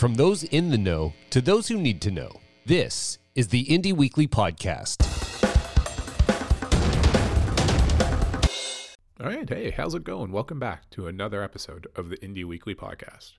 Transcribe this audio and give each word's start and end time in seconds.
From 0.00 0.14
those 0.14 0.44
in 0.44 0.70
the 0.70 0.78
know 0.78 1.12
to 1.28 1.42
those 1.42 1.68
who 1.68 1.76
need 1.76 2.00
to 2.00 2.10
know, 2.10 2.40
this 2.64 3.18
is 3.34 3.48
the 3.48 3.66
Indie 3.66 3.92
Weekly 3.92 4.26
Podcast. 4.26 4.96
All 9.20 9.26
right, 9.26 9.46
hey, 9.46 9.72
how's 9.72 9.94
it 9.94 10.02
going? 10.02 10.32
Welcome 10.32 10.58
back 10.58 10.88
to 10.92 11.06
another 11.06 11.42
episode 11.42 11.86
of 11.96 12.08
the 12.08 12.16
Indie 12.16 12.46
Weekly 12.46 12.74
Podcast. 12.74 13.32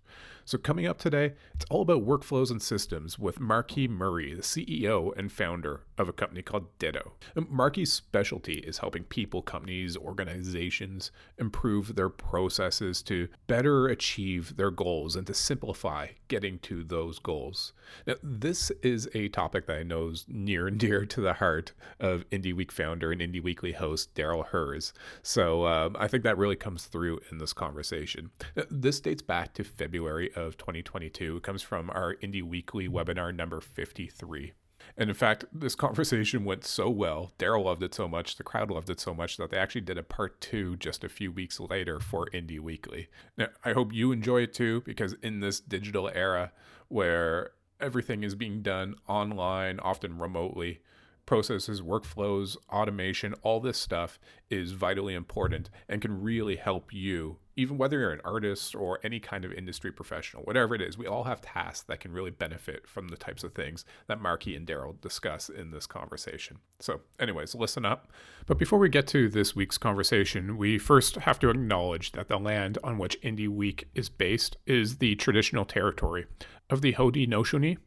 So, 0.45 0.57
coming 0.57 0.85
up 0.85 0.97
today, 0.97 1.33
it's 1.53 1.65
all 1.69 1.81
about 1.81 2.05
workflows 2.05 2.51
and 2.51 2.61
systems 2.61 3.17
with 3.17 3.39
Marquis 3.39 3.87
Murray, 3.87 4.33
the 4.33 4.41
CEO 4.41 5.15
and 5.17 5.31
founder 5.31 5.81
of 5.97 6.09
a 6.09 6.13
company 6.13 6.41
called 6.41 6.77
Ditto. 6.77 7.13
Marquis' 7.35 7.85
specialty 7.85 8.55
is 8.55 8.79
helping 8.79 9.03
people, 9.03 9.41
companies, 9.41 9.95
organizations 9.95 11.11
improve 11.37 11.95
their 11.95 12.09
processes 12.09 13.01
to 13.03 13.27
better 13.47 13.87
achieve 13.87 14.57
their 14.57 14.71
goals 14.71 15.15
and 15.15 15.27
to 15.27 15.33
simplify 15.33 16.07
getting 16.27 16.59
to 16.59 16.83
those 16.83 17.19
goals. 17.19 17.73
Now, 18.07 18.15
this 18.21 18.71
is 18.81 19.09
a 19.13 19.29
topic 19.29 19.67
that 19.67 19.77
I 19.77 19.83
know 19.83 20.09
is 20.09 20.25
near 20.27 20.67
and 20.67 20.79
dear 20.79 21.05
to 21.05 21.21
the 21.21 21.33
heart 21.33 21.73
of 21.99 22.29
Indie 22.29 22.53
Week 22.53 22.71
founder 22.71 23.11
and 23.11 23.21
Indie 23.21 23.43
Weekly 23.43 23.73
host 23.73 24.15
Darryl 24.15 24.47
Hurs. 24.47 24.91
So, 25.21 25.65
um, 25.65 25.95
I 25.99 26.07
think 26.07 26.23
that 26.23 26.37
really 26.37 26.55
comes 26.55 26.85
through 26.85 27.21
in 27.31 27.37
this 27.37 27.53
conversation. 27.53 28.31
This 28.69 28.99
dates 28.99 29.21
back 29.21 29.53
to 29.53 29.63
February 29.63 30.00
of 30.07 30.57
2022. 30.57 31.37
It 31.37 31.43
comes 31.43 31.61
from 31.61 31.89
our 31.89 32.15
Indie 32.15 32.43
Weekly 32.43 32.87
webinar 32.87 33.35
number 33.35 33.61
53. 33.61 34.53
And 34.97 35.09
in 35.09 35.15
fact, 35.15 35.45
this 35.53 35.75
conversation 35.75 36.43
went 36.43 36.65
so 36.65 36.89
well. 36.89 37.31
Darryl 37.37 37.65
loved 37.65 37.83
it 37.83 37.93
so 37.93 38.07
much, 38.07 38.35
the 38.35 38.43
crowd 38.43 38.71
loved 38.71 38.89
it 38.89 38.99
so 38.99 39.13
much 39.13 39.37
that 39.37 39.51
they 39.51 39.57
actually 39.57 39.81
did 39.81 39.97
a 39.97 40.03
part 40.03 40.41
two 40.41 40.75
just 40.77 41.03
a 41.03 41.09
few 41.09 41.31
weeks 41.31 41.59
later 41.59 41.99
for 41.99 42.27
Indie 42.33 42.59
Weekly. 42.59 43.07
Now, 43.37 43.47
I 43.63 43.73
hope 43.73 43.93
you 43.93 44.11
enjoy 44.11 44.41
it 44.41 44.53
too, 44.53 44.81
because 44.81 45.13
in 45.21 45.39
this 45.39 45.59
digital 45.59 46.09
era 46.13 46.51
where 46.87 47.51
everything 47.79 48.23
is 48.23 48.35
being 48.35 48.61
done 48.61 48.95
online, 49.07 49.79
often 49.79 50.17
remotely, 50.17 50.81
processes, 51.25 51.81
workflows, 51.81 52.57
automation, 52.69 53.33
all 53.41 53.59
this 53.59 53.77
stuff 53.77 54.19
is 54.49 54.73
vitally 54.73 55.13
important 55.13 55.69
and 55.87 56.01
can 56.01 56.21
really 56.21 56.57
help 56.57 56.91
you, 56.91 57.37
even 57.61 57.77
whether 57.77 57.99
you're 57.99 58.11
an 58.11 58.21
artist 58.25 58.73
or 58.75 58.99
any 59.03 59.19
kind 59.19 59.45
of 59.45 59.53
industry 59.53 59.91
professional, 59.91 60.43
whatever 60.43 60.73
it 60.73 60.81
is. 60.81 60.97
We 60.97 61.05
all 61.05 61.25
have 61.25 61.41
tasks 61.41 61.83
that 61.83 61.99
can 61.99 62.11
really 62.11 62.31
benefit 62.31 62.87
from 62.87 63.09
the 63.09 63.17
types 63.17 63.43
of 63.43 63.53
things 63.53 63.85
that 64.07 64.19
Marquis 64.19 64.55
and 64.55 64.65
Darryl 64.65 64.99
discuss 64.99 65.47
in 65.47 65.69
this 65.69 65.85
conversation. 65.85 66.57
So, 66.79 67.01
anyways, 67.19 67.53
listen 67.53 67.85
up. 67.85 68.11
But 68.47 68.57
before 68.57 68.79
we 68.79 68.89
get 68.89 69.05
to 69.07 69.29
this 69.29 69.55
week's 69.55 69.77
conversation, 69.77 70.57
we 70.57 70.79
first 70.79 71.15
have 71.17 71.39
to 71.39 71.49
acknowledge 71.49 72.13
that 72.13 72.27
the 72.27 72.39
land 72.39 72.79
on 72.83 72.97
which 72.97 73.21
Indie 73.21 73.47
Week 73.47 73.87
is 73.93 74.09
based 74.09 74.57
is 74.65 74.97
the 74.97 75.15
traditional 75.15 75.65
territory 75.65 76.25
of 76.69 76.81
the 76.81 76.93
Haudenosaunee, 76.93 77.77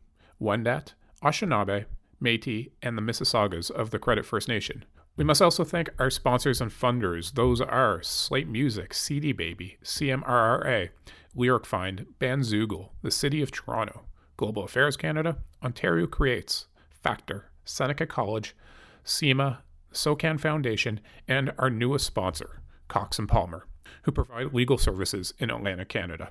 Wendat, 0.40 0.94
Anishinaabe, 1.22 1.86
Metis, 2.20 2.68
and 2.80 2.96
the 2.96 3.02
Mississaugas 3.02 3.70
of 3.70 3.90
the 3.90 3.98
Credit 3.98 4.24
First 4.24 4.46
Nation. 4.48 4.84
We 5.16 5.24
must 5.24 5.40
also 5.40 5.62
thank 5.62 5.90
our 5.98 6.10
sponsors 6.10 6.60
and 6.60 6.72
funders. 6.72 7.34
Those 7.34 7.60
are 7.60 8.02
Slaight 8.02 8.48
Music, 8.48 8.92
CD 8.92 9.32
Baby, 9.32 9.78
CMRRA, 9.84 10.88
LyricFind, 11.36 12.06
Bandzoogle, 12.18 12.88
the 13.02 13.12
City 13.12 13.40
of 13.40 13.52
Toronto, 13.52 14.02
Global 14.36 14.64
Affairs 14.64 14.96
Canada, 14.96 15.38
Ontario 15.62 16.08
Creates, 16.08 16.66
Factor, 16.90 17.50
Seneca 17.64 18.06
College, 18.06 18.56
CIMA, 19.04 19.62
SOCAN 19.92 20.38
Foundation, 20.38 20.98
and 21.28 21.52
our 21.58 21.70
newest 21.70 22.06
sponsor, 22.06 22.60
Cox 22.88 23.18
and 23.18 23.28
Palmer 23.28 23.66
who 24.02 24.12
provide 24.12 24.52
legal 24.52 24.78
services 24.78 25.34
in 25.38 25.50
Atlantic, 25.50 25.88
Canada. 25.88 26.30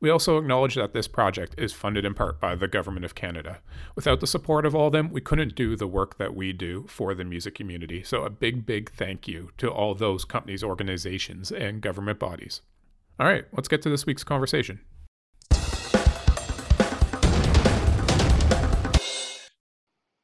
We 0.00 0.10
also 0.10 0.38
acknowledge 0.38 0.74
that 0.74 0.92
this 0.92 1.08
project 1.08 1.54
is 1.56 1.72
funded 1.72 2.04
in 2.04 2.14
part 2.14 2.40
by 2.40 2.54
the 2.54 2.68
Government 2.68 3.04
of 3.04 3.14
Canada. 3.14 3.60
Without 3.94 4.20
the 4.20 4.26
support 4.26 4.66
of 4.66 4.74
all 4.74 4.88
of 4.88 4.92
them, 4.92 5.10
we 5.10 5.20
couldn't 5.20 5.54
do 5.54 5.76
the 5.76 5.86
work 5.86 6.18
that 6.18 6.34
we 6.34 6.52
do 6.52 6.86
for 6.88 7.14
the 7.14 7.24
music 7.24 7.54
community. 7.54 8.02
So, 8.02 8.24
a 8.24 8.30
big, 8.30 8.66
big 8.66 8.90
thank 8.90 9.26
you 9.26 9.50
to 9.58 9.70
all 9.70 9.94
those 9.94 10.24
companies, 10.24 10.62
organizations, 10.62 11.50
and 11.50 11.80
government 11.80 12.18
bodies. 12.18 12.60
All 13.18 13.26
right, 13.26 13.44
let's 13.52 13.68
get 13.68 13.82
to 13.82 13.90
this 13.90 14.06
week's 14.06 14.24
conversation. 14.24 14.80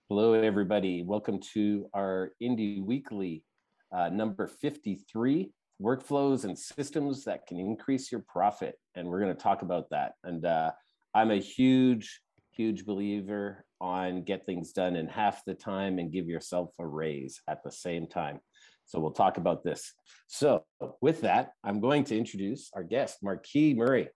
Hello, 0.08 0.32
everybody. 0.32 1.04
Welcome 1.04 1.38
to 1.54 1.86
our 1.94 2.32
Indie 2.42 2.84
Weekly 2.84 3.44
uh, 3.92 4.08
number 4.08 4.48
53 4.48 5.52
workflows 5.80 6.44
and 6.44 6.58
systems 6.58 7.24
that 7.24 7.46
can 7.46 7.58
increase 7.58 8.12
your 8.12 8.24
profit. 8.28 8.76
And 8.94 9.08
we're 9.08 9.20
going 9.20 9.34
to 9.34 9.42
talk 9.42 9.62
about 9.62 9.90
that. 9.90 10.12
And 10.24 10.44
uh, 10.44 10.72
I'm 11.14 11.30
a 11.30 11.36
huge, 11.36 12.20
huge 12.50 12.84
believer 12.84 13.64
on 13.80 14.22
get 14.22 14.44
things 14.44 14.72
done 14.72 14.94
in 14.96 15.08
half 15.08 15.44
the 15.44 15.54
time 15.54 15.98
and 15.98 16.12
give 16.12 16.28
yourself 16.28 16.70
a 16.78 16.86
raise 16.86 17.40
at 17.48 17.62
the 17.64 17.72
same 17.72 18.06
time. 18.06 18.40
So 18.84 18.98
we'll 18.98 19.12
talk 19.12 19.38
about 19.38 19.64
this. 19.64 19.92
So 20.26 20.64
with 21.00 21.22
that, 21.22 21.52
I'm 21.64 21.80
going 21.80 22.04
to 22.04 22.18
introduce 22.18 22.70
our 22.74 22.82
guest, 22.82 23.18
Marquis 23.22 23.74
Murray. 23.74 24.08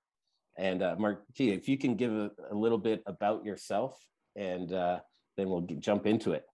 And 0.59 0.83
uh, 0.83 0.97
Marquis, 0.99 1.51
if 1.51 1.69
you 1.69 1.79
can 1.79 1.95
give 1.97 2.13
a, 2.13 2.31
a 2.51 2.55
little 2.55 2.79
bit 2.79 3.03
about 3.07 3.45
yourself, 3.45 3.97
and 4.37 4.73
uh, 4.73 4.99
then 5.37 5.49
we'll 5.49 5.63
jump 5.79 6.07
into 6.07 6.33
it. 6.33 6.45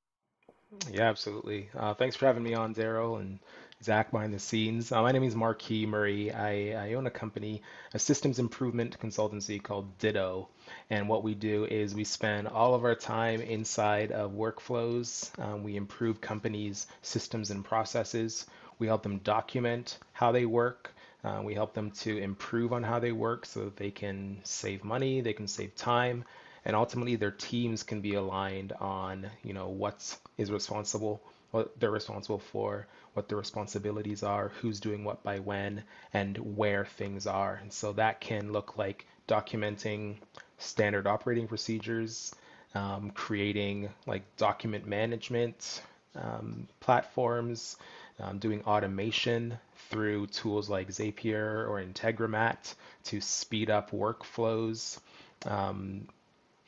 Yeah, 0.90 1.08
absolutely. 1.08 1.68
Uh, 1.76 1.94
thanks 1.94 2.14
for 2.14 2.26
having 2.26 2.42
me 2.42 2.54
on, 2.54 2.74
Darryl, 2.74 3.20
and 3.20 3.40
Zach 3.82 4.10
behind 4.10 4.34
the 4.34 4.38
scenes. 4.38 4.92
Uh, 4.92 5.00
my 5.00 5.10
name 5.10 5.22
is 5.22 5.34
Marquis 5.34 5.86
Murray. 5.86 6.30
I, 6.30 6.90
I 6.90 6.94
own 6.94 7.06
a 7.06 7.10
company, 7.10 7.62
a 7.94 7.98
systems 7.98 8.38
improvement 8.38 8.98
consultancy 9.00 9.62
called 9.62 9.96
Ditto. 9.96 10.50
And 10.90 11.08
what 11.08 11.24
we 11.24 11.34
do 11.34 11.64
is 11.64 11.94
we 11.94 12.04
spend 12.04 12.46
all 12.46 12.74
of 12.74 12.84
our 12.84 12.94
time 12.94 13.40
inside 13.40 14.12
of 14.12 14.32
workflows. 14.32 15.30
Um, 15.42 15.62
we 15.62 15.76
improve 15.76 16.20
companies' 16.20 16.88
systems 17.00 17.50
and 17.50 17.64
processes. 17.64 18.44
We 18.78 18.86
help 18.86 19.02
them 19.02 19.16
document 19.20 19.98
how 20.12 20.30
they 20.30 20.44
work. 20.44 20.92
Uh, 21.24 21.40
we 21.42 21.54
help 21.54 21.72
them 21.72 21.90
to 21.90 22.18
improve 22.18 22.74
on 22.74 22.82
how 22.82 22.98
they 22.98 23.12
work 23.12 23.46
so 23.46 23.64
that 23.64 23.76
they 23.76 23.90
can 23.90 24.40
save 24.44 24.84
money, 24.84 25.22
they 25.22 25.32
can 25.32 25.48
save 25.48 25.74
time, 25.74 26.24
and 26.66 26.76
ultimately 26.76 27.16
their 27.16 27.30
teams 27.30 27.82
can 27.82 28.02
be 28.02 28.12
aligned 28.12 28.72
on 28.72 29.26
you 29.42 29.54
know 29.54 29.68
what 29.68 30.18
is 30.36 30.50
responsible 30.50 31.22
what 31.50 31.78
they're 31.80 31.90
responsible 31.90 32.38
for 32.38 32.86
what 33.14 33.28
the 33.28 33.36
responsibilities 33.36 34.22
are, 34.22 34.50
who's 34.60 34.80
doing 34.80 35.04
what 35.04 35.22
by 35.22 35.38
when, 35.38 35.82
and 36.12 36.36
where 36.56 36.84
things 36.84 37.26
are. 37.26 37.58
And 37.60 37.72
so 37.72 37.92
that 37.94 38.20
can 38.20 38.52
look 38.52 38.78
like 38.78 39.06
documenting 39.26 40.16
standard 40.58 41.06
operating 41.06 41.48
procedures, 41.48 42.34
um, 42.74 43.10
creating 43.10 43.88
like 44.06 44.22
document 44.36 44.86
management 44.86 45.82
um, 46.14 46.68
platforms, 46.80 47.76
um, 48.20 48.38
doing 48.38 48.62
automation 48.64 49.58
through 49.88 50.26
tools 50.28 50.68
like 50.68 50.88
Zapier 50.88 51.68
or 51.68 51.82
Integromat 51.82 52.74
to 53.04 53.20
speed 53.20 53.70
up 53.70 53.90
workflows. 53.90 54.98
Um, 55.46 56.06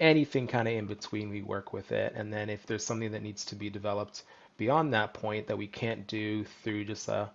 anything 0.00 0.48
kind 0.48 0.66
of 0.66 0.74
in 0.74 0.86
between, 0.86 1.30
we 1.30 1.42
work 1.42 1.72
with 1.72 1.92
it. 1.92 2.14
And 2.16 2.32
then 2.32 2.50
if 2.50 2.66
there's 2.66 2.84
something 2.84 3.12
that 3.12 3.22
needs 3.22 3.44
to 3.46 3.54
be 3.54 3.70
developed 3.70 4.24
beyond 4.62 4.94
that 4.94 5.12
point 5.12 5.48
that 5.48 5.58
we 5.58 5.66
can't 5.66 6.06
do 6.06 6.44
through 6.62 6.84
just 6.84 7.08
a 7.08 7.28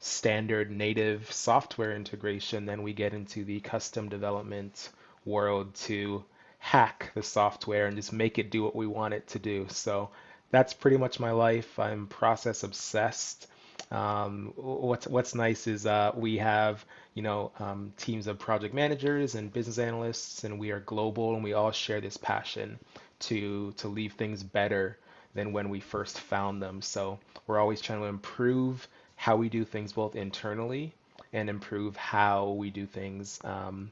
standard 0.00 0.68
native 0.68 1.30
software 1.30 1.94
integration, 1.94 2.66
then 2.66 2.82
we 2.82 2.92
get 2.92 3.14
into 3.14 3.44
the 3.44 3.60
custom 3.60 4.08
development 4.08 4.88
world 5.24 5.72
to 5.76 6.24
hack 6.58 7.12
the 7.14 7.22
software 7.22 7.86
and 7.86 7.94
just 7.94 8.12
make 8.12 8.36
it 8.36 8.50
do 8.50 8.64
what 8.64 8.74
we 8.74 8.84
want 8.84 9.14
it 9.14 9.24
to 9.28 9.38
do. 9.38 9.64
So 9.70 10.10
that's 10.50 10.74
pretty 10.74 10.96
much 10.96 11.20
my 11.20 11.30
life. 11.30 11.78
I'm 11.78 12.08
process 12.08 12.64
obsessed. 12.64 13.46
Um, 13.92 14.52
what's 14.56 15.06
what's 15.06 15.36
nice 15.36 15.68
is 15.68 15.86
uh, 15.86 16.10
we 16.16 16.38
have 16.38 16.84
you 17.14 17.22
know 17.22 17.52
um, 17.60 17.92
teams 17.96 18.26
of 18.26 18.40
project 18.40 18.74
managers 18.74 19.36
and 19.36 19.52
business 19.52 19.78
analysts, 19.78 20.42
and 20.42 20.58
we 20.58 20.72
are 20.72 20.80
global, 20.80 21.36
and 21.36 21.44
we 21.44 21.52
all 21.52 21.70
share 21.70 22.00
this 22.00 22.16
passion 22.16 22.80
to 23.20 23.72
to 23.76 23.86
leave 23.86 24.14
things 24.14 24.42
better 24.42 24.98
than 25.34 25.52
when 25.52 25.68
we 25.68 25.80
first 25.80 26.20
found 26.20 26.62
them. 26.62 26.82
So 26.82 27.18
we're 27.46 27.60
always 27.60 27.80
trying 27.80 28.00
to 28.00 28.06
improve 28.06 28.86
how 29.16 29.36
we 29.36 29.48
do 29.48 29.64
things 29.64 29.92
both 29.92 30.16
internally 30.16 30.92
and 31.32 31.48
improve 31.48 31.96
how 31.96 32.50
we 32.50 32.70
do 32.70 32.86
things 32.86 33.40
um, 33.44 33.90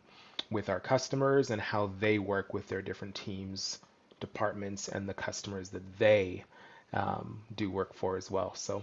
with 0.50 0.68
our 0.68 0.80
customers 0.80 1.50
and 1.50 1.60
how 1.60 1.90
they 2.00 2.18
work 2.18 2.52
with 2.52 2.68
their 2.68 2.82
different 2.82 3.14
teams, 3.14 3.78
departments, 4.18 4.88
and 4.88 5.08
the 5.08 5.14
customers 5.14 5.70
that 5.70 5.98
they 5.98 6.44
um, 6.92 7.40
do 7.56 7.70
work 7.70 7.94
for 7.94 8.16
as 8.16 8.30
well. 8.30 8.54
So 8.54 8.82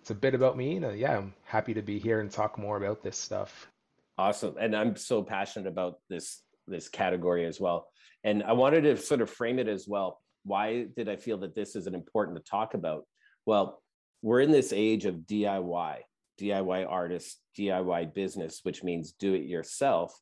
it's 0.00 0.10
a 0.10 0.14
bit 0.14 0.34
about 0.34 0.56
me. 0.56 0.76
And 0.76 0.84
uh, 0.86 0.90
yeah, 0.90 1.18
I'm 1.18 1.34
happy 1.44 1.74
to 1.74 1.82
be 1.82 1.98
here 1.98 2.20
and 2.20 2.30
talk 2.30 2.58
more 2.58 2.76
about 2.76 3.02
this 3.02 3.16
stuff. 3.16 3.68
Awesome. 4.18 4.56
And 4.58 4.74
I'm 4.74 4.96
so 4.96 5.22
passionate 5.22 5.68
about 5.68 5.98
this 6.08 6.42
this 6.66 6.88
category 6.88 7.44
as 7.44 7.60
well. 7.60 7.88
And 8.22 8.42
I 8.42 8.52
wanted 8.52 8.82
to 8.82 8.96
sort 8.96 9.20
of 9.20 9.28
frame 9.28 9.58
it 9.58 9.68
as 9.68 9.86
well 9.86 10.20
why 10.44 10.86
did 10.96 11.08
I 11.08 11.16
feel 11.16 11.38
that 11.38 11.54
this 11.54 11.76
is 11.76 11.86
an 11.86 11.94
important 11.94 12.36
to 12.36 12.42
talk 12.42 12.74
about? 12.74 13.04
Well, 13.46 13.82
we're 14.22 14.40
in 14.40 14.52
this 14.52 14.72
age 14.72 15.04
of 15.04 15.16
DIY, 15.16 15.98
DIY 16.40 16.86
artists, 16.88 17.40
DIY 17.58 18.14
business, 18.14 18.60
which 18.62 18.82
means 18.82 19.12
do 19.12 19.34
it 19.34 19.44
yourself, 19.44 20.18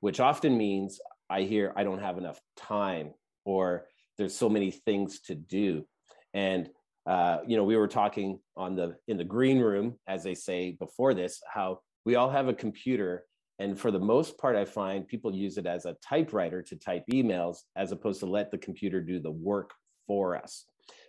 which 0.00 0.20
often 0.20 0.56
means 0.56 1.00
I 1.30 1.42
hear 1.42 1.72
I 1.76 1.84
don't 1.84 2.02
have 2.02 2.18
enough 2.18 2.40
time 2.56 3.12
or 3.44 3.86
there's 4.16 4.34
so 4.34 4.48
many 4.48 4.70
things 4.70 5.20
to 5.20 5.34
do. 5.34 5.86
And 6.34 6.68
uh, 7.06 7.38
you 7.46 7.56
know, 7.56 7.64
we 7.64 7.76
were 7.76 7.88
talking 7.88 8.38
on 8.54 8.76
the 8.76 8.96
in 9.06 9.16
the 9.16 9.24
green 9.24 9.60
room, 9.60 9.94
as 10.06 10.22
they 10.22 10.34
say 10.34 10.72
before 10.72 11.14
this, 11.14 11.40
how 11.50 11.80
we 12.04 12.16
all 12.16 12.28
have 12.28 12.48
a 12.48 12.54
computer. 12.54 13.24
And 13.58 13.78
for 13.78 13.90
the 13.90 13.98
most 13.98 14.38
part, 14.38 14.56
I 14.56 14.64
find 14.64 15.06
people 15.06 15.34
use 15.34 15.58
it 15.58 15.66
as 15.66 15.84
a 15.84 15.96
typewriter 16.02 16.62
to 16.62 16.76
type 16.76 17.04
emails 17.12 17.58
as 17.76 17.92
opposed 17.92 18.20
to 18.20 18.26
let 18.26 18.50
the 18.50 18.58
computer 18.58 19.00
do 19.00 19.18
the 19.18 19.30
work 19.30 19.72
for 20.06 20.36
us. 20.36 20.64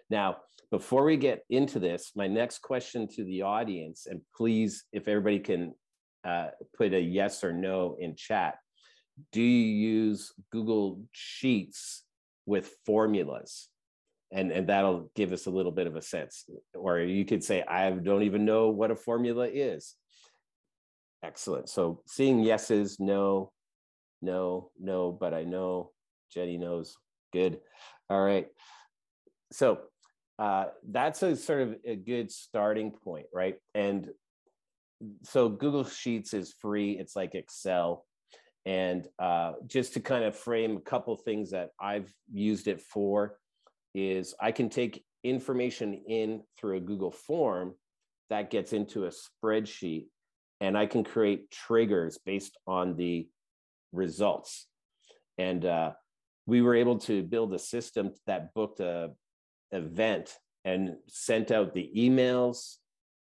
Now, 0.09 0.37
before 0.71 1.03
we 1.03 1.17
get 1.17 1.43
into 1.49 1.79
this, 1.79 2.11
my 2.15 2.27
next 2.27 2.59
question 2.59 3.07
to 3.15 3.23
the 3.23 3.43
audience, 3.43 4.07
and 4.07 4.21
please, 4.35 4.85
if 4.91 5.07
everybody 5.07 5.39
can 5.39 5.73
uh, 6.23 6.49
put 6.75 6.93
a 6.93 6.99
yes 6.99 7.43
or 7.43 7.53
no 7.53 7.95
in 7.99 8.15
chat, 8.15 8.57
do 9.31 9.41
you 9.41 9.89
use 9.89 10.33
Google 10.51 11.01
Sheets 11.11 12.03
with 12.45 12.71
formulas? 12.85 13.69
And, 14.31 14.51
and 14.51 14.67
that'll 14.67 15.11
give 15.15 15.33
us 15.33 15.47
a 15.47 15.51
little 15.51 15.71
bit 15.71 15.87
of 15.87 15.95
a 15.95 16.01
sense. 16.01 16.45
Or 16.75 16.99
you 16.99 17.25
could 17.25 17.43
say, 17.43 17.63
I 17.63 17.89
don't 17.89 18.23
even 18.23 18.45
know 18.45 18.69
what 18.69 18.91
a 18.91 18.95
formula 18.95 19.47
is. 19.51 19.95
Excellent. 21.23 21.69
So 21.69 22.01
seeing 22.07 22.39
yeses, 22.39 22.99
no, 22.99 23.51
no, 24.21 24.71
no, 24.79 25.11
but 25.11 25.33
I 25.33 25.43
know 25.43 25.91
Jenny 26.33 26.57
knows. 26.57 26.95
Good. 27.33 27.59
All 28.09 28.21
right. 28.21 28.47
So 29.51 29.79
uh, 30.37 30.65
that's 30.89 31.21
a 31.23 31.35
sort 31.35 31.61
of 31.61 31.75
a 31.85 31.95
good 31.95 32.31
starting 32.31 32.91
point, 32.91 33.27
right? 33.33 33.57
And 33.75 34.09
so 35.23 35.49
Google 35.49 35.83
Sheets 35.83 36.33
is 36.33 36.53
free. 36.61 36.91
It's 36.93 37.15
like 37.15 37.35
Excel. 37.35 38.05
And 38.65 39.07
uh, 39.19 39.53
just 39.67 39.93
to 39.93 39.99
kind 39.99 40.23
of 40.23 40.35
frame 40.35 40.77
a 40.77 40.81
couple 40.81 41.15
things 41.15 41.51
that 41.51 41.69
I've 41.79 42.13
used 42.31 42.67
it 42.67 42.81
for 42.81 43.37
is 43.95 44.35
I 44.39 44.51
can 44.51 44.69
take 44.69 45.03
information 45.23 45.93
in 46.07 46.41
through 46.57 46.77
a 46.77 46.81
Google 46.81 47.11
form 47.11 47.75
that 48.29 48.51
gets 48.51 48.73
into 48.73 49.05
a 49.05 49.11
spreadsheet 49.11 50.07
and 50.61 50.77
I 50.77 50.85
can 50.85 51.03
create 51.03 51.51
triggers 51.51 52.17
based 52.25 52.57
on 52.67 52.95
the 52.95 53.27
results. 53.91 54.67
And 55.37 55.65
uh, 55.65 55.91
we 56.45 56.61
were 56.61 56.75
able 56.75 56.97
to 56.99 57.23
build 57.23 57.53
a 57.53 57.59
system 57.59 58.11
that 58.27 58.53
booked 58.53 58.79
a 58.79 59.11
event 59.71 60.35
and 60.65 60.95
sent 61.07 61.51
out 61.51 61.73
the 61.73 61.89
emails. 61.95 62.75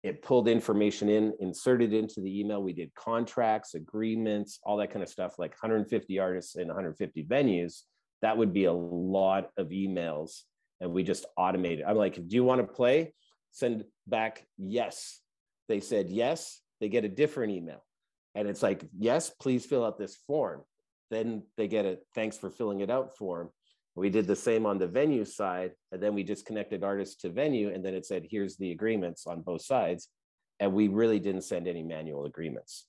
It 0.04 0.22
pulled 0.22 0.48
information 0.48 1.10
in, 1.10 1.34
inserted 1.40 1.94
into 1.94 2.22
the 2.22 2.40
email. 2.40 2.62
We 2.62 2.74
did 2.74 2.94
contracts, 2.94 3.74
agreements, 3.74 4.60
all 4.64 4.78
that 4.78 4.92
kind 4.92 5.04
of 5.04 5.10
stuff, 5.10 5.40
like 5.40 5.52
150 5.52 6.20
artists 6.20 6.56
in 6.56 6.68
150 6.68 7.24
venues. 7.26 7.82
That 8.22 8.38
would 8.38 8.54
be 8.54 8.66
a 8.66 8.74
lot 8.74 9.50
of 9.58 9.70
emails. 9.70 10.42
And 10.80 10.92
we 10.92 11.04
just 11.04 11.26
automated. 11.38 11.86
I'm 11.88 11.98
like, 11.98 12.16
do 12.16 12.36
you 12.36 12.44
want 12.44 12.62
to 12.62 12.68
play? 12.68 13.14
Send 13.52 13.86
back 14.06 14.46
yes. 14.58 15.20
They 15.68 15.80
said 15.80 16.10
yes. 16.10 16.62
They 16.80 16.90
get 16.90 17.06
a 17.06 17.10
different 17.10 17.54
email. 17.54 17.84
And 18.36 18.48
it's 18.48 18.62
like, 18.62 18.86
yes, 18.98 19.30
please 19.30 19.66
fill 19.66 19.86
out 19.86 19.98
this 19.98 20.18
form. 20.28 20.62
Then 21.10 21.44
they 21.58 21.68
get 21.68 21.86
a 21.86 22.00
thanks 22.14 22.38
for 22.38 22.50
filling 22.50 22.82
it 22.82 22.90
out 22.90 23.16
form. 23.18 23.50
We 23.96 24.10
did 24.10 24.28
the 24.28 24.36
same 24.36 24.66
on 24.66 24.78
the 24.78 24.88
venue 24.88 25.24
side, 25.24 25.72
and 25.94 26.04
then 26.04 26.14
we 26.14 26.24
just 26.24 26.46
connected 26.46 26.84
artists 26.84 27.16
to 27.22 27.30
venue, 27.30 27.70
and 27.74 27.84
then 27.84 27.94
it 27.94 28.06
said, 28.06 28.28
here's 28.30 28.58
the 28.58 28.72
agreements 28.72 29.26
on 29.26 29.42
both 29.42 29.62
sides. 29.62 30.10
And 30.60 30.74
we 30.74 30.90
really 30.90 31.20
didn't 31.20 31.44
send 31.44 31.68
any 31.68 31.82
manual 31.82 32.26
agreements, 32.26 32.88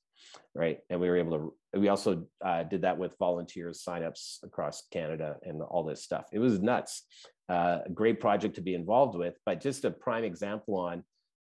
right? 0.55 0.79
And 0.91 1.01
we 1.01 1.09
were 1.09 1.17
able 1.17 1.39
to, 1.73 1.81
we 1.81 1.89
also 1.89 2.27
uh, 2.45 2.65
did 2.65 2.83
that 2.83 2.99
with 2.99 3.15
volunteers, 3.19 3.85
signups 3.87 4.43
across 4.43 4.83
Canada, 4.91 5.37
and 5.43 5.63
all 5.63 5.85
this 5.85 6.03
stuff. 6.03 6.27
It 6.33 6.41
was 6.41 6.61
nuts. 6.61 7.05
Uh, 7.49 7.79
a 7.87 7.91
great 7.91 8.19
project 8.19 8.57
to 8.57 8.61
be 8.61 8.75
involved 8.75 9.17
with, 9.17 9.35
but 9.45 9.61
just 9.61 9.85
a 9.85 9.91
prime 9.93 10.25
example 10.25 10.77
on 10.77 11.05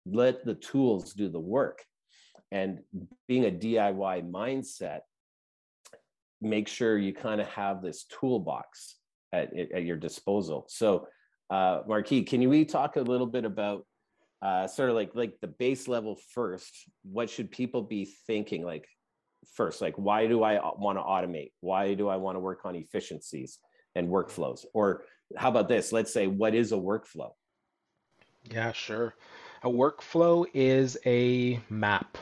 let 0.05 0.45
the 0.45 0.53
tools 0.53 1.13
do 1.13 1.29
the 1.29 1.39
work. 1.39 1.83
And 2.51 2.79
being 3.27 3.45
a 3.45 3.51
DIY 3.51 4.29
mindset, 4.29 5.01
make 6.41 6.67
sure 6.67 6.97
you 6.97 7.13
kind 7.13 7.41
of 7.41 7.47
have 7.47 7.81
this 7.81 8.05
toolbox 8.05 8.95
at, 9.33 9.51
at 9.57 9.83
your 9.83 9.97
disposal. 9.97 10.65
So, 10.69 11.07
uh, 11.49 11.81
Marquis, 11.87 12.23
can 12.23 12.41
you 12.41 12.49
we 12.49 12.65
talk 12.65 12.95
a 12.95 13.01
little 13.01 13.27
bit 13.27 13.45
about 13.45 13.85
uh, 14.41 14.67
sort 14.67 14.89
of 14.89 14.95
like 14.95 15.11
like 15.13 15.33
the 15.41 15.47
base 15.47 15.87
level 15.87 16.17
first? 16.33 16.73
What 17.03 17.29
should 17.29 17.51
people 17.51 17.81
be 17.81 18.05
thinking 18.27 18.63
like 18.63 18.87
first? 19.55 19.81
Like, 19.81 19.95
why 19.95 20.27
do 20.27 20.43
I 20.43 20.59
want 20.77 20.97
to 20.97 21.03
automate? 21.03 21.51
Why 21.61 21.93
do 21.93 22.07
I 22.07 22.17
want 22.17 22.35
to 22.35 22.39
work 22.39 22.61
on 22.65 22.75
efficiencies 22.75 23.59
and 23.95 24.09
workflows? 24.09 24.65
Or 24.73 25.03
how 25.35 25.49
about 25.49 25.67
this? 25.67 25.91
Let's 25.91 26.13
say, 26.13 26.27
what 26.27 26.53
is 26.53 26.71
a 26.71 26.77
workflow? 26.77 27.31
Yeah, 28.43 28.71
sure. 28.71 29.15
A 29.63 29.69
workflow 29.69 30.45
is 30.53 30.97
a 31.05 31.59
map, 31.69 32.17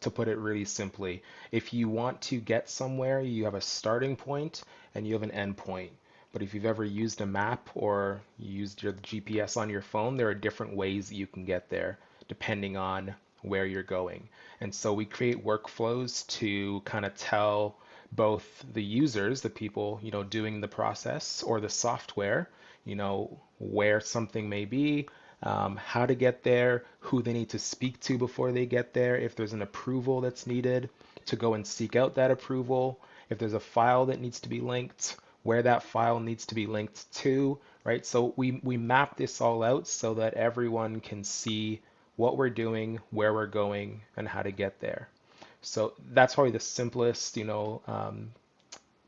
to 0.00 0.10
put 0.10 0.28
it 0.28 0.38
really 0.38 0.64
simply. 0.64 1.22
If 1.52 1.72
you 1.72 1.88
want 1.88 2.20
to 2.22 2.40
get 2.40 2.68
somewhere, 2.68 3.20
you 3.20 3.44
have 3.44 3.54
a 3.54 3.60
starting 3.60 4.16
point 4.16 4.62
and 4.94 5.06
you 5.06 5.14
have 5.14 5.22
an 5.22 5.30
end 5.30 5.56
point. 5.56 5.92
But 6.32 6.42
if 6.42 6.54
you've 6.54 6.64
ever 6.64 6.84
used 6.84 7.20
a 7.20 7.26
map 7.26 7.68
or 7.74 8.20
used 8.38 8.82
your 8.82 8.92
GPS 8.94 9.56
on 9.56 9.68
your 9.68 9.82
phone, 9.82 10.16
there 10.16 10.28
are 10.28 10.34
different 10.34 10.76
ways 10.76 11.08
that 11.08 11.16
you 11.16 11.26
can 11.26 11.44
get 11.44 11.68
there 11.68 11.98
depending 12.28 12.76
on 12.76 13.14
where 13.42 13.66
you're 13.66 13.82
going. 13.82 14.28
And 14.60 14.74
so 14.74 14.92
we 14.92 15.04
create 15.04 15.44
workflows 15.44 16.26
to 16.38 16.80
kind 16.84 17.04
of 17.04 17.14
tell 17.16 17.76
both 18.12 18.64
the 18.72 18.82
users, 18.82 19.40
the 19.40 19.50
people, 19.50 19.98
you 20.02 20.10
know, 20.10 20.22
doing 20.22 20.60
the 20.60 20.68
process 20.68 21.42
or 21.42 21.60
the 21.60 21.68
software, 21.68 22.48
you 22.84 22.94
know, 22.94 23.40
where 23.58 24.00
something 24.00 24.48
may 24.48 24.64
be, 24.64 25.08
um, 25.42 25.76
how 25.76 26.06
to 26.06 26.14
get 26.14 26.42
there, 26.42 26.84
who 27.00 27.22
they 27.22 27.32
need 27.32 27.50
to 27.50 27.58
speak 27.58 27.98
to 28.00 28.18
before 28.18 28.52
they 28.52 28.66
get 28.66 28.92
there, 28.92 29.16
if 29.16 29.34
there's 29.36 29.52
an 29.52 29.62
approval 29.62 30.20
that's 30.20 30.46
needed 30.46 30.90
to 31.26 31.36
go 31.36 31.54
and 31.54 31.66
seek 31.66 31.96
out 31.96 32.14
that 32.14 32.30
approval, 32.30 33.00
if 33.30 33.38
there's 33.38 33.54
a 33.54 33.60
file 33.60 34.06
that 34.06 34.20
needs 34.20 34.40
to 34.40 34.48
be 34.48 34.60
linked, 34.60 35.16
where 35.42 35.62
that 35.62 35.82
file 35.82 36.20
needs 36.20 36.46
to 36.46 36.54
be 36.54 36.66
linked 36.66 37.10
to, 37.14 37.58
right? 37.84 38.04
So 38.04 38.34
we, 38.36 38.60
we 38.62 38.76
map 38.76 39.16
this 39.16 39.40
all 39.40 39.62
out 39.62 39.88
so 39.88 40.14
that 40.14 40.34
everyone 40.34 41.00
can 41.00 41.24
see 41.24 41.80
what 42.16 42.36
we're 42.36 42.50
doing, 42.50 43.00
where 43.10 43.32
we're 43.32 43.46
going, 43.46 44.02
and 44.16 44.28
how 44.28 44.42
to 44.42 44.50
get 44.50 44.80
there. 44.80 45.08
So 45.62 45.94
that's 46.12 46.34
probably 46.34 46.52
the 46.52 46.60
simplest, 46.60 47.36
you 47.36 47.44
know, 47.44 47.80
um, 47.86 48.32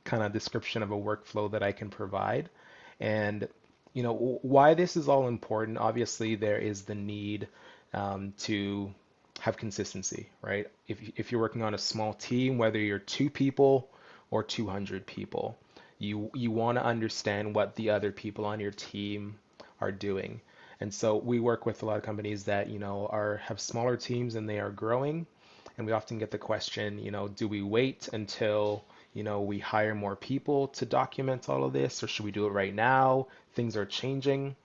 kind 0.05 0.23
of 0.23 0.33
description 0.33 0.83
of 0.83 0.91
a 0.91 0.97
workflow 0.97 1.51
that 1.51 1.63
I 1.63 1.73
can 1.73 1.91
provide. 1.91 2.49
And, 3.01 3.49
you 3.93 4.03
know, 4.03 4.39
why 4.43 4.75
this 4.75 4.97
is 4.97 5.09
all 5.09 5.29
important, 5.29 5.79
obviously 5.79 6.35
there 6.35 6.59
is 6.59 6.83
the 6.83 6.95
need 6.95 7.49
um, 7.93 8.33
to 8.39 8.93
have 9.41 9.57
consistency, 9.57 10.29
right? 10.41 10.67
If, 10.89 10.99
if 11.17 11.33
you're 11.33 11.41
working 11.41 11.63
on 11.63 11.75
a 11.75 11.79
small 11.79 12.15
team, 12.15 12.59
whether 12.59 12.79
you're 12.79 12.99
two 12.99 13.29
people 13.29 13.91
or 14.31 14.43
200 14.43 15.07
people, 15.07 15.59
you 15.99 16.31
you 16.35 16.51
want 16.51 16.79
to 16.79 16.85
understand 16.85 17.55
what 17.55 17.77
the 17.77 17.91
other 17.91 18.11
people 18.11 18.45
on 18.45 18.59
your 18.59 18.73
team 18.73 19.39
are 19.81 19.93
doing. 19.93 20.41
And 20.81 20.93
so 20.93 21.17
we 21.17 21.39
work 21.39 21.65
with 21.65 21.83
a 21.83 21.87
lot 21.87 21.97
of 21.97 22.03
companies 22.03 22.45
that, 22.45 22.69
you 22.69 22.79
know, 22.79 23.07
are 23.11 23.37
have 23.37 23.61
smaller 23.61 23.97
teams 23.97 24.35
and 24.35 24.49
they 24.49 24.59
are 24.59 24.71
growing. 24.71 25.27
And 25.79 25.87
we 25.87 25.93
often 25.93 26.19
get 26.19 26.31
the 26.31 26.39
question, 26.39 26.99
you 26.99 27.11
know, 27.11 27.29
do 27.29 27.49
we 27.49 27.63
wait 27.63 28.09
until, 28.13 28.85
you 29.15 29.23
know, 29.23 29.43
we 29.43 29.59
hire 29.59 29.95
more 29.95 30.17
people 30.17 30.69
to 30.69 30.87
document 30.87 31.49
all 31.49 31.65
of 31.65 31.73
this 31.73 32.03
or 32.03 32.09
should 32.09 32.25
we 32.25 32.31
do 32.31 32.47
it 32.47 32.51
right 32.51 32.75
now? 32.75 33.27
Things 33.55 33.77
are 33.77 33.85
changing. 33.85 34.57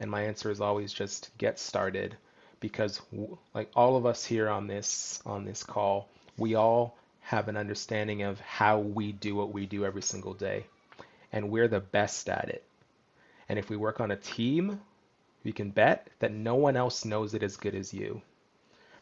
And 0.00 0.10
my 0.10 0.22
answer 0.22 0.50
is 0.50 0.60
always 0.60 0.92
just 0.92 1.30
get 1.38 1.58
started 1.58 2.16
because 2.60 3.00
like 3.54 3.70
all 3.76 3.96
of 3.96 4.06
us 4.06 4.24
here 4.24 4.48
on 4.48 4.66
this 4.66 5.22
on 5.24 5.44
this 5.44 5.62
call, 5.62 6.08
we 6.36 6.54
all 6.54 6.96
have 7.20 7.48
an 7.48 7.56
understanding 7.56 8.22
of 8.22 8.40
how 8.40 8.78
we 8.78 9.12
do 9.12 9.34
what 9.34 9.52
we 9.52 9.66
do 9.66 9.84
every 9.84 10.02
single 10.02 10.34
day 10.34 10.66
and 11.32 11.50
we're 11.50 11.68
the 11.68 11.80
best 11.80 12.28
at 12.28 12.48
it. 12.48 12.64
And 13.48 13.58
if 13.58 13.68
we 13.68 13.76
work 13.76 14.00
on 14.00 14.10
a 14.10 14.16
team, 14.16 14.80
we 15.44 15.52
can 15.52 15.70
bet 15.70 16.08
that 16.18 16.32
no 16.32 16.54
one 16.54 16.76
else 16.76 17.04
knows 17.04 17.34
it 17.34 17.42
as 17.42 17.56
good 17.56 17.74
as 17.74 17.92
you. 17.92 18.22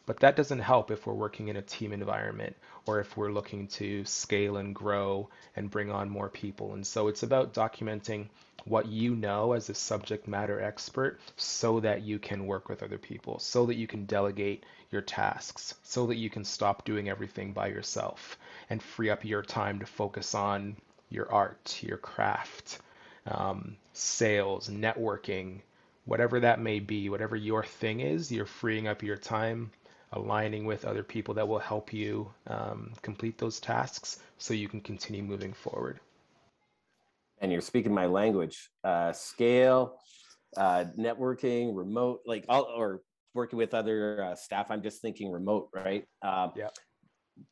But 0.05 0.19
that 0.19 0.35
doesn't 0.35 0.59
help 0.59 0.91
if 0.91 1.07
we're 1.07 1.13
working 1.13 1.47
in 1.47 1.55
a 1.55 1.61
team 1.61 1.93
environment 1.93 2.57
or 2.85 2.99
if 2.99 3.15
we're 3.15 3.31
looking 3.31 3.67
to 3.69 4.03
scale 4.03 4.57
and 4.57 4.75
grow 4.75 5.29
and 5.55 5.71
bring 5.71 5.91
on 5.91 6.09
more 6.09 6.27
people. 6.27 6.73
And 6.73 6.85
so 6.85 7.07
it's 7.07 7.23
about 7.23 7.53
documenting 7.53 8.27
what 8.65 8.87
you 8.87 9.15
know 9.15 9.53
as 9.53 9.69
a 9.69 9.73
subject 9.73 10.27
matter 10.27 10.61
expert 10.61 11.19
so 11.37 11.79
that 11.79 12.01
you 12.01 12.19
can 12.19 12.47
work 12.47 12.69
with 12.69 12.83
other 12.83 12.97
people, 12.97 13.39
so 13.39 13.65
that 13.65 13.75
you 13.75 13.87
can 13.87 14.05
delegate 14.05 14.65
your 14.91 15.01
tasks, 15.01 15.73
so 15.83 16.07
that 16.07 16.15
you 16.15 16.29
can 16.29 16.43
stop 16.43 16.85
doing 16.85 17.09
everything 17.09 17.53
by 17.53 17.67
yourself 17.67 18.37
and 18.69 18.81
free 18.81 19.09
up 19.09 19.23
your 19.23 19.41
time 19.41 19.79
to 19.79 19.85
focus 19.85 20.35
on 20.35 20.75
your 21.09 21.31
art, 21.31 21.79
your 21.81 21.97
craft, 21.97 22.79
um, 23.25 23.75
sales, 23.93 24.69
networking, 24.69 25.61
whatever 26.05 26.41
that 26.41 26.59
may 26.59 26.79
be, 26.79 27.09
whatever 27.09 27.35
your 27.35 27.63
thing 27.63 28.01
is, 28.01 28.31
you're 28.31 28.45
freeing 28.45 28.87
up 28.87 29.03
your 29.03 29.17
time, 29.17 29.71
aligning 30.13 30.65
with 30.65 30.85
other 30.85 31.03
people 31.03 31.33
that 31.33 31.47
will 31.47 31.59
help 31.59 31.91
you 31.93 32.31
um, 32.47 32.93
complete 33.01 33.37
those 33.37 33.59
tasks 33.59 34.19
so 34.37 34.53
you 34.53 34.67
can 34.67 34.81
continue 34.81 35.23
moving 35.23 35.53
forward. 35.53 35.99
and 37.41 37.51
you're 37.51 37.61
speaking 37.61 37.93
my 37.93 38.05
language. 38.05 38.69
Uh, 38.83 39.11
scale, 39.11 39.97
uh, 40.55 40.85
networking, 40.97 41.75
remote, 41.75 42.21
like 42.25 42.45
all, 42.47 42.63
or 42.63 43.01
working 43.33 43.57
with 43.57 43.73
other 43.73 44.23
uh, 44.23 44.35
staff. 44.35 44.71
I'm 44.71 44.81
just 44.81 45.01
thinking 45.01 45.31
remote, 45.31 45.69
right? 45.73 46.05
Um, 46.21 46.53
yeah. 46.55 46.69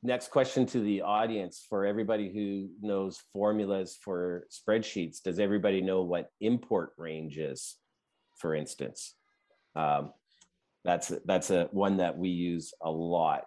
Next 0.03 0.29
question 0.29 0.65
to 0.67 0.79
the 0.79 1.01
audience 1.01 1.65
for 1.67 1.85
everybody 1.85 2.31
who 2.31 2.69
knows 2.87 3.19
formulas 3.33 3.97
for 4.01 4.47
spreadsheets. 4.49 5.21
Does 5.21 5.39
everybody 5.39 5.81
know 5.81 6.03
what 6.03 6.29
import 6.39 6.91
range 6.97 7.37
is, 7.37 7.75
for 8.37 8.53
instance? 8.55 9.15
Um, 9.75 10.13
that's 10.83 11.11
that's 11.25 11.51
a 11.51 11.69
one 11.71 11.97
that 11.97 12.17
we 12.17 12.29
use 12.29 12.73
a 12.81 12.89
lot. 12.89 13.43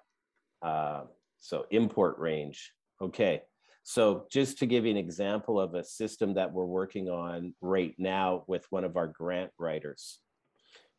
Uh, 0.63 1.03
so 1.41 1.67
import 1.71 2.19
range. 2.19 2.73
Okay. 3.01 3.43
So 3.83 4.27
just 4.31 4.59
to 4.59 4.67
give 4.67 4.87
you 4.87 4.93
an 4.93 4.97
example 4.97 5.61
of 5.61 5.75
a 5.75 5.85
system 5.85 6.35
that 6.35 6.53
we're 6.53 6.65
working 6.65 7.09
on 7.11 7.55
right 7.61 7.95
now 7.99 8.45
with 8.47 8.67
one 8.71 8.83
of 8.83 8.97
our 8.97 9.09
grant 9.09 9.51
writers, 9.59 10.21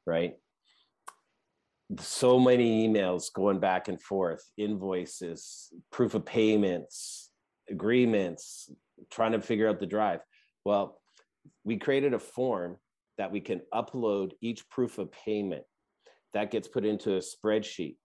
right? 0.06 0.36
So 1.98 2.40
many 2.40 2.88
emails 2.88 3.34
going 3.34 3.60
back 3.60 3.88
and 3.88 4.00
forth, 4.00 4.44
invoices, 4.56 5.74
proof 5.92 6.14
of 6.14 6.26
payments, 6.26 7.32
agreements, 7.70 8.70
trying 9.10 9.32
to 9.32 9.42
figure 9.42 9.68
out 9.68 9.80
the 9.80 9.88
drive. 9.88 10.20
Well, 10.64 11.00
we 11.64 11.78
created 11.78 12.14
a 12.14 12.20
form 12.20 12.78
that 13.18 13.32
we 13.32 13.40
can 13.40 13.62
upload 13.74 14.34
each 14.42 14.68
proof 14.70 15.00
of 15.00 15.12
payment. 15.12 15.64
That 16.36 16.52
gets 16.52 16.68
put 16.68 16.86
into 16.86 17.16
a 17.16 17.22
spreadsheet. 17.22 17.96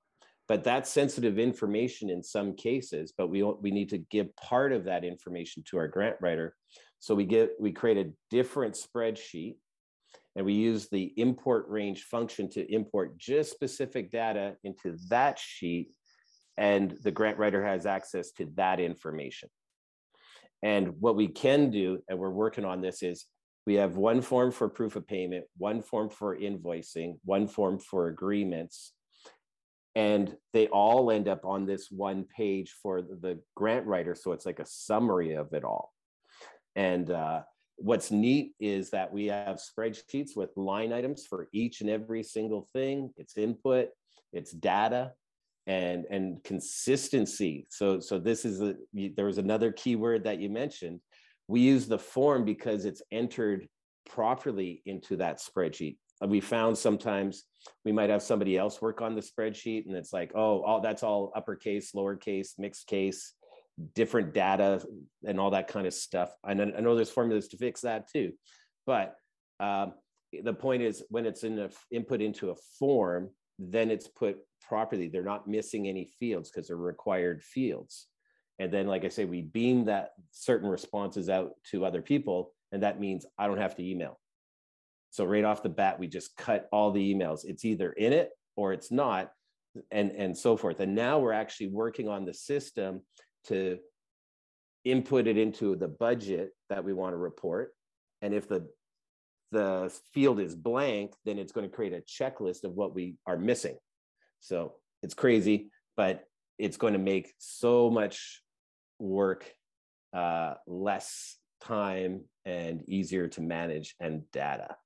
But 0.49 0.65
that's 0.65 0.89
sensitive 0.89 1.39
information 1.39 2.11
in 2.11 2.23
some 2.23 2.55
cases 2.55 3.13
but 3.17 3.29
we 3.29 3.43
we 3.43 3.71
need 3.71 3.91
to 3.91 3.99
give 3.99 4.35
part 4.37 4.73
of 4.73 4.85
that 4.85 5.05
information 5.05 5.63
to 5.69 5.79
our 5.79 5.89
grant 5.89 6.17
writer. 6.21 6.57
So 7.01 7.15
we 7.15 7.25
get 7.25 7.51
we 7.61 7.73
create 7.73 7.99
a 7.99 8.13
different 8.31 8.75
spreadsheet 8.75 9.57
and 10.37 10.47
we 10.47 10.55
use 10.55 10.89
the 10.89 11.13
import 11.17 11.67
range 11.69 12.05
function 12.05 12.49
to 12.51 12.73
import 12.73 13.19
just 13.19 13.53
specific 13.53 14.11
data 14.13 14.57
into 14.63 14.97
that 15.09 15.39
sheet 15.39 15.91
and 16.57 16.97
the 17.03 17.11
grant 17.11 17.39
writer 17.39 17.65
has 17.65 17.85
access 17.85 18.31
to 18.33 18.47
that 18.55 18.79
information. 18.79 19.49
And 20.63 21.01
what 21.01 21.17
we 21.17 21.27
can 21.27 21.71
do 21.71 21.99
and 22.09 22.19
we're 22.19 22.31
working 22.31 22.65
on 22.65 22.81
this 22.81 23.03
is 23.03 23.27
we 23.67 23.75
have 23.75 23.97
one 23.97 24.23
form 24.23 24.51
for 24.51 24.69
proof 24.69 24.97
of 24.97 25.07
payment 25.07 25.45
one 25.57 25.83
form 25.83 26.09
for 26.11 26.37
invoicing 26.37 27.19
one 27.25 27.47
form 27.47 27.79
for 27.79 28.09
agreements. 28.09 28.93
And 29.97 30.37
they 30.53 30.69
all 30.69 31.11
end 31.11 31.27
up 31.27 31.45
on 31.45 31.67
this 31.67 31.89
one 31.91 32.25
page 32.37 32.75
for 32.81 33.03
the 33.03 33.41
grant 33.57 33.87
writer 33.87 34.15
so 34.15 34.33
it's 34.33 34.47
like 34.47 34.61
a 34.61 34.67
summary 34.67 35.35
of 35.35 35.53
it 35.53 35.65
all. 35.65 35.93
And 36.77 37.11
uh, 37.11 37.41
what's 37.77 38.11
neat 38.11 38.53
is 38.61 38.91
that 38.91 39.13
we 39.13 39.27
have 39.27 39.59
spreadsheets 39.59 40.37
with 40.37 40.51
line 40.57 40.93
items 40.93 41.27
for 41.29 41.49
each 41.53 41.81
and 41.81 41.91
every 41.91 42.23
single 42.23 42.69
thing. 42.73 43.11
It's 43.17 43.37
input 43.37 43.89
it's 44.33 44.53
data 44.53 45.13
and 45.67 46.05
and 46.11 46.43
consistency. 46.45 47.67
So 47.71 48.01
so 48.01 48.19
this 48.19 48.45
is 48.45 48.61
a 48.61 48.75
there 49.17 49.27
was 49.27 49.39
another 49.39 49.73
keyword 49.73 50.25
that 50.25 50.41
you 50.41 50.49
mentioned 50.49 51.01
we 51.51 51.61
use 51.61 51.89
the 51.89 51.99
form 51.99 52.45
because 52.45 52.85
it's 52.85 53.03
entered 53.11 53.67
properly 54.09 54.83
into 54.87 55.17
that 55.17 55.41
spreadsheet. 55.41 55.97
We 56.25 56.41
found 56.41 56.79
sometimes 56.79 57.45
we 57.85 57.91
might 57.93 58.11
have 58.11 58.23
somebody 58.23 58.57
else 58.57 58.81
work 58.81 59.03
on 59.03 59.17
the 59.17 59.21
spreadsheet 59.21 59.87
and 59.87 59.97
it's 59.97 60.13
like 60.13 60.33
oh 60.35 60.63
all 60.63 60.81
that's 60.81 61.03
all 61.03 61.33
uppercase 61.35 61.93
lowercase 61.93 62.51
mixed 62.59 62.87
case 62.87 63.33
different 63.95 64.35
data 64.35 64.85
and 65.27 65.41
all 65.41 65.51
that 65.51 65.67
kind 65.67 65.87
of 65.87 65.95
stuff. 65.95 66.31
I 66.45 66.55
know, 66.55 66.71
I 66.77 66.81
know 66.83 66.95
there's 66.95 67.11
formulas 67.11 67.49
to 67.49 67.57
fix 67.57 67.81
that 67.81 68.09
too 68.11 68.33
but 68.87 69.17
um, 69.59 69.95
the 70.45 70.53
point 70.53 70.83
is 70.83 71.03
when 71.09 71.27
it's 71.27 71.43
in 71.43 71.59
a 71.59 71.71
input 71.91 72.21
into 72.21 72.51
a 72.51 72.57
form 72.79 73.31
then 73.59 73.91
it's 73.91 74.09
put 74.09 74.39
properly. 74.67 75.09
They're 75.09 75.23
not 75.23 75.49
missing 75.49 75.89
any 75.89 76.11
fields 76.19 76.51
because 76.51 76.69
they're 76.69 76.77
required 76.77 77.43
fields 77.43 78.07
and 78.61 78.73
then 78.73 78.87
like 78.87 79.05
i 79.05 79.09
say 79.09 79.25
we 79.25 79.43
beam 79.43 79.87
that 79.87 80.11
certain 80.31 80.69
responses 80.69 81.29
out 81.29 81.51
to 81.69 81.85
other 81.85 82.01
people 82.03 82.53
and 82.71 82.85
that 82.85 83.01
means 83.01 83.27
i 83.39 83.49
don't 83.49 83.59
have 83.59 83.75
to 83.75 83.85
email 83.85 84.21
so 85.11 85.25
right 85.25 85.45
off 85.45 85.63
the 85.63 85.69
bat, 85.69 85.99
we 85.99 86.07
just 86.07 86.37
cut 86.37 86.69
all 86.73 86.93
the 86.93 87.15
emails. 87.15 87.45
It's 87.45 87.65
either 87.65 87.93
in 87.93 88.13
it 88.13 88.31
or 88.57 88.73
it's 88.73 88.91
not, 88.91 89.31
and 89.91 90.13
and 90.13 90.37
so 90.37 90.57
forth. 90.57 90.81
And 90.81 90.95
now 90.95 91.19
we're 91.19 91.33
actually 91.33 91.69
working 91.69 92.09
on 92.09 92.25
the 92.25 92.35
system 92.35 93.03
to 93.45 93.79
input 94.85 95.27
it 95.27 95.37
into 95.37 95.77
the 95.77 95.89
budget 95.89 96.53
that 96.69 96.85
we 96.85 96.93
want 96.93 97.13
to 97.13 97.19
report. 97.19 97.73
And 98.23 98.33
if 98.33 98.49
the 98.49 98.69
the 99.53 99.93
field 100.15 100.39
is 100.39 100.55
blank, 100.55 101.13
then 101.25 101.39
it's 101.39 101.53
going 101.53 101.69
to 101.69 101.75
create 101.75 101.93
a 101.93 102.03
checklist 102.03 102.63
of 102.63 102.73
what 102.75 102.95
we 102.95 103.17
are 103.27 103.37
missing. 103.37 103.77
So 104.39 104.75
it's 105.03 105.15
crazy, 105.15 105.73
but 105.97 106.25
it's 106.57 106.77
going 106.77 106.93
to 106.93 107.01
make 107.01 107.33
so 107.39 107.91
much 107.91 108.43
work 109.01 109.53
uh, 110.13 110.55
less 110.67 111.37
time 111.61 112.23
and 112.45 112.83
easier 112.89 113.29
to 113.29 113.41
manage 113.41 113.95
and 114.01 114.23
data 114.33 114.77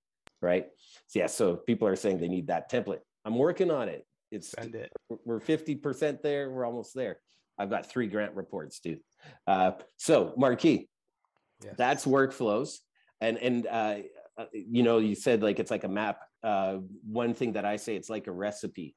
right? 0.45 0.67
So 1.09 1.19
yeah, 1.19 1.27
so 1.27 1.57
people 1.57 1.89
are 1.89 1.97
saying 1.97 2.19
they 2.19 2.29
need 2.29 2.49
that 2.49 2.71
template. 2.71 3.01
I'm 3.25 3.37
working 3.37 3.71
on 3.71 3.89
it. 3.89 4.07
It's 4.31 4.55
it. 4.59 4.93
we're 5.25 5.41
50% 5.41 6.23
there. 6.23 6.51
We're 6.51 6.67
almost 6.67 6.95
there. 6.95 7.19
I've 7.59 7.71
got 7.71 7.91
three 7.91 8.07
grant 8.07 8.35
reports, 8.35 8.81
dude. 8.81 9.01
Uh, 9.47 9.73
so 9.97 10.35
Marquis, 10.37 10.89
yes. 11.63 11.75
that's 11.79 12.05
workflows. 12.05 12.77
And, 13.21 13.39
and, 13.39 13.67
uh, 13.67 13.97
uh, 14.37 14.47
you 14.53 14.83
know, 14.83 14.99
you 14.99 15.15
said 15.15 15.43
like, 15.43 15.61
it's 15.61 15.71
like 15.71 15.85
a 15.85 15.89
map. 15.89 16.19
Uh, 16.43 16.79
one 17.09 17.33
thing 17.33 17.53
that 17.53 17.65
I 17.65 17.77
say, 17.77 17.97
it's 17.97 18.11
like 18.11 18.27
a 18.27 18.33
recipe, 18.33 18.95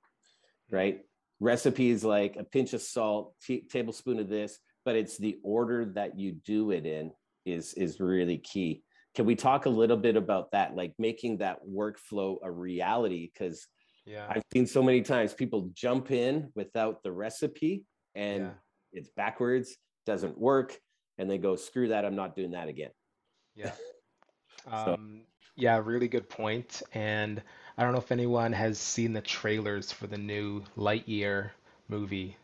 right? 0.69 1.01
Recipe 1.39 1.91
is 1.91 2.03
like 2.03 2.36
a 2.36 2.43
pinch 2.43 2.74
of 2.74 2.81
salt, 2.81 3.36
t- 3.45 3.65
tablespoon 3.69 4.19
of 4.19 4.27
this, 4.27 4.57
but 4.88 4.96
it's 4.96 5.17
the 5.17 5.38
order 5.44 5.84
that 5.84 6.17
you 6.17 6.32
do 6.46 6.72
it 6.72 6.86
in 6.86 7.12
is, 7.46 7.74
is 7.74 8.00
really 8.00 8.38
key. 8.38 8.84
Can 9.15 9.25
we 9.25 9.36
talk 9.36 9.65
a 9.65 9.70
little 9.70 9.98
bit 9.98 10.15
about 10.15 10.50
that, 10.53 10.77
like 10.77 10.94
making 10.98 11.39
that 11.39 11.60
workflow 11.70 12.38
a 12.41 12.50
reality? 12.50 13.29
Because 13.34 13.67
yeah. 14.06 14.27
I've 14.29 14.44
seen 14.53 14.65
so 14.65 14.82
many 14.82 15.01
times 15.01 15.34
people 15.34 15.72
jump 15.74 16.10
in 16.12 16.53
without 16.56 17.03
the 17.03 17.12
recipe 17.12 17.84
and 18.15 18.44
yeah. 18.44 18.51
it's 18.94 19.10
backwards, 19.10 19.75
doesn't 20.06 20.38
work, 20.38 20.77
and 21.17 21.29
they 21.29 21.38
go, 21.38 21.58
screw 21.58 21.89
that, 21.89 22.06
I'm 22.06 22.15
not 22.15 22.34
doing 22.34 22.51
that 22.51 22.70
again. 22.70 22.91
Yeah. 23.58 23.74
so. 24.70 24.94
um, 24.94 25.24
yeah, 25.58 25.82
really 25.84 26.08
good 26.08 26.29
point. 26.29 26.82
And 26.94 27.44
I 27.77 27.84
don't 27.84 27.91
know 27.91 28.00
if 28.00 28.13
anyone 28.13 28.53
has 28.53 28.79
seen 28.79 29.12
the 29.12 29.20
trailers 29.20 29.91
for 29.91 30.08
the 30.08 30.17
new 30.17 30.63
Lightyear 30.77 31.50
movie. 31.89 32.38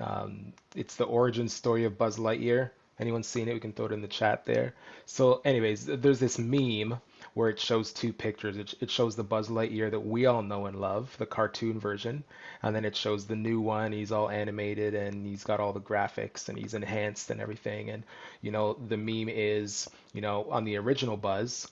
Um, 0.00 0.52
it's 0.74 0.96
the 0.96 1.04
origin 1.04 1.48
story 1.48 1.84
of 1.84 1.98
Buzz 1.98 2.16
Lightyear. 2.18 2.70
Anyone 2.98 3.24
seen 3.24 3.48
it? 3.48 3.54
We 3.54 3.60
can 3.60 3.72
throw 3.72 3.86
it 3.86 3.92
in 3.92 4.02
the 4.02 4.08
chat 4.08 4.44
there. 4.44 4.74
So, 5.04 5.40
anyways, 5.44 5.86
there's 5.86 6.20
this 6.20 6.38
meme 6.38 7.00
where 7.34 7.48
it 7.48 7.58
shows 7.58 7.92
two 7.92 8.12
pictures. 8.12 8.56
It, 8.56 8.74
it 8.80 8.90
shows 8.90 9.16
the 9.16 9.24
Buzz 9.24 9.48
Lightyear 9.48 9.90
that 9.90 10.00
we 10.06 10.26
all 10.26 10.42
know 10.42 10.66
and 10.66 10.80
love, 10.80 11.16
the 11.18 11.26
cartoon 11.26 11.80
version, 11.80 12.22
and 12.62 12.74
then 12.74 12.84
it 12.84 12.94
shows 12.94 13.26
the 13.26 13.34
new 13.34 13.60
one. 13.60 13.90
He's 13.90 14.12
all 14.12 14.30
animated 14.30 14.94
and 14.94 15.26
he's 15.26 15.42
got 15.42 15.58
all 15.58 15.72
the 15.72 15.80
graphics 15.80 16.48
and 16.48 16.56
he's 16.56 16.74
enhanced 16.74 17.30
and 17.30 17.40
everything. 17.40 17.90
And 17.90 18.04
you 18.40 18.52
know, 18.52 18.74
the 18.74 18.96
meme 18.96 19.28
is, 19.28 19.90
you 20.12 20.20
know, 20.20 20.46
on 20.50 20.64
the 20.64 20.76
original 20.76 21.16
Buzz, 21.16 21.68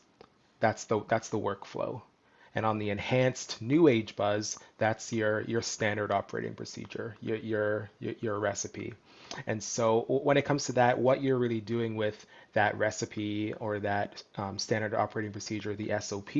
that's 0.58 0.84
the 0.84 1.00
that's 1.08 1.28
the 1.28 1.38
workflow. 1.38 2.02
And 2.54 2.66
on 2.66 2.78
the 2.78 2.90
enhanced 2.90 3.62
new 3.62 3.88
age 3.88 4.14
Buzz, 4.14 4.58
that's 4.78 5.12
your 5.12 5.40
your 5.42 5.62
standard 5.62 6.10
operating 6.10 6.54
procedure, 6.54 7.16
your 7.20 7.36
your 7.36 7.90
your, 7.98 8.38
recipe. 8.38 8.94
And 9.46 9.62
so 9.62 10.02
when 10.08 10.36
it 10.36 10.44
comes 10.44 10.66
to 10.66 10.72
that, 10.72 10.98
what 10.98 11.22
you're 11.22 11.38
really 11.38 11.60
doing 11.60 11.96
with 11.96 12.26
that 12.52 12.76
recipe 12.76 13.54
or 13.54 13.78
that 13.80 14.22
um, 14.36 14.58
standard 14.58 14.92
operating 14.92 15.32
procedure, 15.32 15.74
the 15.74 15.92
SOP, 16.00 16.36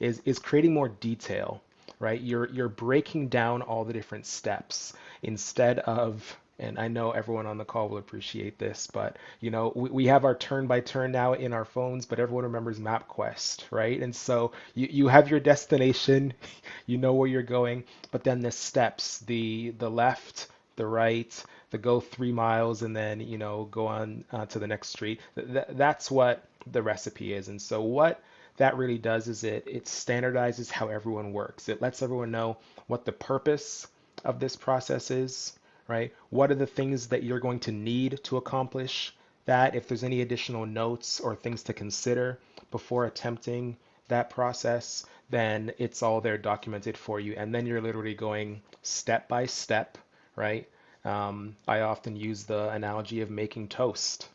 is 0.00 0.20
is 0.24 0.38
creating 0.38 0.74
more 0.74 0.88
detail, 0.88 1.62
right? 2.00 2.20
You're 2.20 2.48
you're 2.50 2.68
breaking 2.68 3.28
down 3.28 3.62
all 3.62 3.84
the 3.84 3.92
different 3.92 4.26
steps 4.26 4.92
instead 5.22 5.78
of 5.80 6.36
and 6.58 6.78
I 6.78 6.88
know 6.88 7.10
everyone 7.12 7.46
on 7.46 7.58
the 7.58 7.64
call 7.64 7.88
will 7.88 7.98
appreciate 7.98 8.58
this, 8.58 8.88
but 8.92 9.16
you 9.40 9.50
know, 9.50 9.72
we, 9.74 9.90
we 9.90 10.06
have 10.06 10.24
our 10.24 10.34
turn 10.34 10.66
by 10.66 10.80
turn 10.80 11.12
now 11.12 11.32
in 11.34 11.52
our 11.52 11.64
phones, 11.64 12.06
but 12.06 12.20
everyone 12.20 12.44
remembers 12.44 12.78
MapQuest, 12.78 13.64
right? 13.72 14.00
And 14.00 14.14
so 14.14 14.52
you, 14.74 14.88
you 14.90 15.08
have 15.08 15.30
your 15.30 15.40
destination, 15.40 16.32
you 16.86 16.98
know 16.98 17.14
where 17.14 17.28
you're 17.28 17.42
going, 17.42 17.84
but 18.10 18.24
then 18.24 18.40
the 18.40 18.50
steps, 18.52 19.18
the 19.20 19.70
the 19.78 19.90
left, 19.90 20.48
the 20.76 20.86
right, 20.86 21.44
the 21.70 21.78
go 21.78 22.00
three 22.00 22.32
miles 22.32 22.82
and 22.82 22.94
then 22.96 23.20
you 23.20 23.38
know 23.38 23.64
go 23.70 23.86
on 23.86 24.24
uh, 24.32 24.46
to 24.46 24.58
the 24.58 24.66
next 24.66 24.88
street. 24.90 25.20
Th- 25.36 25.66
that's 25.70 26.10
what 26.10 26.44
the 26.70 26.82
recipe 26.82 27.32
is. 27.34 27.48
And 27.48 27.60
so 27.60 27.82
what 27.82 28.22
that 28.56 28.76
really 28.76 28.98
does 28.98 29.28
is 29.28 29.44
it 29.44 29.64
it 29.66 29.84
standardizes 29.86 30.70
how 30.70 30.88
everyone 30.88 31.32
works. 31.32 31.68
It 31.68 31.82
lets 31.82 32.02
everyone 32.02 32.30
know 32.30 32.58
what 32.86 33.04
the 33.04 33.12
purpose 33.12 33.86
of 34.24 34.40
this 34.40 34.56
process 34.56 35.10
is, 35.10 35.58
right? 35.88 36.12
What 36.30 36.50
are 36.50 36.56
the 36.56 36.66
things 36.66 37.08
that 37.08 37.22
you're 37.22 37.40
going 37.40 37.60
to 37.60 37.72
need 37.72 38.20
to 38.24 38.36
accomplish 38.36 39.14
that, 39.46 39.74
if 39.74 39.86
there's 39.88 40.04
any 40.04 40.22
additional 40.22 40.66
notes 40.66 41.20
or 41.20 41.36
things 41.36 41.62
to 41.64 41.72
consider 41.72 42.38
before 42.70 43.04
attempting 43.04 43.76
that 44.08 44.30
process, 44.30 45.04
then 45.30 45.72
it's 45.78 46.02
all 46.02 46.20
there 46.20 46.38
documented 46.38 46.96
for 46.96 47.20
you. 47.20 47.34
And 47.36 47.54
then 47.54 47.66
you're 47.66 47.80
literally 47.80 48.14
going 48.14 48.62
step 48.82 49.28
by 49.28 49.46
step, 49.46 49.98
right? 50.36 50.68
Um, 51.04 51.56
I 51.68 51.80
often 51.80 52.16
use 52.16 52.44
the 52.44 52.70
analogy 52.70 53.20
of 53.20 53.30
making 53.30 53.68
toast, 53.68 54.28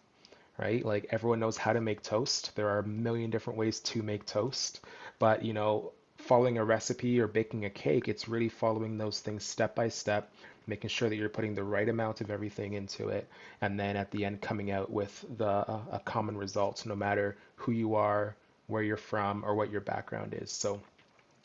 right? 0.58 0.86
Like 0.86 1.08
everyone 1.10 1.40
knows 1.40 1.58
how 1.58 1.74
to 1.74 1.82
make 1.82 2.04
toast. 2.04 2.56
There 2.56 2.70
are 2.70 2.80
a 2.80 2.88
million 2.88 3.32
different 3.32 3.58
ways 3.58 3.80
to 3.82 4.04
make 4.04 4.26
toast, 4.26 4.82
but 5.18 5.44
you 5.44 5.54
know, 5.54 5.92
following 6.18 6.58
a 6.58 6.66
recipe 6.66 7.20
or 7.20 7.28
baking 7.28 7.66
a 7.66 7.70
cake, 7.70 8.08
it's 8.08 8.28
really 8.28 8.50
following 8.50 8.98
those 8.98 9.20
things 9.20 9.44
step 9.44 9.74
by 9.74 9.88
step, 9.88 10.32
making 10.70 10.90
sure 10.90 11.10
that 11.10 11.16
you're 11.16 11.30
putting 11.30 11.56
the 11.56 11.64
right 11.64 11.90
amount 11.90 12.22
of 12.22 12.30
everything 12.32 12.74
into 12.74 13.10
it, 13.10 13.28
and 13.62 13.80
then 13.80 13.98
at 13.98 14.12
the 14.12 14.24
end 14.26 14.42
coming 14.42 14.72
out 14.72 14.90
with 14.92 15.26
the 15.38 15.48
uh, 15.48 15.82
a 15.92 16.00
common 16.00 16.38
result, 16.38 16.86
no 16.86 16.96
matter 16.96 17.36
who 17.56 17.72
you 17.72 17.96
are, 17.96 18.36
where 18.68 18.84
you're 18.84 18.98
from, 18.98 19.44
or 19.44 19.56
what 19.56 19.72
your 19.72 19.82
background 19.82 20.36
is. 20.40 20.52
So 20.52 20.80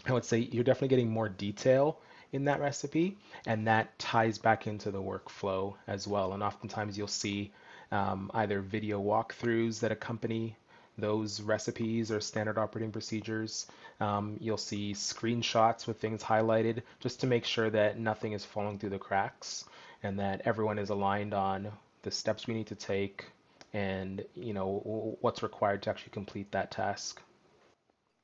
I 0.06 0.12
would 0.12 0.24
say 0.24 0.38
you're 0.38 0.64
definitely 0.64 0.88
getting 0.88 1.10
more 1.10 1.28
detail 1.28 1.98
in 2.32 2.44
that 2.44 2.60
recipe, 2.60 3.16
and 3.46 3.66
that 3.66 3.98
ties 3.98 4.38
back 4.38 4.66
into 4.66 4.90
the 4.90 5.02
workflow 5.02 5.74
as 5.86 6.06
well. 6.06 6.32
And 6.32 6.42
oftentimes 6.42 6.98
you'll 6.98 7.08
see 7.08 7.52
um, 7.90 8.30
either 8.34 8.60
video 8.60 9.00
walkthroughs 9.00 9.80
that 9.80 9.92
accompany 9.92 10.56
those 10.98 11.40
recipes 11.40 12.10
or 12.10 12.20
standard 12.20 12.58
operating 12.58 12.92
procedures. 12.92 13.66
Um, 14.00 14.36
you'll 14.40 14.56
see 14.56 14.92
screenshots 14.92 15.86
with 15.86 15.98
things 15.98 16.22
highlighted 16.22 16.82
just 17.00 17.20
to 17.20 17.26
make 17.26 17.44
sure 17.44 17.70
that 17.70 17.98
nothing 17.98 18.32
is 18.32 18.44
falling 18.44 18.78
through 18.78 18.90
the 18.90 18.98
cracks 18.98 19.64
and 20.02 20.18
that 20.18 20.42
everyone 20.44 20.78
is 20.78 20.90
aligned 20.90 21.34
on 21.34 21.70
the 22.02 22.10
steps 22.10 22.46
we 22.46 22.54
need 22.54 22.66
to 22.66 22.74
take 22.74 23.26
and 23.72 24.24
you 24.34 24.54
know 24.54 25.16
what's 25.20 25.42
required 25.42 25.82
to 25.82 25.90
actually 25.90 26.12
complete 26.12 26.50
that 26.52 26.70
task. 26.70 27.20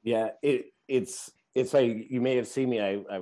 Yeah, 0.02 0.30
it 0.42 0.66
it's 0.88 1.30
it's 1.54 1.74
like 1.74 2.06
you 2.08 2.20
may 2.20 2.36
have 2.36 2.46
seen 2.46 2.70
me. 2.70 2.80
I 2.80 3.02
I, 3.10 3.20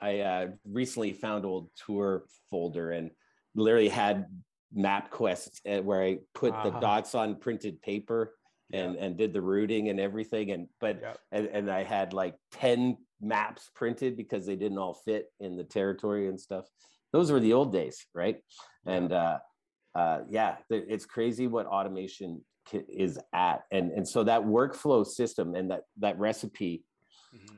I 0.00 0.20
uh, 0.20 0.46
recently 0.64 1.12
found 1.12 1.44
old 1.44 1.70
tour 1.74 2.24
folder 2.50 2.92
and 2.92 3.10
literally 3.54 3.88
had 3.88 4.26
MapQuest 4.76 5.60
uh, 5.66 5.82
where 5.82 6.02
I 6.02 6.18
put 6.34 6.52
uh-huh. 6.52 6.70
the 6.70 6.80
dots 6.80 7.14
on 7.14 7.36
printed 7.36 7.80
paper 7.82 8.34
and 8.72 8.94
yeah. 8.94 9.04
and 9.04 9.16
did 9.16 9.32
the 9.32 9.40
routing 9.40 9.88
and 9.88 9.98
everything 9.98 10.50
and 10.52 10.68
but 10.80 10.98
yeah. 11.00 11.14
and, 11.32 11.46
and 11.46 11.70
I 11.70 11.82
had 11.82 12.12
like 12.12 12.34
10 12.52 12.96
maps 13.20 13.70
printed 13.74 14.16
because 14.16 14.46
they 14.46 14.56
didn't 14.56 14.78
all 14.78 14.94
fit 14.94 15.26
in 15.40 15.56
the 15.56 15.64
territory 15.64 16.28
and 16.28 16.40
stuff. 16.40 16.66
Those 17.12 17.32
were 17.32 17.40
the 17.40 17.54
old 17.54 17.72
days, 17.72 18.06
right? 18.14 18.36
And 18.86 19.12
uh 19.12 19.38
uh 19.94 20.20
yeah, 20.28 20.56
it's 20.70 21.06
crazy 21.06 21.46
what 21.46 21.66
automation 21.66 22.44
is 22.72 23.18
at 23.32 23.62
and 23.70 23.90
and 23.92 24.06
so 24.06 24.24
that 24.24 24.42
workflow 24.42 25.06
system 25.06 25.54
and 25.54 25.70
that 25.70 25.82
that 25.98 26.18
recipe 26.18 26.84
mm-hmm. 27.34 27.56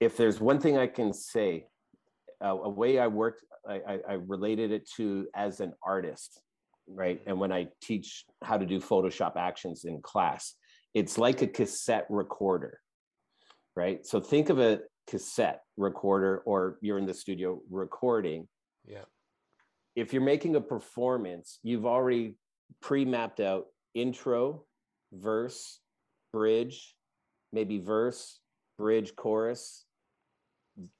if 0.00 0.16
there's 0.16 0.40
one 0.40 0.58
thing 0.58 0.78
I 0.78 0.86
can 0.86 1.12
say 1.12 1.66
uh, 2.42 2.56
a 2.56 2.70
way 2.70 2.98
I 2.98 3.06
worked 3.06 3.44
I, 3.68 3.74
I, 3.74 3.98
I 4.08 4.12
related 4.14 4.72
it 4.72 4.88
to 4.96 5.26
as 5.34 5.60
an 5.60 5.74
artist 5.82 6.40
right? 6.86 7.20
And 7.26 7.38
when 7.38 7.52
I 7.52 7.68
teach 7.82 8.24
how 8.42 8.58
to 8.58 8.66
do 8.66 8.80
Photoshop 8.80 9.36
actions 9.36 9.84
in 9.84 10.00
class, 10.02 10.54
it's 10.92 11.18
like 11.18 11.42
a 11.42 11.46
cassette 11.46 12.06
recorder, 12.08 12.80
right? 13.74 14.06
So 14.06 14.20
think 14.20 14.48
of 14.48 14.58
a 14.60 14.80
cassette 15.08 15.62
recorder 15.76 16.38
or 16.46 16.78
you're 16.80 16.98
in 16.98 17.06
the 17.06 17.14
studio 17.14 17.60
recording. 17.70 18.48
Yeah. 18.86 19.04
If 19.96 20.12
you're 20.12 20.22
making 20.22 20.56
a 20.56 20.60
performance, 20.60 21.58
you've 21.62 21.86
already 21.86 22.36
pre-mapped 22.80 23.40
out 23.40 23.66
intro, 23.94 24.64
verse, 25.12 25.80
bridge, 26.32 26.94
maybe 27.52 27.78
verse, 27.78 28.40
bridge, 28.76 29.14
chorus, 29.14 29.84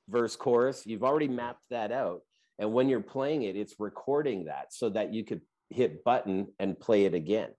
verse, 0.09 0.37
chorus. 0.37 0.87
You've 0.87 1.03
already 1.03 1.29
mapped 1.29 1.65
that 1.71 1.91
out. 1.91 2.21
And 2.59 2.73
when 2.73 2.89
you're 2.89 3.01
playing 3.01 3.43
it, 3.43 3.57
it's 3.57 3.75
recording 3.81 4.45
that 4.45 4.73
so 4.73 4.91
that 4.91 5.13
you 5.13 5.25
could 5.25 5.41
hit 5.71 6.05
button 6.05 6.49
and 6.59 6.79
play 6.79 7.05
it 7.05 7.15
again. 7.15 7.51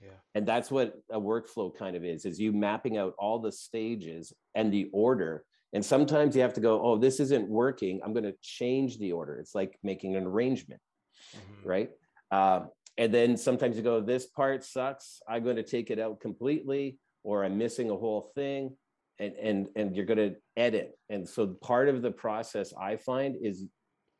Yeah. 0.00 0.10
And 0.34 0.46
that's 0.46 0.70
what 0.70 0.94
a 1.10 1.20
workflow 1.20 1.74
kind 1.74 1.96
of 1.96 2.04
is, 2.04 2.24
is 2.24 2.40
you 2.40 2.52
mapping 2.52 2.98
out 2.98 3.14
all 3.18 3.38
the 3.38 3.52
stages 3.52 4.32
and 4.54 4.72
the 4.72 4.90
order. 4.92 5.44
And 5.72 5.84
sometimes 5.84 6.36
you 6.36 6.42
have 6.42 6.54
to 6.54 6.60
go, 6.60 6.82
oh, 6.82 6.98
this 6.98 7.20
isn't 7.20 7.48
working. 7.48 8.00
I'm 8.04 8.12
going 8.12 8.24
to 8.24 8.36
change 8.42 8.98
the 8.98 9.12
order. 9.12 9.36
It's 9.36 9.54
like 9.54 9.78
making 9.82 10.16
an 10.16 10.24
arrangement, 10.24 10.80
mm-hmm. 11.34 11.68
right? 11.68 11.90
Uh, 12.30 12.66
and 12.96 13.12
then 13.12 13.36
sometimes 13.36 13.76
you 13.76 13.82
go, 13.82 14.00
this 14.00 14.26
part 14.26 14.62
sucks. 14.64 15.20
I'm 15.28 15.42
going 15.42 15.56
to 15.56 15.62
take 15.62 15.90
it 15.90 15.98
out 15.98 16.20
completely, 16.20 16.98
or 17.22 17.44
I'm 17.44 17.58
missing 17.58 17.90
a 17.90 17.96
whole 17.96 18.30
thing. 18.34 18.76
And, 19.20 19.32
and, 19.34 19.68
and 19.76 19.96
you're 19.96 20.06
going 20.06 20.18
to 20.18 20.36
edit. 20.56 20.98
And 21.08 21.28
so 21.28 21.46
part 21.46 21.88
of 21.88 22.02
the 22.02 22.10
process 22.10 22.72
I 22.80 22.96
find 22.96 23.36
is 23.40 23.64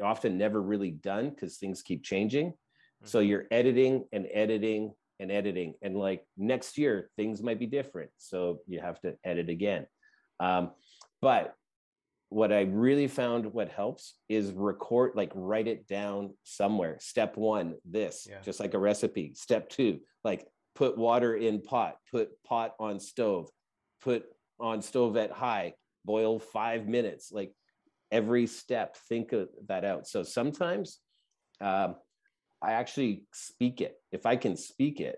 often 0.02 0.38
never 0.38 0.62
really 0.62 0.92
done 0.92 1.30
because 1.30 1.56
things 1.56 1.82
keep 1.82 2.04
changing. 2.04 2.54
So 3.04 3.18
mm-hmm. 3.18 3.28
you're 3.28 3.44
editing 3.50 4.04
and 4.12 4.26
editing 4.32 4.92
and 5.20 5.30
editing. 5.30 5.74
And 5.82 5.96
like 5.96 6.24
next 6.36 6.78
year, 6.78 7.10
things 7.16 7.42
might 7.42 7.58
be 7.58 7.66
different. 7.66 8.10
So 8.18 8.60
you 8.66 8.80
have 8.80 9.00
to 9.00 9.14
edit 9.24 9.48
again. 9.48 9.86
Um, 10.40 10.72
but 11.22 11.54
what 12.30 12.52
I 12.52 12.62
really 12.62 13.06
found 13.06 13.52
what 13.52 13.68
helps 13.68 14.14
is 14.28 14.50
record, 14.52 15.12
like 15.14 15.30
write 15.34 15.68
it 15.68 15.86
down 15.86 16.34
somewhere. 16.42 16.96
Step 17.00 17.36
one, 17.36 17.74
this, 17.84 18.26
yeah. 18.28 18.40
just 18.42 18.58
like 18.58 18.74
a 18.74 18.78
recipe. 18.78 19.34
Step 19.34 19.68
two, 19.68 20.00
like 20.24 20.44
put 20.74 20.98
water 20.98 21.36
in 21.36 21.62
pot, 21.62 21.96
put 22.10 22.30
pot 22.42 22.74
on 22.80 22.98
stove, 22.98 23.48
put 24.02 24.24
on 24.58 24.82
stove 24.82 25.16
at 25.16 25.30
high, 25.30 25.74
boil 26.04 26.40
five 26.40 26.88
minutes. 26.88 27.30
Like 27.30 27.52
every 28.10 28.46
step, 28.46 28.96
think 29.08 29.32
of 29.32 29.48
that 29.68 29.84
out. 29.84 30.08
So 30.08 30.22
sometimes 30.24 30.98
um, 31.60 31.94
I 32.64 32.72
actually 32.72 33.24
speak 33.33 33.81
it. 33.81 33.96
If 34.11 34.27
I 34.27 34.37
can 34.37 34.57
speak 34.57 35.00
it, 35.00 35.16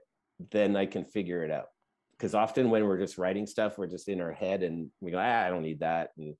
then 0.51 0.77
I 0.77 0.87
can 0.87 1.05
figure 1.05 1.45
it 1.45 1.51
out. 1.51 1.69
Because 2.13 2.35
often 2.35 2.71
when 2.71 2.85
we're 2.87 2.99
just 2.99 3.19
writing 3.19 3.47
stuff, 3.47 3.79
we're 3.79 3.87
just 3.87 4.09
in 4.09 4.21
our 4.21 4.33
head 4.33 4.63
and 4.63 4.91
we 5.01 5.11
go, 5.11 5.19
ah, 5.19 5.45
I 5.45 5.49
don't 5.49 5.63
need 5.63 5.81
that. 5.81 6.11
And 6.19 6.35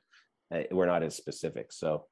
uh, 0.53 0.63
we're 0.71 0.87
not 0.87 1.03
as 1.03 1.15
specific. 1.15 1.73
So 1.73 2.07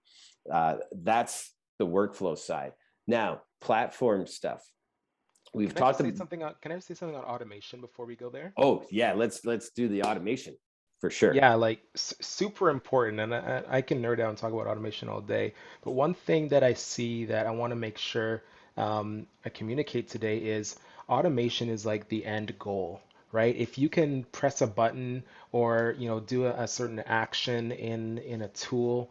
uh, 0.52 0.76
that's 0.92 1.52
the 1.78 1.86
workflow 1.86 2.38
side. 2.38 2.72
Now, 3.06 3.42
platform 3.60 4.26
stuff. 4.26 4.62
We've 5.54 5.68
can 5.68 5.76
talked 5.76 6.00
about 6.00 6.16
something 6.16 6.42
on, 6.42 6.54
can 6.60 6.72
I 6.72 6.78
say 6.78 6.94
something 6.94 7.16
on 7.16 7.24
automation 7.24 7.80
before 7.80 8.06
we 8.06 8.16
go 8.16 8.28
there? 8.28 8.52
Oh 8.56 8.84
yeah, 8.90 9.12
let's 9.12 9.44
let's 9.44 9.70
do 9.70 9.88
the 9.88 10.02
automation 10.02 10.56
for 11.00 11.10
sure. 11.10 11.32
Yeah, 11.32 11.54
like 11.54 11.80
s- 11.94 12.14
super 12.20 12.70
important, 12.70 13.20
and 13.20 13.34
I, 13.34 13.62
I 13.68 13.80
can 13.80 14.02
nerd 14.02 14.18
out 14.20 14.30
and 14.30 14.38
talk 14.38 14.52
about 14.52 14.66
automation 14.66 15.08
all 15.08 15.20
day. 15.20 15.54
But 15.82 15.92
one 15.92 16.12
thing 16.12 16.48
that 16.48 16.64
I 16.64 16.74
see 16.74 17.24
that 17.26 17.46
I 17.46 17.50
want 17.50 17.70
to 17.70 17.76
make 17.76 17.98
sure 17.98 18.42
um, 18.76 19.26
I 19.44 19.48
communicate 19.50 20.08
today 20.08 20.38
is 20.38 20.76
automation 21.08 21.68
is 21.68 21.84
like 21.86 22.08
the 22.08 22.24
end 22.24 22.58
goal, 22.58 23.00
right? 23.32 23.54
If 23.56 23.78
you 23.78 23.88
can 23.88 24.24
press 24.24 24.62
a 24.62 24.66
button 24.66 25.22
or 25.52 25.94
you 25.98 26.08
know 26.08 26.20
do 26.20 26.46
a, 26.46 26.50
a 26.64 26.68
certain 26.68 27.00
action 27.00 27.72
in 27.72 28.18
in 28.18 28.42
a 28.42 28.48
tool, 28.48 29.10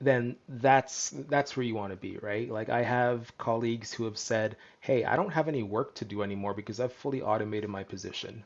then 0.00 0.36
that's 0.48 1.10
that's 1.28 1.56
where 1.56 1.64
you 1.64 1.74
want 1.74 1.92
to 1.92 1.96
be, 1.96 2.18
right? 2.18 2.48
Like 2.50 2.68
I 2.70 2.82
have 2.82 3.36
colleagues 3.38 3.92
who 3.92 4.04
have 4.04 4.18
said, 4.18 4.56
"Hey, 4.80 5.04
I 5.04 5.16
don't 5.16 5.32
have 5.32 5.48
any 5.48 5.62
work 5.62 5.94
to 5.96 6.04
do 6.04 6.22
anymore 6.22 6.54
because 6.54 6.80
I've 6.80 6.92
fully 6.92 7.22
automated 7.22 7.70
my 7.70 7.82
position." 7.84 8.44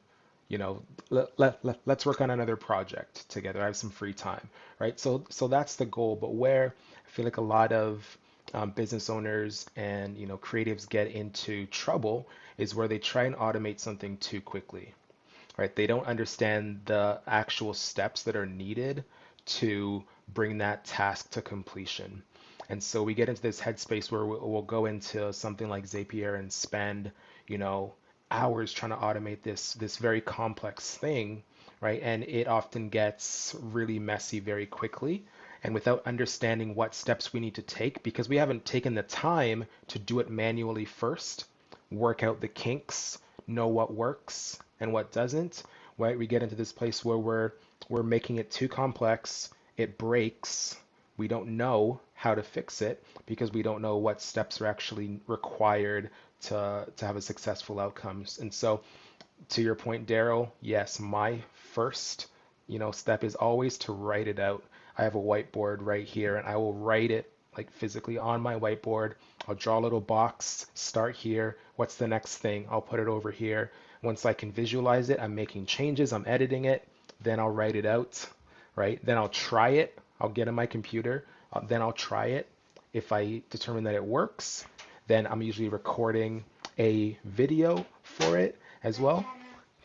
You 0.48 0.56
know, 0.58 0.82
let, 1.10 1.28
let, 1.38 1.64
let, 1.64 1.78
let's 1.84 2.06
work 2.06 2.20
on 2.22 2.30
another 2.30 2.56
project 2.56 3.28
together. 3.28 3.60
I 3.62 3.66
have 3.66 3.76
some 3.76 3.90
free 3.90 4.14
time, 4.14 4.48
right? 4.78 4.98
So 4.98 5.24
so 5.30 5.46
that's 5.48 5.76
the 5.76 5.86
goal. 5.86 6.16
But 6.16 6.34
where 6.34 6.74
I 7.06 7.10
feel 7.10 7.24
like 7.26 7.36
a 7.36 7.42
lot 7.42 7.72
of 7.72 8.16
um, 8.54 8.70
business 8.70 9.10
owners 9.10 9.66
and 9.76 10.16
you 10.16 10.26
know 10.26 10.38
creatives 10.38 10.88
get 10.88 11.08
into 11.08 11.66
trouble 11.66 12.28
is 12.56 12.74
where 12.74 12.88
they 12.88 12.98
try 12.98 13.24
and 13.24 13.36
automate 13.36 13.78
something 13.78 14.16
too 14.18 14.40
quickly 14.40 14.94
right? 15.58 15.74
They 15.74 15.86
don't 15.86 16.06
understand 16.06 16.80
the 16.86 17.20
actual 17.26 17.74
steps 17.74 18.22
that 18.22 18.36
are 18.36 18.46
needed 18.46 19.04
to 19.44 20.04
bring 20.32 20.58
that 20.58 20.84
task 20.84 21.30
to 21.32 21.42
completion. 21.42 22.22
And 22.70 22.82
so 22.82 23.02
we 23.02 23.14
get 23.14 23.28
into 23.28 23.42
this 23.42 23.60
headspace 23.60 24.10
where 24.10 24.24
we'll, 24.24 24.62
go 24.62 24.86
into 24.86 25.32
something 25.32 25.68
like 25.68 25.84
zapier 25.84 26.38
and 26.38 26.52
spend 26.52 27.10
you 27.46 27.58
know 27.58 27.94
hours 28.30 28.72
trying 28.72 28.90
to 28.90 28.96
automate 28.96 29.42
this 29.42 29.72
this 29.74 29.96
very 29.96 30.20
complex 30.20 30.96
thing 30.96 31.42
right? 31.80 32.00
And 32.02 32.24
it 32.24 32.48
often 32.48 32.88
gets 32.88 33.54
really 33.60 33.98
messy 33.98 34.40
very 34.40 34.66
quickly 34.66 35.24
and 35.64 35.74
without 35.74 36.06
understanding 36.06 36.74
what 36.74 36.94
steps 36.94 37.32
we 37.32 37.40
need 37.40 37.54
to 37.56 37.62
take 37.62 38.02
because 38.02 38.28
we 38.28 38.36
haven't 38.36 38.64
taken 38.64 38.94
the 38.94 39.02
time 39.02 39.64
to 39.88 39.98
do 39.98 40.20
it 40.20 40.30
manually 40.30 40.84
first, 40.84 41.44
work 41.90 42.22
out 42.22 42.40
the 42.40 42.48
kinks, 42.48 43.18
know 43.46 43.68
what 43.68 43.92
works 43.94 44.58
and 44.80 44.92
what 44.92 45.12
doesn't, 45.12 45.62
right? 45.98 46.18
We 46.18 46.26
get 46.26 46.42
into 46.42 46.54
this 46.56 46.72
place 46.72 47.04
where 47.04 47.18
we're 47.18 47.52
we're 47.88 48.02
making 48.02 48.36
it 48.36 48.50
too 48.50 48.68
complex, 48.68 49.50
it 49.76 49.98
breaks, 49.98 50.76
we 51.16 51.28
don't 51.28 51.56
know 51.56 52.00
how 52.14 52.34
to 52.34 52.42
fix 52.42 52.80
it 52.82 53.04
because 53.26 53.52
we 53.52 53.62
don't 53.62 53.82
know 53.82 53.96
what 53.96 54.22
steps 54.22 54.60
are 54.60 54.66
actually 54.66 55.20
required 55.26 56.10
to 56.42 56.86
to 56.96 57.06
have 57.06 57.16
a 57.16 57.20
successful 57.22 57.80
outcomes. 57.80 58.38
And 58.38 58.52
so, 58.54 58.80
to 59.50 59.62
your 59.62 59.74
point, 59.74 60.06
Darryl, 60.08 60.50
yes, 60.60 61.00
my 61.00 61.40
first 61.72 62.26
you 62.68 62.78
know 62.78 62.92
step 62.92 63.24
is 63.24 63.34
always 63.34 63.78
to 63.78 63.92
write 63.92 64.28
it 64.28 64.38
out. 64.38 64.62
I 64.98 65.04
have 65.04 65.14
a 65.14 65.20
whiteboard 65.20 65.78
right 65.80 66.04
here, 66.04 66.36
and 66.36 66.46
I 66.46 66.56
will 66.56 66.74
write 66.74 67.10
it 67.10 67.32
like 67.56 67.70
physically 67.72 68.18
on 68.18 68.40
my 68.40 68.56
whiteboard. 68.56 69.14
I'll 69.46 69.54
draw 69.54 69.78
a 69.78 69.80
little 69.80 70.00
box, 70.00 70.66
start 70.74 71.16
here. 71.16 71.56
What's 71.76 71.96
the 71.96 72.06
next 72.06 72.38
thing? 72.38 72.66
I'll 72.70 72.82
put 72.82 73.00
it 73.00 73.08
over 73.08 73.30
here. 73.30 73.72
Once 74.02 74.26
I 74.26 74.32
can 74.32 74.52
visualize 74.52 75.08
it, 75.10 75.18
I'm 75.20 75.34
making 75.34 75.66
changes, 75.66 76.12
I'm 76.12 76.24
editing 76.26 76.66
it, 76.66 76.86
then 77.20 77.40
I'll 77.40 77.50
write 77.50 77.74
it 77.74 77.86
out, 77.86 78.26
right? 78.76 79.04
Then 79.04 79.16
I'll 79.16 79.28
try 79.28 79.70
it. 79.70 79.98
I'll 80.20 80.28
get 80.28 80.48
on 80.48 80.54
my 80.54 80.66
computer, 80.66 81.24
uh, 81.52 81.60
then 81.60 81.80
I'll 81.80 81.92
try 81.92 82.26
it. 82.26 82.48
If 82.92 83.12
I 83.12 83.42
determine 83.50 83.84
that 83.84 83.94
it 83.94 84.04
works, 84.04 84.64
then 85.06 85.26
I'm 85.26 85.42
usually 85.42 85.68
recording 85.68 86.44
a 86.78 87.16
video 87.24 87.86
for 88.02 88.38
it 88.38 88.58
as 88.82 88.98
well. 88.98 89.24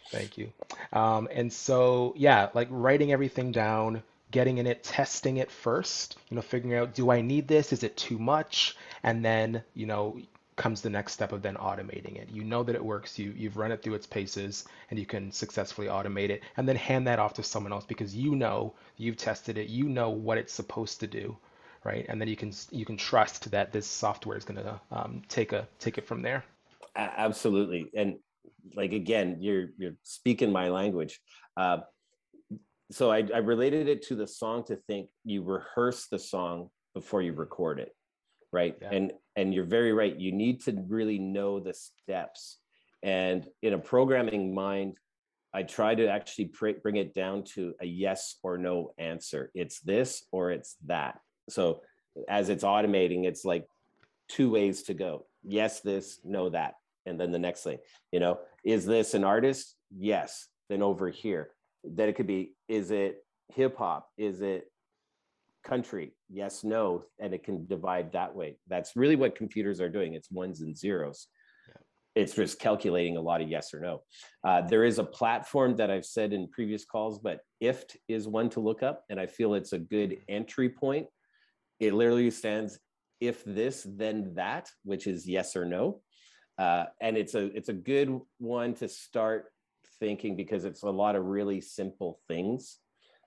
Thank 0.09 0.37
you. 0.37 0.51
Um, 0.91 1.27
and 1.31 1.51
so, 1.51 2.13
yeah, 2.17 2.49
like 2.53 2.67
writing 2.71 3.11
everything 3.11 3.51
down, 3.51 4.03
getting 4.33 4.57
in 4.57 4.65
it, 4.65 4.83
testing 4.83 5.37
it 5.37 5.49
first, 5.49 6.17
you 6.29 6.35
know, 6.35 6.41
figuring 6.41 6.75
out, 6.75 6.95
do 6.95 7.11
I 7.11 7.21
need 7.21 7.47
this? 7.47 7.71
Is 7.71 7.83
it 7.83 7.95
too 7.95 8.17
much? 8.17 8.75
And 9.03 9.23
then, 9.23 9.63
you 9.75 9.85
know, 9.85 10.17
comes 10.55 10.81
the 10.81 10.89
next 10.89 11.13
step 11.13 11.31
of 11.31 11.43
then 11.43 11.55
automating 11.55 12.17
it. 12.17 12.29
You 12.31 12.43
know 12.43 12.63
that 12.63 12.75
it 12.75 12.83
works, 12.83 13.19
you, 13.19 13.31
you've 13.37 13.57
run 13.57 13.71
it 13.71 13.83
through 13.83 13.93
its 13.93 14.07
paces, 14.07 14.65
and 14.89 14.99
you 14.99 15.05
can 15.05 15.31
successfully 15.31 15.87
automate 15.87 16.29
it, 16.29 16.41
and 16.57 16.67
then 16.67 16.75
hand 16.75 17.07
that 17.07 17.19
off 17.19 17.33
to 17.35 17.43
someone 17.43 17.71
else 17.71 17.85
because 17.85 18.15
you 18.15 18.35
know 18.35 18.73
you've 18.97 19.17
tested 19.17 19.57
it, 19.57 19.69
you 19.69 19.85
know 19.85 20.09
what 20.09 20.39
it's 20.39 20.53
supposed 20.53 20.99
to 20.99 21.07
do, 21.07 21.37
right? 21.83 22.05
And 22.09 22.19
then 22.19 22.27
you 22.27 22.35
can 22.35 22.51
you 22.71 22.85
can 22.85 22.97
trust 22.97 23.51
that 23.51 23.71
this 23.71 23.87
software 23.87 24.37
is 24.37 24.45
going 24.45 24.63
to 24.63 24.81
um, 24.91 25.21
take 25.29 25.53
a 25.53 25.67
take 25.79 25.97
it 25.97 26.07
from 26.07 26.21
there. 26.23 26.43
Absolutely, 26.95 27.89
and 27.95 28.17
like 28.75 28.93
again, 28.93 29.37
you're 29.39 29.69
you're 29.77 29.95
speaking 30.03 30.51
my 30.51 30.69
language. 30.69 31.19
Uh, 31.57 31.77
so 32.91 33.11
I, 33.11 33.27
I 33.33 33.39
related 33.39 33.87
it 33.87 34.03
to 34.07 34.15
the 34.15 34.27
song 34.27 34.63
to 34.65 34.75
think 34.75 35.09
you 35.23 35.43
rehearse 35.43 36.07
the 36.07 36.19
song 36.19 36.69
before 36.93 37.21
you 37.21 37.33
record 37.33 37.79
it 37.79 37.93
right? 38.53 38.77
Yeah. 38.81 38.89
and 38.91 39.13
and 39.35 39.53
you're 39.53 39.65
very 39.65 39.91
right. 39.91 40.15
You 40.15 40.31
need 40.31 40.61
to 40.65 40.85
really 40.87 41.17
know 41.17 41.59
the 41.59 41.73
steps. 41.73 42.59
And 43.01 43.45
in 43.61 43.73
a 43.73 43.79
programming 43.79 44.53
mind 44.53 44.95
i 45.55 45.61
try 45.61 45.93
to 45.93 46.07
actually 46.07 46.45
pr- 46.45 46.81
bring 46.81 46.95
it 46.95 47.13
down 47.13 47.43
to 47.43 47.73
a 47.81 47.85
yes 47.85 48.37
or 48.41 48.57
no 48.57 48.93
answer. 48.97 49.51
It's 49.53 49.81
this 49.81 50.23
or 50.31 50.51
it's 50.51 50.77
that. 50.85 51.19
So 51.49 51.81
as 52.29 52.49
it's 52.49 52.63
automating 52.63 53.25
it's 53.25 53.43
like 53.43 53.65
two 54.29 54.49
ways 54.49 54.83
to 54.83 54.93
go. 54.93 55.25
Yes 55.43 55.81
this 55.81 56.19
no 56.23 56.49
that. 56.49 56.75
And 57.05 57.19
then 57.19 57.31
the 57.31 57.39
next 57.39 57.63
thing 57.63 57.79
you 58.11 58.19
know 58.19 58.39
is 58.63 58.85
this 58.85 59.13
an 59.13 59.23
artist? 59.23 59.75
Yes. 59.95 60.47
Then 60.69 60.81
over 60.81 61.09
here 61.09 61.49
then 61.83 62.09
it 62.09 62.15
could 62.15 62.27
be 62.27 62.53
is 62.67 62.91
it 62.91 63.25
hip 63.49 63.77
hop? 63.77 64.09
Is 64.17 64.41
it 64.41 64.65
country? 65.65 66.13
Yes 66.29 66.63
no 66.63 67.03
and 67.19 67.33
it 67.33 67.43
can 67.43 67.65
divide 67.67 68.11
that 68.13 68.35
way. 68.35 68.57
That's 68.67 68.95
really 68.95 69.15
what 69.15 69.35
computers 69.35 69.79
are 69.81 69.89
doing. 69.89 70.13
It's 70.13 70.31
ones 70.31 70.61
and 70.61 70.77
zeros. 70.77 71.27
Yeah. 71.67 72.21
it's 72.21 72.35
just 72.35 72.59
calculating 72.59 73.17
a 73.17 73.21
lot 73.21 73.41
of 73.41 73.49
yes 73.49 73.73
or 73.73 73.79
no. 73.79 74.01
Uh, 74.43 74.61
there 74.61 74.83
is 74.83 74.99
a 74.99 75.03
platform 75.03 75.75
that 75.77 75.89
i've 75.89 76.05
said 76.05 76.33
in 76.33 76.49
previous 76.49 76.85
calls 76.85 77.19
but 77.19 77.39
IFTTT 77.61 77.95
is 78.07 78.27
one 78.27 78.49
to 78.49 78.59
look 78.59 78.83
up 78.83 79.03
and 79.09 79.19
i 79.19 79.27
feel 79.27 79.53
it's 79.53 79.73
a 79.73 79.79
good 79.79 80.17
entry 80.27 80.69
point. 80.69 81.07
It 81.79 81.93
literally 81.93 82.31
stands 82.31 82.79
if 83.19 83.43
this 83.45 83.87
then 83.89 84.33
that 84.35 84.69
which 84.83 85.07
is 85.07 85.27
yes 85.27 85.55
or 85.55 85.65
no. 85.65 86.01
Uh, 86.57 86.85
and 87.01 87.17
it's 87.17 87.33
a 87.35 87.45
it's 87.57 87.69
a 87.69 87.73
good 87.73 88.19
one 88.37 88.73
to 88.75 88.87
start 88.87 89.45
thinking 90.03 90.35
because 90.35 90.65
it's 90.65 90.83
a 90.83 90.89
lot 90.89 91.15
of 91.15 91.23
really 91.25 91.61
simple 91.61 92.19
things 92.27 92.79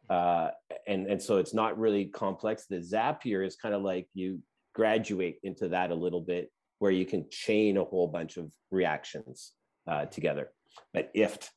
uh, 0.08 0.50
and 0.86 1.06
and 1.06 1.20
so 1.20 1.38
it's 1.38 1.54
not 1.54 1.78
really 1.78 2.06
complex. 2.06 2.66
The 2.66 2.76
Zapier 2.76 3.44
is 3.44 3.56
kind 3.56 3.74
of 3.74 3.82
like 3.82 4.08
you 4.14 4.40
graduate 4.74 5.38
into 5.42 5.68
that 5.68 5.90
a 5.90 5.94
little 5.94 6.20
bit, 6.20 6.50
where 6.78 6.92
you 6.92 7.06
can 7.06 7.26
chain 7.30 7.76
a 7.76 7.84
whole 7.84 8.06
bunch 8.06 8.36
of 8.36 8.52
reactions 8.70 9.52
uh, 9.88 10.06
together. 10.06 10.50
But 10.92 11.12
IFTTT, 11.14 11.48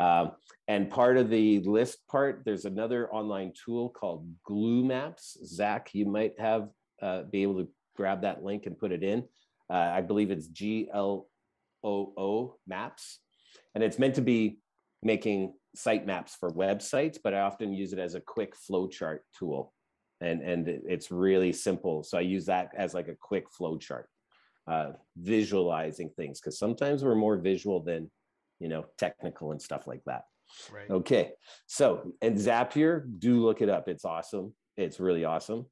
um, 0.00 0.32
and 0.68 0.90
part 0.90 1.16
of 1.16 1.30
the 1.30 1.60
list 1.60 2.06
part, 2.08 2.42
there's 2.44 2.64
another 2.64 3.12
online 3.12 3.52
tool 3.64 3.88
called 3.88 4.28
GlooMaps. 4.48 5.44
Zach, 5.44 5.90
you 5.92 6.04
might 6.04 6.34
have 6.38 6.68
uh, 7.00 7.22
be 7.22 7.42
able 7.42 7.62
to 7.62 7.68
grab 7.96 8.22
that 8.22 8.42
link 8.42 8.66
and 8.66 8.78
put 8.78 8.92
it 8.92 9.02
in. 9.02 9.24
Uh, 9.70 9.92
I 9.94 10.02
believe 10.02 10.30
it's 10.30 10.48
G 10.48 10.90
L 10.92 11.26
O 11.82 12.12
O 12.18 12.56
Maps, 12.66 13.20
and 13.74 13.82
it's 13.82 13.98
meant 13.98 14.16
to 14.16 14.20
be 14.20 14.58
making 15.04 15.52
site 15.76 16.06
maps 16.06 16.34
for 16.34 16.50
websites, 16.50 17.18
but 17.22 17.34
I 17.34 17.40
often 17.40 17.72
use 17.72 17.92
it 17.92 17.98
as 17.98 18.14
a 18.14 18.20
quick 18.20 18.54
flowchart 18.56 19.18
tool. 19.38 19.72
And, 20.20 20.40
and 20.42 20.66
it's 20.68 21.10
really 21.10 21.52
simple. 21.52 22.02
So 22.02 22.16
I 22.16 22.22
use 22.22 22.46
that 22.46 22.70
as 22.76 22.94
like 22.94 23.08
a 23.08 23.16
quick 23.20 23.46
flowchart, 23.52 24.04
uh, 24.66 24.92
visualizing 25.16 26.10
things, 26.16 26.40
because 26.40 26.58
sometimes 26.58 27.04
we're 27.04 27.14
more 27.14 27.36
visual 27.36 27.80
than, 27.80 28.10
you 28.60 28.68
know, 28.68 28.86
technical 28.96 29.52
and 29.52 29.60
stuff 29.60 29.86
like 29.86 30.02
that. 30.06 30.22
Right. 30.72 30.88
Okay. 30.90 31.32
So, 31.66 32.12
and 32.22 32.38
Zapier, 32.38 33.04
do 33.18 33.44
look 33.44 33.60
it 33.60 33.68
up. 33.68 33.88
It's 33.88 34.04
awesome. 34.04 34.54
It's 34.76 35.00
really 35.00 35.24
awesome. 35.24 35.66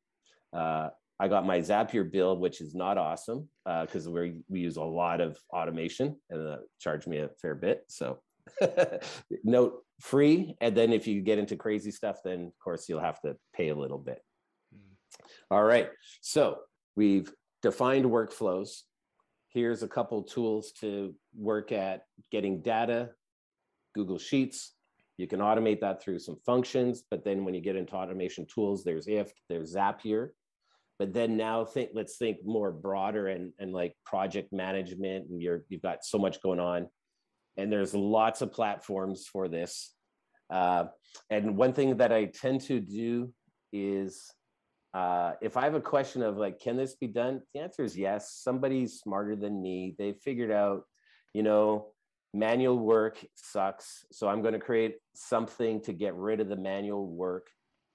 Uh, 0.53 0.91
I 1.21 1.29
got 1.29 1.47
my 1.47 1.61
Zapier 1.61 2.11
bill, 2.11 2.37
which 2.37 2.61
is 2.61 2.75
not 2.75 2.99
awesome 2.99 3.49
because 3.65 4.09
uh, 4.09 4.11
we 4.11 4.41
we 4.49 4.61
use 4.61 4.77
a 4.77 4.83
lot 4.83 5.21
of 5.21 5.39
automation 5.55 6.17
and 6.31 6.49
uh, 6.49 6.57
charge 6.81 7.07
me 7.07 7.19
a 7.19 7.29
fair 7.41 7.55
bit. 7.55 7.85
So 7.89 8.19
note 9.45 9.83
free. 10.01 10.57
And 10.61 10.77
then 10.77 10.93
if 10.93 11.07
you 11.07 11.21
get 11.21 11.39
into 11.39 11.57
crazy 11.57 11.91
stuff, 11.91 12.19
then 12.25 12.47
of 12.47 12.59
course 12.63 12.89
you'll 12.89 13.01
have 13.01 13.21
to 13.23 13.37
pay 13.55 13.69
a 13.69 13.75
little 13.75 13.99
bit. 13.99 14.23
Mm. 14.75 14.97
All 15.51 15.63
right. 15.63 15.89
So 16.21 16.59
we've 16.97 17.33
defined 17.63 18.05
workflows. 18.05 18.83
Here's 19.49 19.83
a 19.83 19.89
couple 19.89 20.23
tools 20.23 20.73
to 20.81 21.15
work 21.37 21.73
at 21.73 22.03
getting 22.31 22.63
data, 22.63 23.11
Google 23.95 24.19
Sheets. 24.19 24.73
You 25.19 25.27
can 25.27 25.41
automate 25.41 25.81
that 25.81 26.03
through 26.03 26.19
some 26.21 26.39
functions, 26.45 27.05
but 27.11 27.23
then 27.23 27.45
when 27.45 27.55
you 27.55 27.61
get 27.61 27.77
into 27.77 27.95
automation 27.95 28.47
tools, 28.53 28.83
there's 28.83 29.07
IFTTT, 29.07 29.33
there's 29.49 29.75
Zapier. 29.75 30.31
But 30.99 31.13
then 31.13 31.37
now 31.37 31.65
think, 31.65 31.91
let's 31.95 32.17
think 32.17 32.39
more 32.45 32.73
broader 32.73 33.29
and, 33.29 33.53
and 33.59 33.73
like 33.73 33.95
project 34.07 34.53
management, 34.53 35.29
and 35.29 35.41
you're 35.41 35.65
you've 35.69 35.83
got 35.83 36.05
so 36.05 36.19
much 36.19 36.41
going 36.43 36.61
on 36.61 36.89
and 37.57 37.71
there's 37.71 37.95
lots 37.95 38.43
of 38.43 38.53
platforms 38.53 39.27
for 39.31 39.49
this. 39.49 39.95
Uh, 40.51 40.85
and 41.31 41.57
one 41.57 41.73
thing 41.73 41.97
that 41.99 42.13
I 42.13 42.27
tend 42.27 42.63
to 42.63 42.81
do 42.81 43.33
is 43.73 44.31
uh, 44.95 45.33
if 45.41 45.57
I 45.57 45.65
have 45.65 45.75
a 45.75 45.81
question 45.81 46.23
of 46.23 46.37
like, 46.37 46.61
can 46.61 46.77
this 46.77 46.95
be 46.95 47.07
done? 47.07 47.41
The 47.55 47.61
answer 47.61 47.83
is 47.83 47.97
yes. 47.97 48.35
Somebody's 48.35 49.01
smarter 49.01 49.37
than 49.37 49.63
me. 49.63 49.95
They 49.99 50.13
figured 50.13 50.51
out, 50.51 50.83
you 51.33 51.43
know, 51.43 51.93
manual 52.35 52.79
work 52.79 53.25
sucks. 53.35 54.05
So 54.13 54.29
I'm 54.29 54.43
going 54.43 54.55
to 54.55 54.61
create 54.61 54.97
something 55.15 55.81
to 55.83 55.93
get 55.93 56.15
rid 56.15 56.41
of 56.41 56.49
the 56.49 56.57
manual 56.57 57.07
work. 57.07 57.49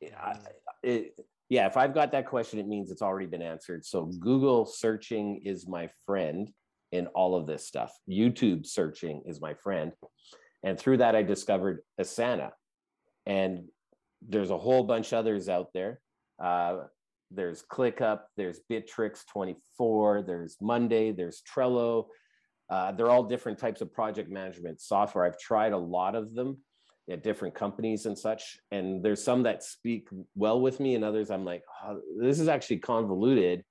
Mm. 0.04 0.40
It, 0.84 1.20
yeah, 1.50 1.66
if 1.68 1.78
I've 1.78 1.94
got 1.94 2.12
that 2.12 2.26
question, 2.26 2.60
it 2.60 2.68
means 2.68 2.92
it's 2.92 3.02
already 3.02 3.28
been 3.28 3.42
answered. 3.42 3.86
So 3.86 4.06
Google 4.20 4.66
searching 4.66 5.42
is 5.46 5.68
my 5.68 5.90
friend 6.06 6.52
in 6.92 7.08
all 7.08 7.36
of 7.36 7.48
this 7.48 7.66
stuff. 7.66 7.94
YouTube 8.10 8.66
searching 8.66 9.24
is 9.26 9.42
my 9.42 9.54
friend. 9.54 9.92
And 10.64 10.80
through 10.80 10.98
that, 10.98 11.16
I 11.16 11.24
discovered 11.24 11.82
Asana. 12.00 12.52
And 13.26 13.66
there's 14.28 14.50
a 14.50 14.58
whole 14.58 14.84
bunch 14.84 15.14
others 15.14 15.50
out 15.50 15.68
there. 15.74 16.00
Uh, 16.42 16.78
there's 17.30 17.64
ClickUp, 17.64 18.22
there's 18.38 18.62
Bitrix24, 18.72 20.26
there's 20.26 20.56
Monday, 20.62 21.12
there's 21.12 21.42
Trello. 21.42 22.08
Uh, 22.70 22.92
they're 22.94 23.10
all 23.10 23.24
different 23.24 23.60
types 23.60 23.82
of 23.82 23.94
project 23.94 24.30
management 24.30 24.82
software. 24.82 25.26
I've 25.26 25.40
tried 25.40 25.74
a 25.74 25.78
lot 25.78 26.16
of 26.16 26.34
them 26.34 26.58
at 27.10 27.24
different 27.24 27.56
companies 27.56 28.06
and 28.06 28.18
such. 28.18 28.60
And 28.72 29.04
there's 29.04 29.24
some 29.24 29.44
that 29.44 29.64
speak 29.64 30.08
well 30.36 30.60
with 30.60 30.80
me, 30.80 30.96
and 30.96 31.04
others 31.04 31.32
I'm 31.32 31.46
like, 31.46 31.64
oh, 31.86 32.02
this 32.20 32.40
is 32.40 32.48
actually 32.48 32.78
convoluted 32.78 33.64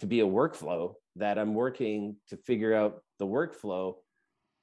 to 0.00 0.06
be 0.06 0.20
a 0.20 0.26
workflow 0.26 0.94
that 1.16 1.38
I'm 1.38 1.54
working 1.54 2.16
to 2.28 2.36
figure 2.36 2.74
out 2.74 3.02
the 3.18 3.26
workflow, 3.26 3.94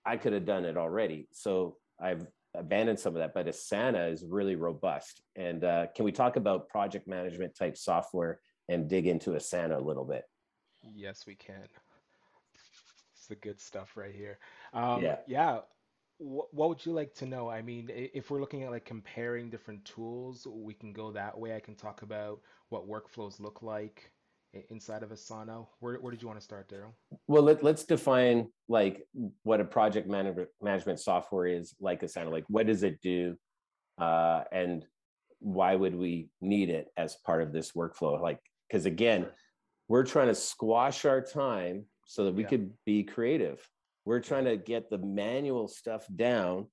I 0.05 0.17
could 0.17 0.33
have 0.33 0.45
done 0.45 0.65
it 0.65 0.77
already. 0.77 1.27
So 1.31 1.77
I've 1.99 2.27
abandoned 2.53 2.99
some 2.99 3.15
of 3.15 3.19
that, 3.19 3.33
but 3.33 3.47
Asana 3.47 4.11
is 4.11 4.25
really 4.25 4.55
robust. 4.55 5.21
And 5.35 5.63
uh, 5.63 5.87
can 5.95 6.05
we 6.05 6.11
talk 6.11 6.35
about 6.35 6.67
project 6.67 7.07
management 7.07 7.55
type 7.55 7.77
software 7.77 8.39
and 8.67 8.89
dig 8.89 9.07
into 9.07 9.31
Asana 9.31 9.77
a 9.77 9.81
little 9.81 10.05
bit? 10.05 10.23
Yes, 10.83 11.25
we 11.25 11.35
can. 11.35 11.63
It's 13.15 13.27
the 13.27 13.35
good 13.35 13.61
stuff 13.61 13.95
right 13.95 14.13
here. 14.13 14.39
Um, 14.73 15.01
yeah. 15.01 15.17
Yeah. 15.27 15.59
What, 16.17 16.53
what 16.53 16.69
would 16.69 16.85
you 16.85 16.91
like 16.91 17.13
to 17.15 17.25
know? 17.25 17.49
I 17.49 17.61
mean, 17.61 17.89
if 17.89 18.29
we're 18.29 18.39
looking 18.39 18.63
at 18.63 18.71
like 18.71 18.85
comparing 18.85 19.49
different 19.49 19.85
tools, 19.85 20.45
we 20.49 20.73
can 20.73 20.91
go 20.91 21.11
that 21.11 21.37
way. 21.37 21.55
I 21.55 21.59
can 21.59 21.75
talk 21.75 22.01
about 22.01 22.41
what 22.69 22.87
workflows 22.87 23.39
look 23.39 23.61
like 23.61 24.11
inside 24.69 25.03
of 25.03 25.09
Asana? 25.09 25.65
Where, 25.79 25.95
where 25.95 26.11
did 26.11 26.21
you 26.21 26.27
want 26.27 26.39
to 26.39 26.43
start, 26.43 26.69
Darryl? 26.69 26.93
Well, 27.27 27.43
let, 27.43 27.63
let's 27.63 27.85
define 27.85 28.47
like 28.67 29.05
what 29.43 29.61
a 29.61 29.65
project 29.65 30.07
management 30.07 30.49
management 30.61 30.99
software 30.99 31.45
is 31.47 31.75
like 31.79 32.01
Asana. 32.01 32.31
Like, 32.31 32.45
what 32.47 32.67
does 32.67 32.83
it 32.83 33.01
do, 33.01 33.35
uh, 33.99 34.43
and 34.51 34.85
why 35.39 35.75
would 35.75 35.95
we 35.95 36.29
need 36.41 36.69
it 36.69 36.87
as 36.97 37.15
part 37.25 37.41
of 37.41 37.51
this 37.51 37.71
workflow? 37.71 38.21
Like, 38.21 38.39
because 38.69 38.85
again, 38.85 39.27
we're 39.87 40.05
trying 40.05 40.27
to 40.27 40.35
squash 40.35 41.05
our 41.05 41.21
time 41.21 41.85
so 42.05 42.25
that 42.25 42.33
we 42.33 42.43
Yeah. 42.43 42.49
could 42.49 42.73
be 42.85 43.03
creative. 43.03 43.65
We're 44.05 44.19
trying 44.19 44.45
to 44.45 44.57
get 44.57 44.89
the 44.89 44.97
manual 44.97 45.67
stuff 45.67 46.05
down, 46.15 46.67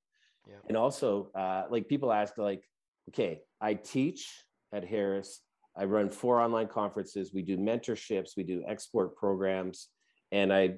Yeah. 0.49 0.57
and 0.69 0.77
also 0.77 1.31
uh, 1.35 1.64
like 1.71 1.88
people 1.88 2.12
ask 2.12 2.37
like, 2.38 2.62
okay, 3.11 3.41
I 3.61 3.75
teach 3.75 4.45
at 4.73 4.85
Harris. 4.85 5.41
I 5.79 5.85
run 5.85 6.11
four 6.11 6.41
online 6.41 6.67
conferences. 6.67 7.33
We 7.33 7.43
do 7.43 7.57
mentorships. 7.57 8.31
We 8.37 8.43
do 8.43 8.64
export 8.67 9.17
programs, 9.17 9.88
and 10.33 10.53
I 10.53 10.75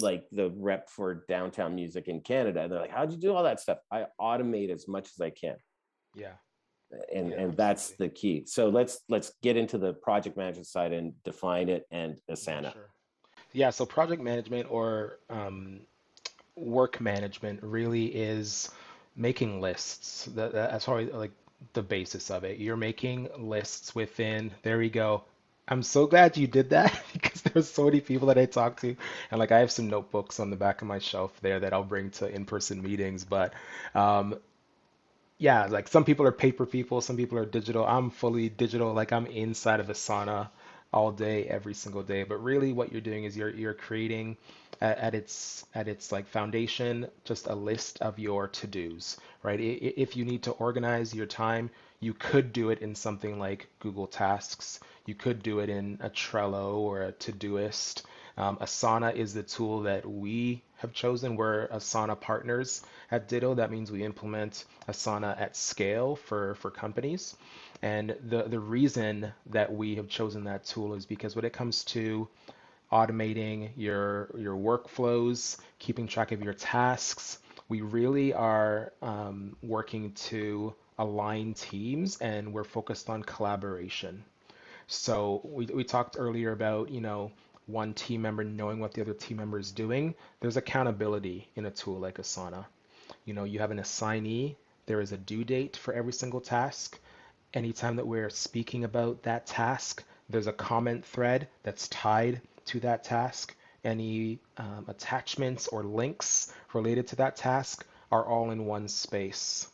like 0.00 0.26
the 0.32 0.50
rep 0.56 0.90
for 0.90 1.24
downtown 1.28 1.74
music 1.74 2.08
in 2.08 2.20
Canada. 2.20 2.60
And 2.62 2.70
they're 2.72 2.80
like, 2.80 2.90
"How'd 2.90 3.10
you 3.12 3.18
do 3.18 3.34
all 3.34 3.42
that 3.44 3.60
stuff?" 3.60 3.78
I 3.90 4.06
automate 4.20 4.70
as 4.70 4.86
much 4.86 5.08
as 5.08 5.20
I 5.20 5.30
can, 5.30 5.56
Yeah. 6.14 6.34
and 7.12 7.30
Yeah, 7.30 7.40
and 7.40 7.56
that's 7.56 7.92
absolutely. 7.92 8.08
the 8.08 8.14
key. 8.14 8.46
So 8.46 8.68
let's 8.68 9.00
let's 9.08 9.32
get 9.42 9.56
into 9.56 9.78
the 9.78 9.94
project 9.94 10.36
management 10.36 10.66
side 10.66 10.92
and 10.92 11.14
define 11.24 11.68
it 11.70 11.86
and 11.90 12.20
Asana. 12.30 12.72
Sure. 12.72 12.90
Yeah, 13.52 13.70
so 13.70 13.86
project 13.86 14.20
management 14.20 14.70
or 14.70 15.20
um, 15.30 15.86
work 16.56 17.00
management 17.00 17.62
really 17.62 18.06
is 18.06 18.70
making 19.16 19.60
lists. 19.60 20.26
That, 20.34 20.52
that- 20.52 20.70
that's 20.72 20.84
probably 20.84 21.06
like 21.06 21.30
the 21.72 21.82
basis 21.82 22.30
of 22.30 22.44
it. 22.44 22.58
You're 22.58 22.76
making 22.76 23.28
lists 23.38 23.94
within, 23.94 24.52
there 24.62 24.78
we 24.78 24.90
go. 24.90 25.24
I'm 25.66 25.82
so 25.82 26.06
glad 26.06 26.36
you 26.36 26.46
did 26.46 26.70
that 26.70 27.00
because 27.12 27.42
there's 27.42 27.68
so 27.70 27.84
many 27.86 28.00
people 28.00 28.28
that 28.28 28.38
I 28.38 28.44
talk 28.46 28.80
to, 28.80 28.96
and 29.30 29.38
like 29.40 29.50
I 29.52 29.60
have 29.60 29.70
some 29.70 29.88
notebooks 29.88 30.38
on 30.40 30.50
the 30.50 30.56
back 30.56 30.82
of 30.82 30.88
my 30.88 30.98
shelf 30.98 31.32
there 31.40 31.60
that 31.60 31.72
I'll 31.72 31.84
bring 31.84 32.10
to 32.12 32.28
in-person 32.28 32.82
meetings. 32.82 33.24
But 33.24 33.54
um, 33.94 34.36
yeah, 35.38 35.66
like 35.66 35.88
some 35.88 36.04
people 36.04 36.26
are 36.26 36.32
paper 36.32 36.66
people, 36.66 37.00
some 37.00 37.16
people 37.16 37.38
are 37.38 37.44
digital. 37.46 37.84
I'm 37.84 38.10
fully 38.10 38.48
digital, 38.48 38.92
like 38.92 39.12
I'm 39.12 39.26
inside 39.26 39.80
of 39.80 39.88
Asana 39.88 40.48
all 40.94 41.10
day, 41.12 41.44
every 41.44 41.74
single 41.74 42.02
day. 42.02 42.22
But 42.22 42.42
really, 42.42 42.72
what 42.72 42.92
you're 42.92 43.00
doing 43.00 43.24
is 43.24 43.36
you're 43.36 43.50
you're 43.50 43.74
creating 43.74 44.36
at, 44.80 44.98
at 44.98 45.14
its 45.14 45.66
at 45.74 45.88
its 45.88 46.12
like 46.12 46.26
foundation 46.28 47.08
just 47.24 47.48
a 47.48 47.54
list 47.54 48.00
of 48.00 48.18
your 48.18 48.48
to-dos, 48.48 49.18
right? 49.42 49.60
If 49.60 50.16
you 50.16 50.24
need 50.24 50.44
to 50.44 50.52
organize 50.52 51.12
your 51.12 51.26
time, 51.26 51.70
you 52.00 52.14
could 52.14 52.52
do 52.52 52.70
it 52.70 52.80
in 52.80 52.94
something 52.94 53.38
like 53.38 53.68
Google 53.80 54.06
Tasks. 54.06 54.80
You 55.06 55.14
could 55.14 55.42
do 55.42 55.58
it 55.58 55.68
in 55.68 55.98
a 56.00 56.10
Trello 56.10 56.76
or 56.76 57.02
a 57.02 57.12
Todoist. 57.12 58.02
Um, 58.36 58.56
Asana 58.56 59.14
is 59.14 59.32
the 59.34 59.42
tool 59.42 59.82
that 59.82 60.04
we 60.04 60.62
have 60.78 60.92
chosen. 60.92 61.36
We're 61.36 61.68
Asana 61.68 62.20
partners 62.20 62.82
at 63.10 63.28
Ditto. 63.28 63.54
That 63.54 63.70
means 63.70 63.92
we 63.92 64.02
implement 64.02 64.64
Asana 64.88 65.40
at 65.40 65.56
scale 65.56 66.16
for, 66.16 66.56
for 66.56 66.70
companies. 66.70 67.36
And 67.84 68.16
the, 68.30 68.44
the 68.44 68.58
reason 68.58 69.32
that 69.50 69.72
we 69.72 69.94
have 69.96 70.08
chosen 70.08 70.44
that 70.44 70.64
tool 70.64 70.94
is 70.94 71.06
because 71.06 71.36
when 71.36 71.44
it 71.44 71.52
comes 71.52 71.84
to 71.86 72.28
automating 72.92 73.70
your 73.76 74.30
your 74.38 74.56
workflows, 74.56 75.58
keeping 75.78 76.06
track 76.06 76.32
of 76.32 76.42
your 76.42 76.54
tasks. 76.54 77.38
We 77.68 77.80
really 77.80 78.32
are 78.32 78.92
um, 79.02 79.56
working 79.62 80.12
to 80.30 80.74
align 80.98 81.54
teams, 81.54 82.18
and 82.20 82.52
we're 82.54 82.64
focused 82.64 83.10
on 83.10 83.22
collaboration. 83.22 84.24
So 84.86 85.40
we, 85.44 85.66
we 85.66 85.82
talked 85.84 86.16
earlier 86.18 86.52
about, 86.52 86.90
you 86.90 87.00
know, 87.00 87.32
one 87.66 87.94
team 87.94 88.22
member 88.22 88.44
knowing 88.44 88.78
what 88.78 88.92
the 88.94 89.00
other 89.00 89.14
team 89.14 89.38
member 89.38 89.58
is 89.58 89.72
doing. 89.72 90.14
There's 90.40 90.56
accountability 90.58 91.48
in 91.56 91.66
a 91.66 91.70
tool 91.70 91.98
like 91.98 92.18
Asana. 92.18 92.66
You 93.24 93.34
know, 93.34 93.44
you 93.44 93.58
have 93.58 93.70
an 93.70 93.78
assignee, 93.78 94.56
there 94.86 95.00
is 95.00 95.12
a 95.12 95.16
due 95.16 95.44
date 95.44 95.76
for 95.76 95.94
every 95.94 96.12
single 96.12 96.40
task. 96.40 96.98
Anytime 97.54 97.94
that 97.96 98.06
we're 98.06 98.30
speaking 98.30 98.82
about 98.82 99.22
that 99.22 99.46
task, 99.46 100.02
there's 100.28 100.48
a 100.48 100.52
comment 100.52 101.04
thread 101.04 101.46
that's 101.62 101.86
tied 101.86 102.40
to 102.66 102.80
that 102.80 103.04
task. 103.04 103.54
Any 103.84 104.40
um, 104.56 104.86
attachments 104.88 105.68
or 105.68 105.84
links 105.84 106.52
related 106.72 107.06
to 107.08 107.16
that 107.16 107.36
task 107.36 107.86
are 108.10 108.26
all 108.26 108.50
in 108.50 108.66
one 108.66 108.88
space. 108.88 109.68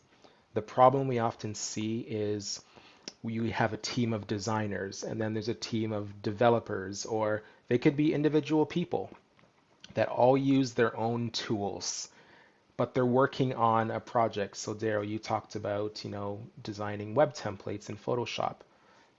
The 0.53 0.61
problem 0.61 1.09
we 1.09 1.21
often 1.21 1.55
see 1.55 2.01
is 2.01 2.61
we 3.23 3.51
have 3.51 3.73
a 3.73 3.79
team 3.79 4.13
of 4.13 4.27
designers 4.27 5.03
and 5.03 5.19
then 5.19 5.33
there's 5.33 5.49
a 5.49 5.55
team 5.55 5.93
of 5.93 6.21
developers, 6.21 7.07
or 7.07 7.45
they 7.69 7.79
could 7.79 7.97
be 7.97 8.13
individual 8.13 8.67
people 8.67 9.11
that 9.95 10.09
all 10.09 10.37
use 10.37 10.75
their 10.75 10.95
own 10.97 11.31
tools, 11.31 12.09
but 12.81 12.95
they're 12.95 13.05
working 13.05 13.53
on 13.53 13.91
a 13.91 14.01
project. 14.01 14.57
So, 14.57 14.75
Darryl, 14.75 15.07
you 15.07 15.19
talked 15.19 15.55
about, 15.55 16.03
you 16.03 16.11
know, 16.11 16.41
designing 16.63 17.15
web 17.15 17.35
templates 17.35 17.91
in 17.91 17.99
Photoshop. 17.99 18.55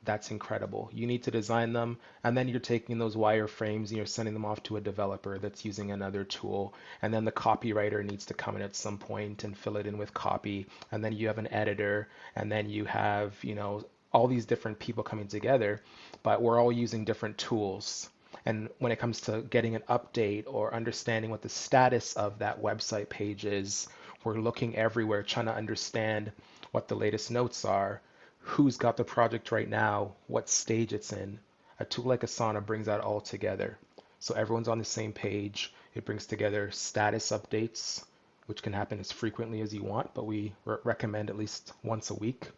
That's 0.04 0.32
incredible. 0.32 0.90
You 0.92 1.06
need 1.06 1.22
to 1.26 1.30
design 1.30 1.72
them, 1.72 2.00
and 2.24 2.36
then 2.36 2.48
you're 2.48 2.60
taking 2.60 2.98
those 2.98 3.16
wireframes 3.16 3.90
and 3.90 3.98
you're 3.98 4.08
sending 4.08 4.34
them 4.34 4.46
off 4.46 4.64
to 4.64 4.78
a 4.78 4.82
developer 4.82 5.38
that's 5.38 5.64
using 5.64 5.92
another 5.92 6.24
tool. 6.24 6.74
And 7.04 7.14
then 7.14 7.24
the 7.24 7.32
copywriter 7.32 8.04
needs 8.04 8.26
to 8.26 8.34
come 8.34 8.56
in 8.56 8.64
at 8.64 8.76
some 8.76 8.98
point 8.98 9.44
and 9.44 9.56
fill 9.56 9.78
it 9.78 9.86
in 9.86 10.00
with 10.00 10.12
copy. 10.12 10.66
And 10.92 11.06
then 11.06 11.14
you 11.14 11.28
have 11.28 11.38
an 11.38 11.54
editor, 11.54 12.08
and 12.36 12.52
then 12.52 12.68
you 12.68 12.86
have, 12.86 13.36
you 13.44 13.54
know, 13.54 13.86
all 14.12 14.28
these 14.28 14.48
different 14.48 14.80
people 14.80 15.04
coming 15.04 15.28
together, 15.28 15.84
but 16.24 16.42
we're 16.42 16.60
all 16.60 16.72
using 16.72 17.06
different 17.06 17.38
tools. 17.38 18.10
And 18.46 18.70
when 18.80 18.92
it 18.92 19.00
comes 19.00 19.22
to 19.22 19.42
getting 19.42 19.76
an 19.76 19.84
update 19.90 20.46
or 20.48 20.74
understanding 20.74 21.30
what 21.30 21.42
the 21.42 21.50
status 21.50 22.14
of 22.14 22.40
that 22.40 22.62
website 22.62 23.10
page 23.10 23.46
is, 23.46 23.88
we're 24.24 24.40
looking 24.40 24.76
everywhere 24.76 25.24
trying 25.24 25.46
to 25.46 25.56
understand 25.56 26.32
what 26.72 26.88
the 26.88 26.96
latest 26.96 27.32
notes 27.32 27.66
are, 27.66 28.02
who's 28.40 28.78
got 28.78 28.98
the 28.98 29.04
project 29.04 29.52
right 29.52 29.70
now, 29.70 30.14
what 30.28 30.50
stage 30.50 30.94
it's 30.94 31.14
in. 31.14 31.40
A 31.80 31.86
tool 31.86 32.06
like 32.06 32.22
Asana 32.22 32.66
brings 32.66 32.86
that 32.86 33.02
all 33.02 33.22
together. 33.22 33.78
So 34.20 34.36
everyone's 34.36 34.68
on 34.68 34.78
the 34.78 34.86
same 34.86 35.14
page. 35.14 35.74
It 35.96 36.06
brings 36.06 36.26
together 36.26 36.70
status 36.72 37.32
updates, 37.32 38.04
which 38.46 38.62
can 38.62 38.74
happen 38.74 39.00
as 39.00 39.12
frequently 39.12 39.62
as 39.62 39.74
you 39.74 39.84
want, 39.84 40.14
but 40.14 40.26
we 40.26 40.54
re- 40.66 40.78
recommend 40.84 41.30
at 41.30 41.38
least 41.38 41.74
once 41.84 42.10
a 42.10 42.16
week. 42.16 42.50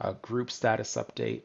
A 0.00 0.14
group 0.14 0.50
status 0.50 0.94
update. 0.96 1.42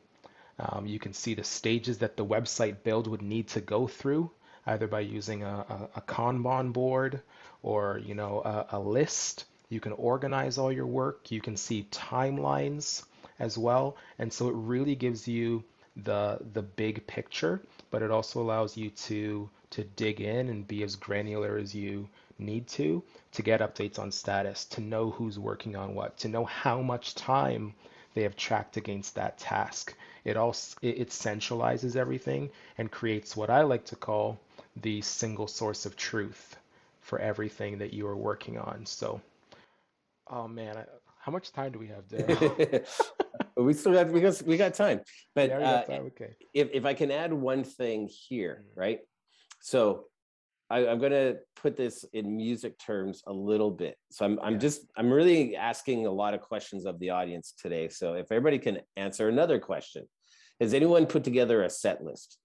Um, 0.59 0.87
you 0.87 0.99
can 0.99 1.13
see 1.13 1.35
the 1.35 1.43
stages 1.43 1.99
that 1.99 2.17
the 2.17 2.25
website 2.25 2.83
build 2.83 3.07
would 3.07 3.21
need 3.21 3.47
to 3.49 3.61
go 3.61 3.87
through, 3.87 4.31
either 4.65 4.87
by 4.87 5.01
using 5.01 5.43
a, 5.43 5.65
a, 5.69 5.89
a 5.97 6.01
Kanban 6.01 6.73
board 6.73 7.21
or 7.61 7.99
you 8.03 8.15
know 8.15 8.41
a, 8.43 8.77
a 8.77 8.79
list. 8.79 9.45
You 9.69 9.79
can 9.79 9.91
organize 9.93 10.57
all 10.57 10.71
your 10.71 10.87
work. 10.87 11.31
You 11.31 11.41
can 11.41 11.57
see 11.57 11.87
timelines 11.91 13.03
as 13.39 13.57
well, 13.57 13.97
and 14.17 14.31
so 14.31 14.49
it 14.49 14.55
really 14.55 14.95
gives 14.95 15.27
you 15.27 15.63
the 15.95 16.39
the 16.53 16.61
big 16.61 17.05
picture, 17.07 17.61
but 17.91 18.01
it 18.01 18.11
also 18.11 18.41
allows 18.41 18.77
you 18.77 18.89
to 18.91 19.49
to 19.69 19.83
dig 19.83 20.21
in 20.21 20.49
and 20.49 20.67
be 20.67 20.83
as 20.83 20.95
granular 20.95 21.57
as 21.57 21.75
you 21.75 22.07
need 22.39 22.67
to 22.67 23.03
to 23.33 23.41
get 23.41 23.61
updates 23.61 23.99
on 23.99 24.11
status, 24.11 24.65
to 24.65 24.81
know 24.81 25.11
who's 25.11 25.37
working 25.37 25.75
on 25.75 25.93
what, 25.93 26.17
to 26.17 26.27
know 26.27 26.45
how 26.45 26.81
much 26.81 27.15
time 27.15 27.73
they 28.17 28.23
have 28.23 28.35
tracked 28.35 28.77
against 28.77 29.13
that 29.13 29.37
task. 29.37 29.95
It 30.25 30.37
also 30.37 30.75
it, 30.81 31.09
centralizes 31.09 31.95
everything 31.95 32.49
and 32.79 32.89
creates 32.89 33.37
what 33.37 33.51
I 33.51 33.61
like 33.61 33.85
to 33.85 33.95
call 33.95 34.39
the 34.77 35.01
single 35.01 35.47
source 35.47 35.85
of 35.85 35.95
truth 35.95 36.57
for 36.99 37.19
everything 37.19 37.77
that 37.77 37.93
you 37.93 38.07
are 38.07 38.17
working 38.17 38.57
on. 38.57 38.87
So, 38.87 39.21
oh 40.31 40.47
man, 40.47 40.77
I, 40.77 40.85
how 41.19 41.31
much 41.31 41.51
time 41.51 41.71
do 41.73 41.77
we 41.77 41.87
have, 41.89 42.07
Darryl? 42.07 42.85
we 43.55 43.73
still 43.73 43.93
got 43.93 44.07
we 44.09 44.19
got 44.19 44.41
we 44.41 44.57
got 44.57 44.73
time, 44.73 45.01
but 45.35 45.51
Yeah, 45.51 45.59
uh, 45.59 45.77
got 45.77 45.85
time. 45.85 46.05
Okay. 46.07 46.31
if 46.55 46.69
if 46.73 46.85
I 46.85 46.95
can 46.95 47.11
add 47.11 47.31
one 47.31 47.63
thing 47.63 48.07
here, 48.07 48.63
Mm. 48.63 48.77
right? 48.77 48.99
So 49.61 50.05
I, 50.69 50.87
I'm 50.87 50.99
going 50.99 51.11
to 51.11 51.37
put 51.55 51.77
this 51.77 52.05
in 52.13 52.35
music 52.35 52.77
terms 52.77 53.23
a 53.25 53.33
little 53.33 53.71
bit. 53.71 53.97
So 54.11 54.25
I'm 54.25 54.39
I'm 54.41 54.59
just 54.59 54.81
I'm 54.97 55.11
really 55.11 55.55
asking 55.55 56.05
a 56.05 56.11
lot 56.11 56.33
of 56.33 56.41
questions 56.41 56.85
of 56.85 56.99
the 56.99 57.11
audience 57.11 57.53
today. 57.57 57.89
So 57.89 58.13
if 58.13 58.31
everybody 58.31 58.59
can 58.59 58.79
answer 58.95 59.29
another 59.29 59.59
question, 59.59 60.07
has 60.59 60.73
anyone 60.73 61.05
put 61.05 61.23
together 61.23 61.63
a 61.63 61.69
set 61.69 62.03
list 62.03 62.37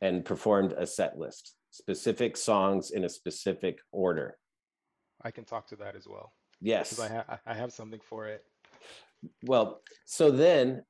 and 0.00 0.24
performed 0.24 0.72
a 0.72 0.86
set 0.86 1.18
list, 1.18 1.54
specific 1.70 2.36
songs 2.36 2.90
in 2.90 3.04
a 3.04 3.08
specific 3.08 3.78
order? 3.90 4.36
I 5.22 5.30
can 5.30 5.44
talk 5.44 5.66
to 5.68 5.76
that 5.76 5.96
as 5.96 6.06
well 6.08 6.32
Yes. 6.60 6.98
I, 7.00 7.08
ha- 7.08 7.38
I 7.46 7.54
have 7.54 7.72
something 7.72 8.00
for 8.08 8.26
it. 8.26 8.44
Well, 9.44 9.80
so 10.06 10.30
then 10.30 10.82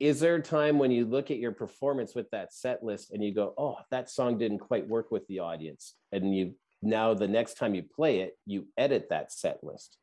is 0.00 0.20
there 0.20 0.36
a 0.36 0.42
time 0.42 0.78
when 0.78 0.90
you 0.90 1.04
look 1.04 1.30
at 1.30 1.38
your 1.38 1.52
performance 1.52 2.14
with 2.14 2.30
that 2.30 2.52
set 2.52 2.82
list 2.82 3.12
and 3.12 3.22
you 3.22 3.34
go, 3.34 3.54
oh, 3.56 3.76
that 3.90 4.10
song 4.10 4.38
didn't 4.38 4.58
quite 4.58 4.88
work 4.88 5.10
with 5.10 5.26
the 5.28 5.40
audience? 5.40 5.94
And 6.12 6.34
you 6.34 6.54
now 6.82 7.14
the 7.14 7.28
next 7.28 7.54
time 7.54 7.74
you 7.74 7.82
play 7.82 8.20
it, 8.20 8.36
you 8.46 8.66
edit 8.76 9.08
that 9.10 9.32
set 9.32 9.62
list. 9.62 9.96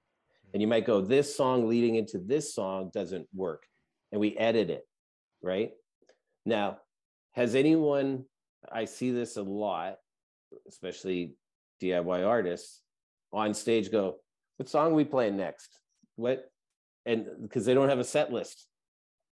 And 0.54 0.62
you 0.62 0.68
might 0.68 0.86
go, 0.86 1.02
this 1.02 1.36
song 1.36 1.68
leading 1.68 1.96
into 1.96 2.18
this 2.18 2.54
song 2.54 2.90
doesn't 2.94 3.28
work. 3.34 3.64
And 4.12 4.20
we 4.20 4.36
edit 4.38 4.70
it, 4.70 4.86
right? 5.42 5.72
Now, 6.46 6.80
has 7.34 7.56
anyone 7.56 8.26
i 8.72 8.86
see 8.86 9.12
this 9.12 9.38
a 9.38 9.44
lot 9.44 9.96
especially 10.68 11.34
diy 11.82 12.28
artists 12.28 12.82
on 13.34 13.54
stage 13.54 13.92
go 13.92 14.18
what 14.58 14.70
song 14.70 14.94
we 14.94 15.04
playing 15.04 15.38
next 15.38 15.80
what 16.16 16.50
and 17.06 17.26
because 17.42 17.66
they 17.66 17.74
don't 17.74 17.90
have 17.90 18.00
a 18.00 18.04
set 18.04 18.32
list 18.32 18.68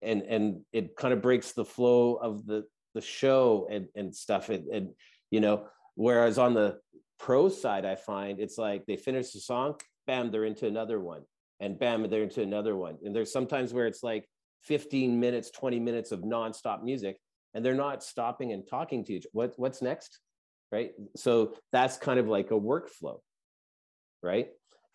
and 0.01 0.21
and 0.23 0.61
it 0.71 0.95
kind 0.95 1.13
of 1.13 1.21
breaks 1.21 1.51
the 1.51 1.65
flow 1.65 2.15
of 2.15 2.45
the 2.45 2.65
the 2.93 3.01
show 3.01 3.67
and 3.69 3.87
and 3.95 4.15
stuff 4.15 4.49
and, 4.49 4.67
and 4.69 4.89
you 5.31 5.39
know 5.39 5.65
whereas 5.95 6.37
on 6.37 6.53
the 6.53 6.77
pro 7.17 7.49
side 7.49 7.85
i 7.85 7.95
find 7.95 8.39
it's 8.39 8.57
like 8.57 8.85
they 8.85 8.95
finish 8.95 9.31
the 9.31 9.39
song 9.39 9.75
bam 10.07 10.31
they're 10.31 10.45
into 10.45 10.67
another 10.67 10.99
one 10.99 11.21
and 11.59 11.77
bam 11.77 12.09
they're 12.09 12.23
into 12.23 12.41
another 12.41 12.75
one 12.75 12.97
and 13.03 13.15
there's 13.15 13.31
sometimes 13.31 13.73
where 13.73 13.87
it's 13.87 14.03
like 14.03 14.27
15 14.63 15.19
minutes 15.19 15.51
20 15.51 15.79
minutes 15.79 16.11
of 16.11 16.21
nonstop 16.21 16.83
music 16.83 17.17
and 17.53 17.65
they're 17.65 17.73
not 17.73 18.03
stopping 18.03 18.53
and 18.53 18.67
talking 18.67 19.03
to 19.03 19.13
each 19.13 19.27
what 19.33 19.53
what's 19.57 19.81
next 19.81 20.19
right? 20.71 20.91
So 21.15 21.55
that's 21.71 21.97
kind 21.97 22.19
of 22.19 22.27
like 22.27 22.51
a 22.51 22.59
workflow 22.59 23.19
right? 24.21 24.49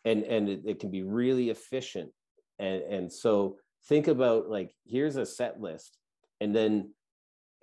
And 0.05 0.23
and 0.25 0.49
it, 0.49 0.61
it 0.67 0.81
can 0.81 0.91
be 0.91 1.03
really 1.03 1.51
efficient 1.51 2.11
and 2.59 2.83
and 2.83 3.13
so 3.13 3.57
think 3.89 4.09
about 4.09 4.49
like 4.49 4.75
here's 4.87 5.17
a 5.17 5.27
set 5.27 5.61
list 5.61 5.99
and 6.41 6.55
then 6.55 6.93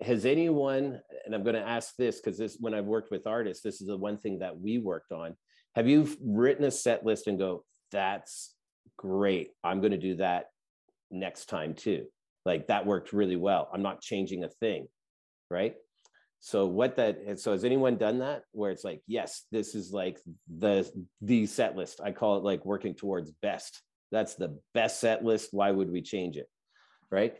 has 0.00 0.24
anyone 0.24 1.00
and 1.24 1.34
i'm 1.34 1.42
going 1.42 1.54
to 1.54 1.68
ask 1.68 1.94
this 1.96 2.20
because 2.20 2.38
this 2.38 2.56
when 2.60 2.74
i've 2.74 2.84
worked 2.84 3.10
with 3.10 3.26
artists 3.26 3.62
this 3.62 3.80
is 3.80 3.86
the 3.86 3.96
one 3.96 4.16
thing 4.16 4.38
that 4.40 4.58
we 4.58 4.78
worked 4.78 5.12
on. 5.12 5.36
Have 5.74 5.88
you 5.88 6.08
written 6.22 6.64
a 6.64 6.70
set 6.70 7.04
list 7.04 7.28
and 7.28 7.38
go 7.38 7.64
that's 7.92 8.54
great. 8.96 9.50
I'm 9.62 9.80
going 9.80 9.92
to 9.92 9.98
do 9.98 10.16
that 10.16 10.46
next 11.10 11.46
time 11.46 11.74
too. 11.74 12.06
Like 12.44 12.68
that 12.68 12.86
worked 12.86 13.12
really 13.12 13.36
well. 13.36 13.68
I'm 13.72 13.82
not 13.82 14.00
changing 14.00 14.44
a 14.44 14.48
thing 14.48 14.86
right? 15.52 15.74
So 16.40 16.66
what 16.66 16.96
that 16.96 17.38
so 17.38 17.52
has 17.52 17.64
anyone 17.64 17.98
done 17.98 18.18
that 18.18 18.42
where 18.50 18.72
it's 18.72 18.82
like 18.82 19.00
yes 19.06 19.44
this 19.52 19.76
is 19.76 19.92
like 19.92 20.18
the 20.58 20.90
the 21.20 21.46
set 21.46 21.76
list. 21.76 22.00
I 22.02 22.10
call 22.10 22.38
it 22.38 22.42
like 22.42 22.64
working 22.64 22.94
towards 22.94 23.30
best 23.42 23.80
that's 24.12 24.34
the 24.36 24.56
best 24.74 25.00
set 25.00 25.24
list 25.24 25.48
why 25.52 25.70
would 25.70 25.90
we 25.90 26.02
change 26.02 26.36
it 26.36 26.46
right 27.10 27.36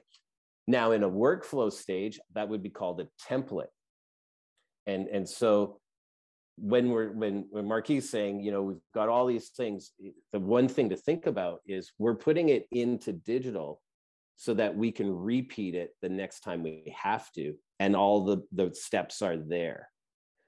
now 0.66 0.92
in 0.92 1.04
a 1.04 1.10
workflow 1.10 1.72
stage 1.72 2.18
that 2.34 2.48
would 2.48 2.62
be 2.62 2.70
called 2.70 3.00
a 3.00 3.08
template 3.30 3.66
and 4.86 5.06
and 5.08 5.28
so 5.28 5.78
when 6.56 6.90
we're 6.90 7.10
when 7.10 7.46
when 7.50 7.66
Marquis 7.66 8.00
saying, 8.00 8.40
you 8.40 8.50
know, 8.50 8.62
we've 8.62 8.80
got 8.94 9.08
all 9.08 9.26
these 9.26 9.48
things, 9.48 9.92
the 10.32 10.38
one 10.38 10.68
thing 10.68 10.90
to 10.90 10.96
think 10.96 11.26
about 11.26 11.60
is 11.66 11.92
we're 11.98 12.14
putting 12.14 12.50
it 12.50 12.66
into 12.70 13.12
digital 13.12 13.80
so 14.36 14.54
that 14.54 14.76
we 14.76 14.90
can 14.92 15.10
repeat 15.10 15.74
it 15.74 15.90
the 16.02 16.08
next 16.08 16.40
time 16.40 16.62
we 16.62 16.94
have 16.96 17.30
to, 17.32 17.54
and 17.80 17.96
all 17.96 18.24
the 18.24 18.42
the 18.52 18.74
steps 18.74 19.22
are 19.22 19.36
there. 19.36 19.88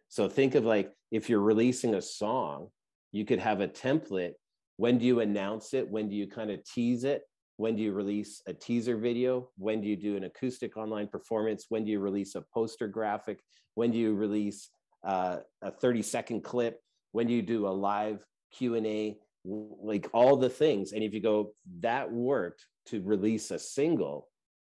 So 0.08 0.28
think 0.28 0.54
of 0.54 0.64
like 0.64 0.92
if 1.10 1.28
you're 1.28 1.40
releasing 1.40 1.94
a 1.94 2.02
song, 2.02 2.68
you 3.12 3.24
could 3.24 3.40
have 3.40 3.60
a 3.60 3.68
template. 3.68 4.34
When 4.76 4.98
do 4.98 5.04
you 5.04 5.20
announce 5.20 5.74
it? 5.74 5.88
When 5.88 6.08
do 6.08 6.16
you 6.16 6.26
kind 6.26 6.50
of 6.50 6.64
tease 6.64 7.04
it? 7.04 7.22
When 7.56 7.76
do 7.76 7.82
you 7.82 7.92
release 7.92 8.42
a 8.46 8.52
teaser 8.52 8.96
video? 8.96 9.50
When 9.56 9.80
do 9.80 9.87
you 9.87 9.96
do 9.96 10.16
an 10.16 10.24
acoustic 10.24 10.76
online 10.76 11.06
performance? 11.06 11.66
When 11.68 11.84
do 11.84 11.92
you 11.92 12.00
release 12.00 12.34
a 12.34 12.44
poster 12.52 12.88
graphic? 12.88 13.40
When 13.74 13.92
do 13.92 13.98
you 13.98 14.14
release 14.14 14.70
uh, 15.04 15.38
a 15.62 15.70
30 15.70 16.02
second 16.02 16.42
clip 16.42 16.80
when 17.12 17.26
do 17.26 17.32
you 17.32 17.42
do 17.42 17.66
a 17.66 17.68
live 17.68 18.24
q&a 18.52 19.16
like 19.44 20.08
all 20.12 20.37
the 20.37 20.48
things 20.48 20.92
and 20.92 21.02
if 21.02 21.12
you 21.12 21.20
go 21.20 21.52
that 21.80 22.10
worked 22.10 22.64
to 22.87 23.02
release 23.02 23.50
a 23.50 23.58
single 23.58 24.28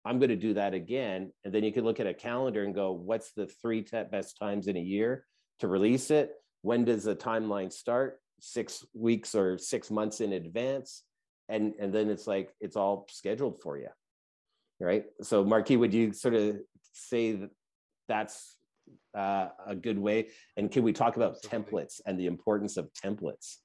i'm 0.03 0.17
going 0.17 0.29
to 0.29 0.35
do 0.35 0.55
that 0.55 0.73
again 0.73 1.31
and 1.43 1.53
then 1.53 1.63
you 1.63 1.71
can 1.71 1.83
look 1.83 1.99
at 1.99 2.07
a 2.07 2.13
calendar 2.13 2.63
and 2.63 2.73
go 2.73 2.91
what's 2.91 3.31
the 3.33 3.45
three 3.45 3.85
best 4.11 4.37
times 4.37 4.67
in 4.67 4.75
a 4.75 4.81
year 4.81 5.25
to 5.59 5.67
release 5.67 6.09
it 6.09 6.31
when 6.63 6.83
does 6.83 7.03
the 7.03 7.15
timeline 7.15 7.71
start 7.71 8.19
six 8.39 8.85
weeks 8.93 9.35
or 9.35 9.57
six 9.57 9.89
months 9.89 10.21
in 10.21 10.33
advance 10.33 11.03
and 11.49 11.73
and 11.79 11.93
then 11.93 12.09
it's 12.09 12.27
like 12.27 12.53
it's 12.59 12.75
all 12.75 13.07
scheduled 13.09 13.59
for 13.61 13.77
you 13.77 13.89
right 14.79 15.05
so 15.21 15.43
marquis 15.43 15.77
would 15.77 15.93
you 15.93 16.11
sort 16.11 16.33
of 16.33 16.57
say 16.93 17.33
that 17.33 17.49
that's 18.07 18.55
uh, 19.15 19.49
a 19.65 19.75
good 19.75 19.97
way? 19.97 20.27
And 20.57 20.71
can 20.71 20.83
we 20.83 20.93
talk 20.93 21.15
about 21.15 21.37
absolutely. 21.43 21.59
templates 21.59 22.01
and 22.05 22.19
the 22.19 22.27
importance 22.27 22.77
of 22.77 22.89
templates? 22.93 23.57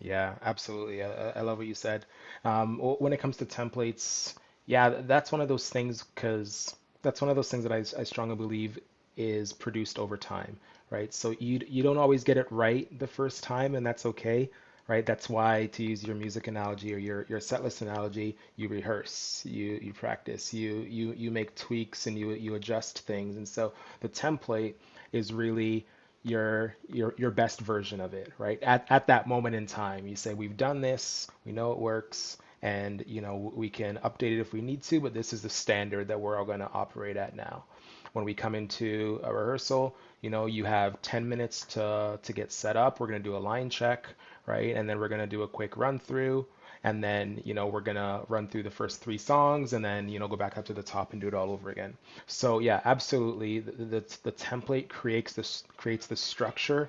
Yeah, 0.00 0.34
absolutely. 0.42 1.02
I, 1.02 1.30
I 1.30 1.40
love 1.42 1.58
what 1.58 1.66
you 1.66 1.74
said. 1.74 2.06
Um, 2.44 2.78
when 2.78 3.12
it 3.12 3.18
comes 3.18 3.36
to 3.38 3.46
templates, 3.46 4.34
yeah, 4.66 5.00
that's 5.06 5.32
one 5.32 5.40
of 5.40 5.48
those 5.48 5.68
things 5.68 6.04
because 6.14 6.74
that's 7.02 7.20
one 7.20 7.30
of 7.30 7.36
those 7.36 7.50
things 7.50 7.64
that 7.64 7.72
I, 7.72 7.78
I 7.78 8.04
strongly 8.04 8.36
believe 8.36 8.78
is 9.16 9.52
produced 9.52 9.98
over 9.98 10.16
time, 10.16 10.56
right? 10.90 11.12
So 11.14 11.34
you 11.38 11.60
you 11.68 11.82
don't 11.82 11.98
always 11.98 12.24
get 12.24 12.36
it 12.38 12.46
right 12.50 12.86
the 12.98 13.06
first 13.06 13.42
time, 13.42 13.74
and 13.74 13.86
that's 13.86 14.06
okay, 14.06 14.50
right? 14.88 15.06
That's 15.06 15.28
why 15.28 15.66
to 15.72 15.82
use 15.84 16.04
your 16.04 16.16
music 16.16 16.48
analogy 16.48 16.94
or 16.94 16.98
your 16.98 17.26
your 17.28 17.40
setlist 17.40 17.82
analogy, 17.82 18.36
you 18.56 18.68
rehearse, 18.68 19.42
you 19.46 19.78
you 19.82 19.92
practice, 19.92 20.54
you 20.54 20.86
you 20.88 21.12
you 21.16 21.30
make 21.30 21.54
tweaks 21.56 22.06
and 22.06 22.18
you 22.18 22.32
you 22.32 22.54
adjust 22.56 23.00
things, 23.00 23.36
and 23.36 23.48
so 23.48 23.72
the 24.00 24.08
template 24.08 24.74
is 25.12 25.32
really 25.32 25.86
your 26.24 26.76
your 26.88 27.14
your 27.18 27.30
best 27.30 27.60
version 27.60 28.00
of 28.00 28.14
it, 28.14 28.32
right? 28.38 28.62
At 28.62 28.86
at 28.90 29.06
that 29.08 29.28
moment 29.28 29.54
in 29.56 29.66
time, 29.66 30.06
you 30.06 30.16
say 30.16 30.34
we've 30.34 30.56
done 30.56 30.80
this, 30.80 31.28
we 31.46 31.52
know 31.52 31.72
it 31.72 31.78
works, 31.78 32.38
and 32.62 33.04
you 33.06 33.20
know 33.22 33.52
we 33.54 33.70
can 33.70 33.98
update 34.04 34.32
it 34.36 34.40
if 34.40 34.52
we 34.52 34.60
need 34.62 34.82
to, 34.84 35.00
but 35.00 35.14
this 35.14 35.32
is 35.32 35.42
the 35.42 35.50
standard 35.50 36.08
that 36.08 36.20
we're 36.20 36.38
all 36.38 36.44
going 36.46 36.60
to 36.60 36.70
operate 36.72 37.16
at 37.16 37.36
now. 37.36 37.64
When 38.12 38.24
we 38.24 38.34
come 38.34 38.54
into 38.54 39.20
a 39.22 39.32
rehearsal, 39.32 39.94
you 40.20 40.30
know 40.30 40.46
you 40.46 40.64
have 40.64 41.00
10 41.02 41.28
minutes 41.28 41.64
to 41.66 42.18
to 42.22 42.32
get 42.32 42.52
set 42.52 42.76
up. 42.76 43.00
We're 43.00 43.06
going 43.06 43.22
to 43.22 43.28
do 43.28 43.36
a 43.36 43.38
line 43.38 43.70
check, 43.70 44.06
right? 44.46 44.74
And 44.74 44.88
then 44.88 44.98
we're 44.98 45.08
going 45.08 45.20
to 45.20 45.26
do 45.26 45.42
a 45.42 45.48
quick 45.48 45.76
run 45.76 45.98
through. 45.98 46.46
And 46.84 47.02
then 47.02 47.42
you 47.44 47.54
know 47.54 47.66
we're 47.66 47.80
gonna 47.80 48.22
run 48.28 48.46
through 48.46 48.62
the 48.62 48.70
first 48.70 49.00
three 49.00 49.18
songs 49.18 49.72
and 49.72 49.84
then 49.84 50.08
you 50.08 50.20
know 50.20 50.28
go 50.28 50.36
back 50.36 50.56
up 50.56 50.66
to 50.66 50.72
the 50.72 50.82
top 50.82 51.12
and 51.12 51.20
do 51.20 51.26
it 51.26 51.34
all 51.34 51.50
over 51.50 51.70
again. 51.70 51.96
So 52.26 52.60
yeah 52.60 52.80
absolutely. 52.84 53.58
The, 53.58 53.72
the, 53.72 54.18
the 54.22 54.32
template 54.32 54.88
creates 54.88 55.32
this 55.32 55.64
creates 55.76 56.06
the 56.06 56.16
structure 56.16 56.88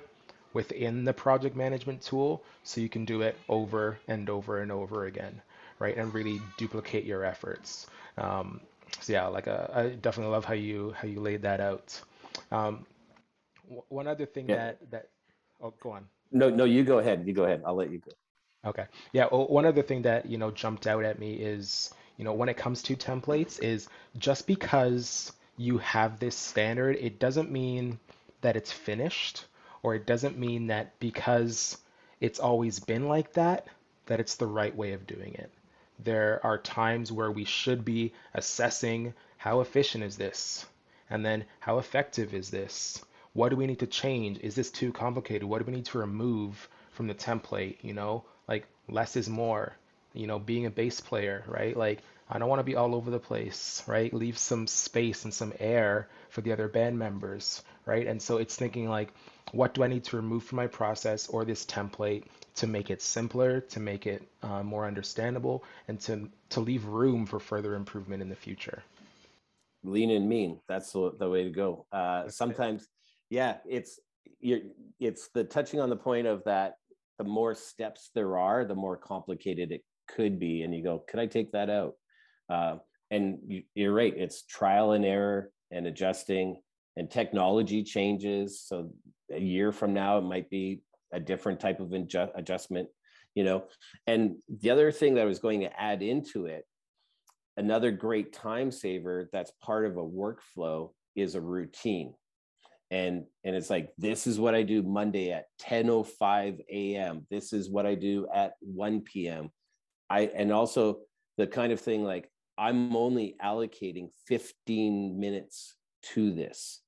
within 0.52 1.04
the 1.04 1.12
project 1.12 1.56
management 1.56 2.02
tool 2.02 2.42
so 2.62 2.80
you 2.80 2.88
can 2.88 3.04
do 3.04 3.22
it 3.22 3.36
over 3.48 3.98
and 4.06 4.30
over 4.30 4.60
and 4.60 4.70
over 4.70 5.06
again 5.06 5.42
right? 5.80 5.96
And 5.96 6.14
really 6.14 6.40
duplicate 6.56 7.04
your 7.04 7.24
efforts. 7.24 7.88
Um, 8.16 8.60
so 9.00 9.12
yeah 9.12 9.26
like 9.26 9.46
uh, 9.48 9.66
i 9.74 9.88
definitely 9.88 10.32
love 10.32 10.44
how 10.44 10.54
you 10.54 10.94
how 10.96 11.06
you 11.06 11.20
laid 11.20 11.42
that 11.42 11.60
out 11.60 12.00
um, 12.52 12.86
one 13.88 14.08
other 14.08 14.26
thing 14.26 14.48
yeah. 14.48 14.56
that 14.56 14.90
that 14.90 15.08
oh 15.62 15.72
go 15.80 15.90
on 15.90 16.04
no 16.32 16.50
no 16.50 16.64
you 16.64 16.82
go 16.82 16.98
ahead 16.98 17.22
you 17.26 17.32
go 17.32 17.44
ahead 17.44 17.62
i'll 17.64 17.74
let 17.74 17.90
you 17.90 17.98
go 17.98 18.12
Okay. 18.64 18.86
Yeah. 19.12 19.26
Well, 19.30 19.46
one 19.48 19.64
other 19.64 19.82
thing 19.82 20.02
that, 20.02 20.26
you 20.26 20.36
know, 20.36 20.50
jumped 20.50 20.86
out 20.86 21.04
at 21.04 21.18
me 21.18 21.34
is, 21.34 21.92
you 22.16 22.24
know, 22.24 22.34
when 22.34 22.48
it 22.48 22.56
comes 22.56 22.82
to 22.82 22.96
templates 22.96 23.62
is 23.62 23.88
just 24.18 24.46
because 24.46 25.32
you 25.56 25.78
have 25.78 26.18
this 26.18 26.36
standard, 26.36 26.96
it 26.96 27.18
doesn't 27.18 27.50
mean 27.50 27.98
that 28.42 28.56
it's 28.56 28.72
finished, 28.72 29.46
or 29.82 29.94
it 29.94 30.06
doesn't 30.06 30.38
mean 30.38 30.66
that 30.66 30.98
because 31.00 31.78
it's 32.20 32.38
always 32.38 32.80
been 32.80 33.08
like 33.08 33.32
that, 33.34 33.66
that 34.06 34.20
it's 34.20 34.36
the 34.36 34.46
right 34.46 34.74
way 34.76 34.92
of 34.92 35.06
doing 35.06 35.34
it. 35.34 35.50
There 36.02 36.40
are 36.44 36.58
times 36.58 37.12
where 37.12 37.30
we 37.30 37.44
should 37.44 37.84
be 37.84 38.12
assessing 38.34 39.14
how 39.36 39.60
efficient 39.60 40.04
is 40.04 40.16
this? 40.16 40.66
And 41.08 41.24
then 41.24 41.44
how 41.60 41.78
effective 41.78 42.34
is 42.34 42.50
this? 42.50 43.04
What 43.32 43.50
do 43.50 43.56
we 43.56 43.66
need 43.66 43.80
to 43.80 43.86
change? 43.86 44.38
Is 44.38 44.54
this 44.54 44.70
too 44.70 44.92
complicated? 44.92 45.44
What 45.44 45.58
do 45.58 45.64
we 45.64 45.76
need 45.76 45.86
to 45.86 45.98
remove 45.98 46.68
from 46.92 47.06
the 47.06 47.14
template? 47.14 47.76
You 47.82 47.94
know, 47.94 48.24
like 48.48 48.66
less 48.88 49.16
is 49.16 49.28
more 49.28 49.76
you 50.12 50.26
know 50.26 50.38
being 50.38 50.66
a 50.66 50.70
bass 50.70 51.00
player 51.00 51.44
right 51.46 51.76
like 51.76 52.00
i 52.30 52.38
don't 52.38 52.48
want 52.48 52.58
to 52.58 52.64
be 52.64 52.76
all 52.76 52.94
over 52.94 53.10
the 53.10 53.18
place 53.18 53.82
right? 53.86 54.12
Leave 54.14 54.38
some 54.38 54.66
space 54.66 55.24
and 55.24 55.34
some 55.34 55.52
air 55.58 56.08
for 56.28 56.40
the 56.40 56.52
other 56.52 56.68
band 56.68 56.98
members 56.98 57.62
right? 57.86 58.06
And 58.06 58.20
so 58.20 58.36
it's 58.36 58.56
thinking 58.56 58.88
like 58.88 59.12
what 59.52 59.74
do 59.74 59.82
i 59.82 59.88
need 59.88 60.04
to 60.04 60.16
remove 60.16 60.44
from 60.44 60.56
my 60.56 60.66
process 60.66 61.28
or 61.28 61.44
this 61.44 61.64
template 61.66 62.24
to 62.54 62.66
make 62.66 62.90
it 62.90 63.02
simpler 63.02 63.60
to 63.60 63.80
make 63.80 64.06
it 64.06 64.22
uh, 64.42 64.62
more 64.62 64.86
understandable 64.86 65.64
and 65.88 66.00
to 66.00 66.28
to 66.50 66.60
leave 66.60 66.84
room 66.84 67.26
for 67.26 67.40
further 67.40 67.74
improvement 67.74 68.22
in 68.22 68.28
the 68.28 68.36
future? 68.36 68.82
Lean 69.82 70.10
and 70.10 70.28
mean. 70.28 70.60
That's 70.68 70.92
the, 70.92 71.12
the 71.18 71.28
way 71.28 71.44
to 71.44 71.50
go. 71.50 71.86
Uh, 71.90 72.28
sometimes 72.28 72.86
yeah 73.30 73.56
it's 73.68 73.98
you're, 74.40 74.60
it's 74.98 75.28
the 75.28 75.44
touching 75.44 75.80
on 75.80 75.90
the 75.90 75.96
point 75.96 76.26
of 76.26 76.42
that 76.44 76.74
the 77.20 77.24
more 77.24 77.54
steps 77.54 78.10
there 78.14 78.38
are, 78.38 78.64
the 78.64 78.74
more 78.74 78.96
complicated 78.96 79.72
it 79.72 79.82
could 80.08 80.40
be. 80.40 80.62
And 80.62 80.74
you 80.74 80.82
go, 80.82 81.04
could 81.06 81.20
I 81.20 81.26
take 81.26 81.52
that 81.52 81.68
out? 81.68 81.96
Uh, 82.50 82.76
and 83.10 83.38
you, 83.46 83.62
you're 83.74 83.92
right, 83.92 84.14
it's 84.16 84.44
trial 84.46 84.92
and 84.92 85.04
error 85.04 85.50
and 85.70 85.86
adjusting, 85.86 86.60
and 86.96 87.10
technology 87.10 87.82
changes. 87.82 88.60
So 88.60 88.92
a 89.32 89.38
year 89.38 89.72
from 89.72 89.94
now, 89.94 90.18
it 90.18 90.22
might 90.22 90.50
be 90.50 90.82
a 91.12 91.20
different 91.20 91.60
type 91.60 91.80
of 91.80 91.88
adju- 91.88 92.30
adjustment, 92.34 92.88
you 93.34 93.44
know. 93.44 93.64
And 94.06 94.36
the 94.60 94.70
other 94.70 94.92
thing 94.92 95.14
that 95.14 95.22
I 95.22 95.26
was 95.26 95.38
going 95.38 95.60
to 95.60 95.80
add 95.80 96.02
into 96.02 96.46
it, 96.46 96.66
another 97.56 97.90
great 97.90 98.32
time 98.32 98.70
saver 98.70 99.28
that's 99.32 99.52
part 99.62 99.86
of 99.86 99.96
a 99.96 100.02
workflow 100.02 100.90
is 101.16 101.34
a 101.34 101.40
routine 101.40 102.14
and 102.90 103.24
and 103.44 103.54
it's 103.54 103.70
like 103.70 103.90
this 103.98 104.26
is 104.26 104.38
what 104.38 104.54
i 104.54 104.62
do 104.62 104.82
monday 104.82 105.30
at 105.30 105.46
10:05 105.60 106.60
a.m 106.72 107.26
this 107.30 107.52
is 107.52 107.68
what 107.68 107.86
i 107.86 107.94
do 107.94 108.26
at 108.34 108.54
1 108.60 109.00
p.m 109.02 109.50
i 110.08 110.22
and 110.34 110.52
also 110.52 111.00
the 111.36 111.46
kind 111.46 111.72
of 111.72 111.80
thing 111.80 112.02
like 112.02 112.30
i'm 112.60 112.94
only 112.94 113.34
allocating 113.42 114.10
15 114.28 115.18
minutes 115.18 115.74
to 116.02 116.32
this. 116.32 116.80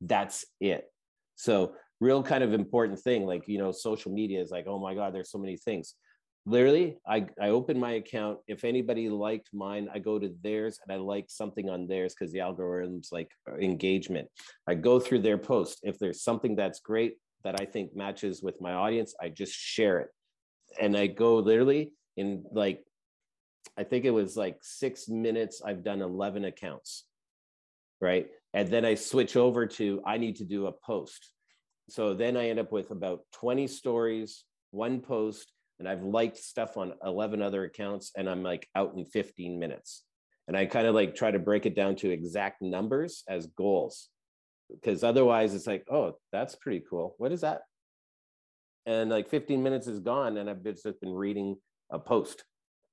That's 0.00 0.46
it. 0.60 0.84
So 1.36 1.74
real 2.00 2.22
kind 2.22 2.42
of 2.42 2.54
important 2.54 2.98
thing 2.98 3.26
like 3.26 3.46
you 3.46 3.58
know 3.58 3.70
social 3.70 4.10
media 4.10 4.40
is 4.40 4.50
like 4.50 4.64
oh 4.66 4.78
my 4.78 4.94
god 4.94 5.14
there's 5.14 5.30
so 5.30 5.38
many 5.38 5.56
things. 5.56 5.94
Literally 6.46 6.96
I, 7.06 7.26
I 7.40 7.48
open 7.48 7.78
my 7.78 7.92
account. 7.92 8.38
If 8.46 8.64
anybody 8.64 9.08
liked 9.08 9.50
mine 9.52 9.88
i 9.94 9.98
go 9.98 10.18
to 10.18 10.34
theirs 10.42 10.78
and 10.82 10.94
i 10.94 10.98
like 10.98 11.26
something 11.28 11.68
on 11.68 11.86
theirs 11.86 12.14
because 12.14 12.32
the 12.32 12.38
algorithms 12.38 13.12
like 13.12 13.30
uh, 13.50 13.56
engagement. 13.56 14.28
I 14.66 14.74
go 14.74 14.98
through 14.98 15.20
their 15.22 15.38
post. 15.38 15.80
If 15.82 15.98
there's 15.98 16.22
something 16.22 16.56
that's 16.56 16.80
great 16.80 17.14
that 17.44 17.60
i 17.60 17.64
think 17.64 17.94
matches 17.94 18.42
with 18.42 18.60
my 18.60 18.72
audience 18.72 19.14
i 19.20 19.28
just 19.28 19.52
share 19.52 19.98
it. 20.00 20.08
And 20.80 20.96
i 20.96 21.06
go 21.06 21.36
literally 21.36 21.92
in 22.16 22.44
like 22.52 22.82
i 23.78 23.84
think 23.84 24.04
it 24.04 24.10
was 24.10 24.36
like 24.36 24.58
six 24.62 25.08
minutes 25.08 25.62
i've 25.64 25.84
done 25.84 26.02
11 26.02 26.44
accounts 26.44 27.04
right 28.00 28.28
and 28.54 28.68
then 28.68 28.84
i 28.84 28.94
switch 28.94 29.36
over 29.36 29.66
to 29.66 30.02
i 30.06 30.18
need 30.18 30.36
to 30.36 30.44
do 30.44 30.66
a 30.66 30.72
post 30.72 31.30
so 31.88 32.14
then 32.14 32.36
i 32.36 32.48
end 32.48 32.58
up 32.58 32.72
with 32.72 32.90
about 32.90 33.20
20 33.32 33.66
stories 33.66 34.44
one 34.70 35.00
post 35.00 35.52
and 35.80 35.88
I've 35.88 36.02
liked 36.02 36.36
stuff 36.36 36.76
on 36.76 36.92
11 37.04 37.40
other 37.42 37.64
accounts 37.64 38.12
and 38.16 38.28
I'm 38.28 38.42
like 38.42 38.68
out 38.76 38.94
in 38.94 39.06
15 39.06 39.58
minutes. 39.58 40.04
And 40.46 40.56
I 40.56 40.66
kind 40.66 40.86
of 40.86 40.94
like 40.94 41.14
try 41.14 41.30
to 41.30 41.38
break 41.38 41.64
it 41.64 41.74
down 41.74 41.96
to 41.96 42.10
exact 42.10 42.60
numbers 42.60 43.24
as 43.28 43.46
goals 43.46 44.08
because 44.70 45.02
otherwise 45.02 45.54
it's 45.54 45.66
like, 45.66 45.84
oh, 45.90 46.18
that's 46.32 46.54
pretty 46.54 46.84
cool. 46.88 47.14
What 47.18 47.32
is 47.32 47.40
that? 47.40 47.62
And 48.84 49.10
like 49.10 49.30
15 49.30 49.62
minutes 49.62 49.86
is 49.86 50.00
gone 50.00 50.36
and 50.36 50.50
I've 50.50 50.62
just 50.62 51.00
been 51.00 51.14
reading 51.14 51.56
a 51.90 51.98
post 51.98 52.44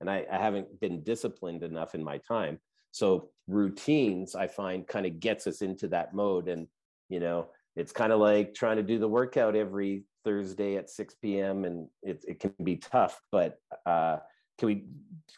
and 0.02 0.10
I, 0.10 0.26
I 0.32 0.38
haven't 0.38 0.80
been 0.80 1.04
disciplined 1.04 1.64
enough 1.64 1.96
in 1.96 2.04
my 2.04 2.20
time. 2.20 2.60
So 2.92 3.30
routines 3.48 4.36
I 4.36 4.48
find 4.48 4.88
kind 4.88 5.06
of 5.06 5.20
gets 5.20 5.48
us 5.48 5.62
into 5.62 5.88
that 5.90 6.14
mode. 6.14 6.48
And, 6.48 6.68
you 7.10 7.20
know, 7.20 7.50
it's 7.76 7.92
kind 7.92 8.12
of 8.12 8.20
like 8.20 8.54
trying 8.54 8.78
to 8.78 8.84
do 8.84 9.00
the 9.00 9.08
workout 9.08 9.56
every 9.56 10.04
Thursday 10.24 10.78
at 10.78 10.90
6 10.90 11.16
p.m. 11.22 11.66
and 11.66 11.88
it, 12.02 12.24
it 12.28 12.40
can 12.40 12.54
be 12.64 12.78
tough, 12.78 13.22
but 13.32 13.58
uh, 13.86 14.18
can 14.58 14.68
we 14.68 14.86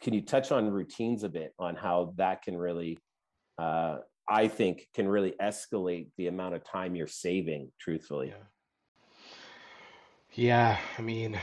can 0.02 0.14
you 0.14 0.22
touch 0.22 0.52
on 0.52 0.72
routines 0.72 1.24
a 1.24 1.30
bit 1.30 1.54
on 1.60 1.76
how 1.76 2.14
that 2.18 2.42
can 2.42 2.58
really 2.58 2.98
uh, 3.58 3.98
I 4.30 4.48
think 4.48 4.88
can 4.94 5.08
really 5.08 5.34
escalate 5.42 6.08
the 6.18 6.28
amount 6.28 6.56
of 6.56 6.64
time 6.64 6.96
you're 6.96 7.08
saving 7.08 7.72
truthfully. 7.80 8.28
Yeah. 8.30 8.44
Yeah, 10.34 10.78
I 10.98 11.02
mean, 11.02 11.40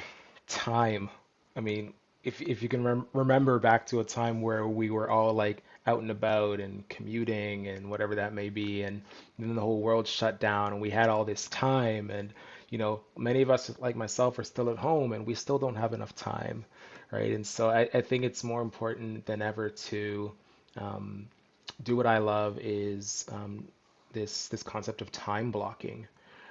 time. 0.47 1.11
I 1.57 1.61
mean, 1.61 1.93
if 2.27 2.43
if 2.43 2.63
you 2.63 2.69
can 2.69 2.85
rem- 2.85 3.07
remember 3.15 3.59
back 3.59 3.87
to 3.89 4.01
a 4.01 4.05
time 4.05 4.43
where 4.43 4.67
we 4.69 4.91
were 4.91 5.11
all 5.11 5.33
like 5.35 5.63
out 5.87 6.01
and 6.03 6.11
about 6.11 6.61
and 6.61 6.89
commuting 6.89 7.69
and 7.69 7.91
whatever 7.91 8.17
that 8.17 8.35
may 8.35 8.51
be, 8.51 8.83
and 8.83 9.03
then 9.39 9.55
the 9.55 9.63
whole 9.63 9.81
world 9.81 10.07
shut 10.09 10.41
down 10.41 10.73
and 10.73 10.83
we 10.83 10.91
had 10.91 11.09
all 11.09 11.25
this 11.25 11.49
time 11.49 12.11
and 12.11 12.33
you 12.71 12.79
know, 12.79 13.01
many 13.17 13.43
of 13.43 13.51
us, 13.51 13.71
like 13.79 13.97
myself, 13.97 14.39
are 14.39 14.45
still 14.45 14.71
at 14.71 14.77
home 14.77 15.13
and 15.13 15.27
we 15.27 15.35
still 15.35 15.59
don't 15.59 15.77
have 15.77 15.93
enough 15.95 16.15
time, 16.17 16.65
right? 17.13 17.33
And 17.33 17.47
so 17.47 17.71
I, 17.71 17.89
I 17.95 18.01
think 18.03 18.25
it's 18.25 18.43
more 18.45 18.63
important 18.63 19.25
than 19.27 19.41
ever 19.43 19.71
to 19.71 20.33
um, 20.77 21.29
do 21.85 21.97
what 21.97 22.07
I 22.07 22.19
love 22.19 22.59
is 22.61 23.27
um, 23.33 23.69
this 24.13 24.49
this 24.49 24.63
concept 24.63 25.01
of 25.03 25.13
time 25.13 25.51
blocking, 25.53 26.07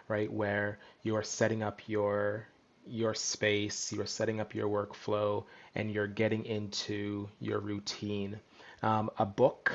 right? 0.07 0.31
Where 0.31 0.79
you 1.03 1.15
are 1.17 1.23
setting 1.23 1.63
up 1.63 1.81
your 1.87 2.47
your 2.87 3.13
space, 3.13 3.91
you're 3.91 4.05
setting 4.05 4.39
up 4.39 4.53
your 4.53 4.67
workflow, 4.67 5.43
and 5.75 5.91
you're 5.91 6.07
getting 6.07 6.45
into 6.45 7.27
your 7.39 7.59
routine. 7.59 8.39
Um, 8.83 9.09
a 9.17 9.25
book, 9.25 9.71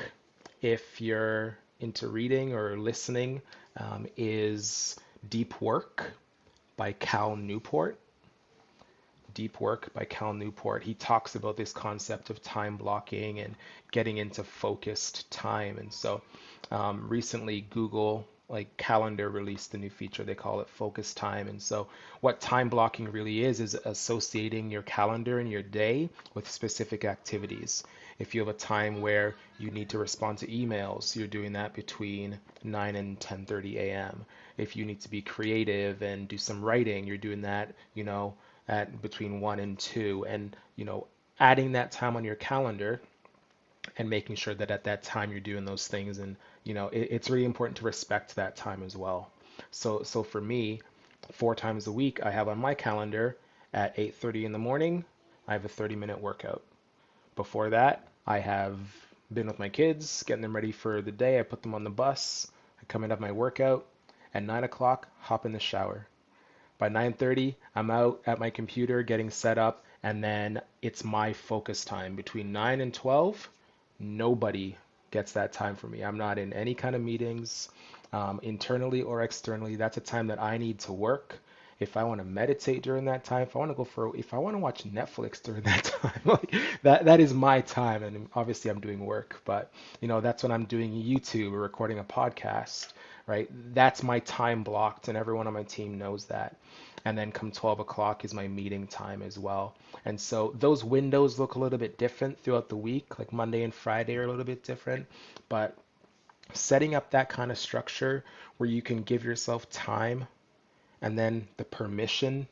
if 0.61 1.01
you're 1.01 1.57
into 1.79 2.07
reading 2.07 2.53
or 2.53 2.77
listening, 2.77 3.41
um, 3.77 4.07
is 4.17 4.95
Deep 5.29 5.59
Work 5.61 6.11
by 6.77 6.93
Cal 6.93 7.35
Newport. 7.35 7.99
Deep 9.33 9.61
Work 9.61 9.93
by 9.93 10.03
Cal 10.05 10.33
Newport. 10.33 10.83
He 10.83 10.93
talks 10.93 11.35
about 11.35 11.55
this 11.55 11.71
concept 11.71 12.29
of 12.29 12.41
time 12.43 12.75
blocking 12.75 13.39
and 13.39 13.55
getting 13.91 14.17
into 14.17 14.43
focused 14.43 15.29
time. 15.31 15.77
And 15.77 15.91
so 15.91 16.21
um, 16.69 17.07
recently, 17.07 17.61
Google 17.69 18.27
like 18.51 18.75
calendar 18.77 19.29
released 19.29 19.73
a 19.73 19.77
new 19.77 19.89
feature 19.89 20.23
they 20.23 20.35
call 20.35 20.59
it 20.61 20.69
focus 20.69 21.13
time. 21.13 21.47
And 21.47 21.61
so 21.61 21.87
what 22.19 22.41
time 22.41 22.69
blocking 22.69 23.11
really 23.11 23.43
is 23.43 23.59
is 23.59 23.73
associating 23.73 24.69
your 24.69 24.83
calendar 24.83 25.39
and 25.39 25.49
your 25.49 25.63
day 25.63 26.09
with 26.35 26.51
specific 26.51 27.05
activities. 27.05 27.83
If 28.19 28.35
you 28.35 28.41
have 28.41 28.49
a 28.49 28.53
time 28.53 29.01
where 29.01 29.35
you 29.57 29.71
need 29.71 29.89
to 29.89 29.97
respond 29.97 30.37
to 30.39 30.47
emails 30.47 31.15
you're 31.15 31.27
doing 31.27 31.53
that 31.53 31.73
between 31.73 32.37
9 32.63 32.95
and 32.95 33.19
10:30 33.19 33.77
a.m 33.77 34.25
if 34.57 34.75
you 34.75 34.85
need 34.85 35.01
to 35.01 35.09
be 35.09 35.21
creative 35.21 36.01
and 36.01 36.27
do 36.27 36.37
some 36.37 36.63
writing, 36.63 37.05
you're 37.07 37.17
doing 37.17 37.41
that, 37.41 37.73
you 37.95 38.03
know, 38.03 38.33
at 38.67 39.01
between 39.01 39.41
one 39.41 39.59
and 39.59 39.77
two, 39.79 40.25
and 40.27 40.55
you 40.75 40.85
know, 40.85 41.07
adding 41.39 41.71
that 41.71 41.91
time 41.91 42.15
on 42.15 42.23
your 42.23 42.35
calendar 42.35 43.01
and 43.97 44.09
making 44.09 44.35
sure 44.35 44.53
that 44.53 44.71
at 44.71 44.83
that 44.85 45.03
time 45.03 45.31
you're 45.31 45.39
doing 45.39 45.65
those 45.65 45.87
things, 45.87 46.19
and 46.19 46.35
you 46.63 46.73
know, 46.73 46.87
it, 46.89 47.07
it's 47.11 47.29
really 47.29 47.45
important 47.45 47.77
to 47.77 47.85
respect 47.85 48.35
that 48.35 48.55
time 48.55 48.83
as 48.83 48.95
well. 48.95 49.31
So, 49.71 50.03
so 50.03 50.23
for 50.23 50.41
me, 50.41 50.81
four 51.31 51.55
times 51.55 51.87
a 51.87 51.91
week, 51.91 52.23
I 52.23 52.31
have 52.31 52.47
on 52.47 52.57
my 52.57 52.73
calendar 52.73 53.37
at 53.73 53.95
8:30 53.97 54.45
in 54.45 54.51
the 54.51 54.59
morning, 54.59 55.05
I 55.47 55.53
have 55.53 55.65
a 55.65 55.69
30-minute 55.69 56.21
workout. 56.21 56.63
Before 57.35 57.69
that, 57.69 58.07
I 58.27 58.39
have 58.39 58.77
been 59.33 59.47
with 59.47 59.59
my 59.59 59.69
kids, 59.69 60.23
getting 60.23 60.41
them 60.41 60.55
ready 60.55 60.71
for 60.71 61.01
the 61.01 61.11
day. 61.11 61.39
I 61.39 61.43
put 61.43 61.61
them 61.61 61.73
on 61.73 61.83
the 61.83 61.89
bus. 61.89 62.51
I 62.81 62.85
come 62.85 63.03
in 63.03 63.09
have 63.09 63.19
my 63.19 63.31
workout. 63.31 63.85
At 64.33 64.43
9 64.43 64.63
o'clock, 64.63 65.07
hop 65.19 65.45
in 65.45 65.51
the 65.51 65.59
shower. 65.59 66.07
By 66.77 66.89
9:30, 66.89 67.55
I'm 67.75 67.91
out 67.91 68.21
at 68.25 68.39
my 68.39 68.49
computer 68.49 69.03
getting 69.03 69.29
set 69.29 69.57
up, 69.57 69.85
and 70.03 70.23
then 70.23 70.61
it's 70.81 71.03
my 71.03 71.33
focus 71.33 71.85
time. 71.85 72.15
Between 72.15 72.51
9 72.51 72.81
and 72.81 72.93
12, 72.93 73.49
nobody 74.01 74.75
gets 75.11 75.33
that 75.33 75.53
time 75.53 75.75
for 75.75 75.87
me. 75.87 76.01
I'm 76.03 76.17
not 76.17 76.37
in 76.37 76.53
any 76.53 76.73
kind 76.73 76.95
of 76.95 77.01
meetings, 77.01 77.69
um, 78.13 78.39
internally 78.43 79.01
or 79.01 79.21
externally. 79.23 79.75
That's 79.75 79.97
a 79.97 80.01
time 80.01 80.27
that 80.27 80.41
I 80.41 80.57
need 80.57 80.79
to 80.79 80.93
work. 80.93 81.39
If 81.79 81.97
I 81.97 82.03
want 82.03 82.19
to 82.19 82.25
meditate 82.25 82.83
during 82.83 83.05
that 83.05 83.23
time, 83.23 83.41
if 83.41 83.55
I 83.55 83.59
want 83.59 83.71
to 83.71 83.75
go 83.75 83.83
for, 83.83 84.15
if 84.15 84.33
I 84.33 84.37
want 84.37 84.55
to 84.55 84.59
watch 84.59 84.83
Netflix 84.83 85.41
during 85.43 85.63
that 85.63 85.83
time, 85.85 86.21
like 86.25 86.53
that, 86.83 87.05
that 87.05 87.19
is 87.19 87.33
my 87.33 87.61
time. 87.61 88.03
And 88.03 88.29
obviously, 88.35 88.69
I'm 88.71 88.79
doing 88.79 89.05
work, 89.05 89.41
but 89.45 89.71
you 90.01 90.07
know, 90.07 90.21
that's 90.21 90.43
when 90.43 90.51
I'm 90.51 90.65
doing 90.65 90.91
YouTube 90.91 91.53
or 91.53 91.59
recording 91.61 91.99
a 91.99 92.03
podcast 92.03 92.93
right? 93.27 93.49
That's 93.73 94.03
my 94.03 94.19
time 94.19 94.63
blocked, 94.63 95.07
and 95.07 95.17
everyone 95.17 95.47
on 95.47 95.53
my 95.53 95.63
team 95.63 95.97
knows 95.97 96.25
that. 96.25 96.57
And 97.03 97.17
then 97.17 97.31
come 97.31 97.51
12 97.51 97.79
o'clock 97.79 98.23
is 98.23 98.33
my 98.33 98.47
meeting 98.47 98.87
time 98.87 99.21
as 99.21 99.39
well. 99.39 99.75
And 100.05 100.19
so 100.19 100.53
those 100.59 100.83
windows 100.83 101.39
look 101.39 101.55
a 101.55 101.59
little 101.59 101.79
bit 101.79 101.97
different 101.97 102.39
throughout 102.39 102.69
the 102.69 102.75
week, 102.75 103.17
like 103.17 103.33
Monday 103.33 103.63
and 103.63 103.73
Friday 103.73 104.17
are 104.17 104.23
a 104.23 104.27
little 104.27 104.43
bit 104.43 104.63
different. 104.63 105.07
But 105.49 105.75
setting 106.53 106.95
up 106.95 107.11
that 107.11 107.29
kind 107.29 107.51
of 107.51 107.57
structure 107.57 108.23
where 108.57 108.69
you 108.69 108.81
can 108.81 109.03
give 109.03 109.23
yourself 109.23 109.69
time 109.69 110.27
and 111.01 111.17
then 111.17 111.47
the 111.57 111.63
permission 111.63 112.47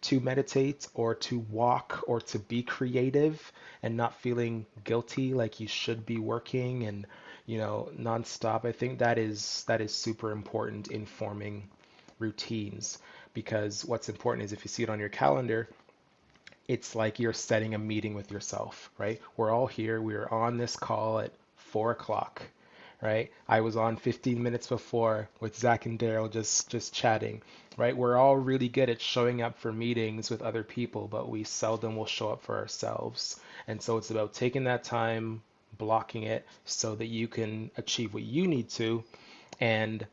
to 0.00 0.20
meditate 0.20 0.86
or 0.94 1.14
to 1.14 1.40
walk 1.50 2.04
or 2.06 2.20
to 2.20 2.38
be 2.38 2.62
creative 2.62 3.52
and 3.82 3.96
not 3.96 4.14
feeling 4.14 4.64
guilty 4.84 5.34
like 5.34 5.58
you 5.58 5.66
should 5.66 6.06
be 6.06 6.18
working 6.18 6.84
and 6.84 7.06
you 7.48 7.56
know, 7.56 7.88
nonstop. 7.98 8.66
I 8.66 8.72
think 8.72 8.98
that 8.98 9.16
is 9.16 9.64
that 9.68 9.80
is 9.80 9.92
super 9.94 10.32
important 10.32 10.88
in 10.88 11.06
forming 11.06 11.68
routines 12.18 12.98
because 13.38 13.84
what's 13.84 14.08
important 14.08 14.44
is 14.44 14.52
if 14.52 14.64
you 14.64 14.68
see 14.68 14.82
it 14.82 14.90
on 14.90 14.98
your 14.98 15.08
calendar, 15.08 15.68
it's 16.66 16.96
like 16.96 17.20
you're 17.20 17.32
setting 17.32 17.72
a 17.72 17.78
meeting 17.78 18.14
with 18.14 18.32
yourself, 18.32 18.90
right? 18.98 19.20
We're 19.36 19.52
all 19.52 19.68
here. 19.68 20.02
We 20.02 20.16
are 20.16 20.28
on 20.34 20.56
this 20.56 20.74
call 20.74 21.20
at 21.20 21.30
four 21.54 21.92
o'clock, 21.92 22.42
right? 23.00 23.30
I 23.46 23.60
was 23.60 23.76
on 23.76 23.96
15 23.96 24.42
minutes 24.42 24.66
before 24.66 25.28
with 25.38 25.56
Zach 25.56 25.86
and 25.86 26.00
Darryl 26.00 26.28
just 26.28 26.68
just 26.68 26.92
chatting, 26.92 27.42
right? 27.76 27.96
We're 27.96 28.16
all 28.16 28.36
really 28.36 28.68
good 28.68 28.90
at 28.90 29.00
showing 29.00 29.40
up 29.40 29.56
for 29.56 29.72
meetings 29.72 30.30
with 30.30 30.42
other 30.42 30.64
people, 30.64 31.06
but 31.06 31.28
we 31.28 31.44
seldom 31.44 31.94
will 31.94 32.06
show 32.06 32.30
up 32.30 32.42
for 32.42 32.56
ourselves. 32.56 33.38
And 33.68 33.80
so 33.80 33.98
it's 33.98 34.10
about 34.10 34.34
taking 34.34 34.64
that 34.64 34.82
time 34.82 35.42
blocking 35.78 36.24
it 36.24 36.44
so 36.64 36.96
that 36.96 37.06
you 37.06 37.28
can 37.28 37.70
achieve 37.76 38.14
what 38.14 38.24
you 38.24 38.48
need 38.48 38.68
to 38.70 39.04
and 39.60 40.04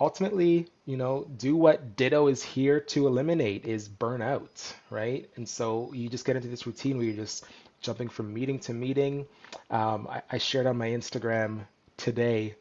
ultimately 0.00 0.66
you 0.86 0.96
know 0.96 1.26
do 1.36 1.54
what 1.54 1.96
ditto 1.96 2.26
is 2.26 2.42
here 2.42 2.80
to 2.80 3.06
eliminate 3.06 3.64
is 3.64 3.88
burnout 3.88 4.72
right 4.88 5.28
and 5.36 5.48
so 5.48 5.92
you 5.92 6.08
just 6.08 6.24
get 6.24 6.36
into 6.36 6.48
this 6.48 6.66
routine 6.66 6.96
where 6.96 7.06
you're 7.06 7.14
just 7.16 7.44
jumping 7.80 8.08
from 8.08 8.32
meeting 8.32 8.58
to 8.58 8.72
meeting 8.72 9.26
um, 9.70 10.06
I, 10.10 10.22
I 10.32 10.38
shared 10.38 10.66
on 10.66 10.76
my 10.76 10.88
instagram 10.88 11.60
today 11.96 12.54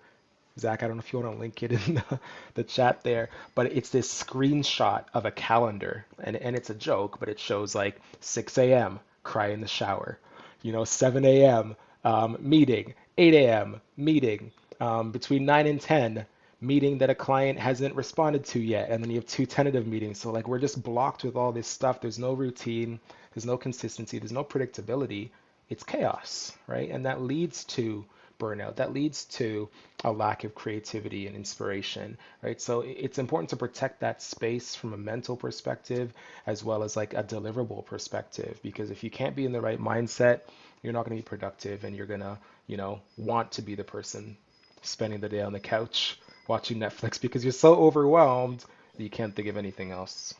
Zach, 0.60 0.84
I 0.84 0.88
don't 0.88 0.98
know 0.98 1.04
if 1.04 1.14
you 1.14 1.20
want 1.20 1.36
to 1.36 1.40
link 1.40 1.64
it 1.64 1.72
in 1.72 1.96
the, 1.96 2.20
the 2.56 2.64
chat 2.64 3.02
there, 3.04 3.30
but 3.56 3.68
it's 3.68 3.90
this 3.90 4.24
screenshot 4.24 5.06
of 5.14 5.26
a 5.26 5.32
calendar, 5.32 6.06
and 6.22 6.36
and 6.36 6.54
it's 6.54 6.70
a 6.70 6.74
joke, 6.74 7.18
but 7.20 7.30
it 7.30 7.40
shows 7.40 7.76
like 7.76 8.02
6 8.20 8.58
a.m. 8.58 9.00
cry 9.24 9.48
in 9.48 9.62
the 9.62 9.68
shower, 9.68 10.20
you 10.62 10.74
know, 10.74 10.84
7 10.84 11.24
a.m. 11.24 11.78
Um, 12.04 12.38
meeting, 12.42 12.94
8 13.18 13.34
a.m. 13.36 13.82
meeting, 13.96 14.52
um, 14.82 15.12
between 15.12 15.46
9 15.46 15.68
and 15.68 15.80
10 15.80 16.26
meeting 16.62 16.97
that 16.97 17.10
a 17.10 17.16
client 17.16 17.57
hasn't 17.60 17.95
responded 17.95 18.43
to 18.45 18.60
yet 18.60 18.89
and 18.89 19.03
then 19.03 19.10
you 19.10 19.18
have 19.18 19.26
two 19.26 19.45
tentative 19.45 19.88
meetings. 19.88 20.20
So 20.20 20.32
like 20.32 20.47
we're 20.47 20.60
just 20.60 20.82
blocked 20.84 21.24
with 21.24 21.36
all 21.36 21.51
this 21.51 21.68
stuff. 21.68 22.01
There's 22.01 22.20
no 22.20 22.34
routine. 22.34 22.99
There's 23.34 23.45
no 23.45 23.57
consistency. 23.57 24.20
There's 24.20 24.32
no 24.32 24.43
predictability. 24.43 25.30
It's 25.70 25.84
chaos 25.84 26.53
right? 26.68 26.89
And 26.89 27.05
that 27.05 27.22
leads 27.22 27.64
to 27.66 28.05
burnout. 28.39 28.78
That 28.78 28.93
leads 28.93 29.26
to 29.26 29.70
a 30.03 30.12
lack 30.12 30.43
of 30.43 30.55
creativity 30.55 31.28
and 31.28 31.36
inspiration 31.36 32.18
right? 32.41 32.60
So 32.62 32.82
it's 32.82 33.20
important 33.20 33.49
to 33.51 33.55
protect 33.55 34.01
that 34.01 34.22
space 34.22 34.76
from 34.76 34.93
a 34.93 34.97
mental 34.97 35.38
perspective 35.38 36.14
as 36.45 36.64
well 36.64 36.84
as 36.84 36.97
like 36.97 37.14
a 37.14 37.24
deliverable 37.24 37.86
perspective. 37.86 38.60
Because 38.64 38.91
if 38.91 39.03
you 39.03 39.10
can't 39.10 39.36
be 39.36 39.45
in 39.45 39.53
the 39.53 39.62
right 39.62 39.80
mindset 39.80 40.41
you're 40.82 40.93
not 40.93 41.05
going 41.05 41.18
to 41.18 41.24
be 41.24 41.28
productive 41.28 41.84
and 41.84 41.95
you're 41.95 42.05
going 42.05 42.22
to 42.22 42.38
you 42.68 42.78
know 42.78 42.99
want 43.18 43.51
to 43.53 43.62
be 43.62 43.76
the 43.76 43.84
person 43.84 44.38
spending 44.82 45.20
the 45.20 45.30
day 45.30 45.41
on 45.41 45.53
the 45.53 45.60
couch 45.60 46.20
watching 46.50 46.80
Netflix 46.80 47.22
because 47.22 47.45
you're 47.45 47.54
so 47.54 47.76
overwhelmed 47.76 48.66
that 48.97 49.04
you 49.04 49.10
can't 49.10 49.36
think 49.36 49.47
of 49.47 49.56
anything 49.56 49.91
else. 49.91 50.34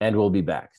And 0.00 0.16
we'll 0.16 0.28
be 0.28 0.42
back. 0.42 0.72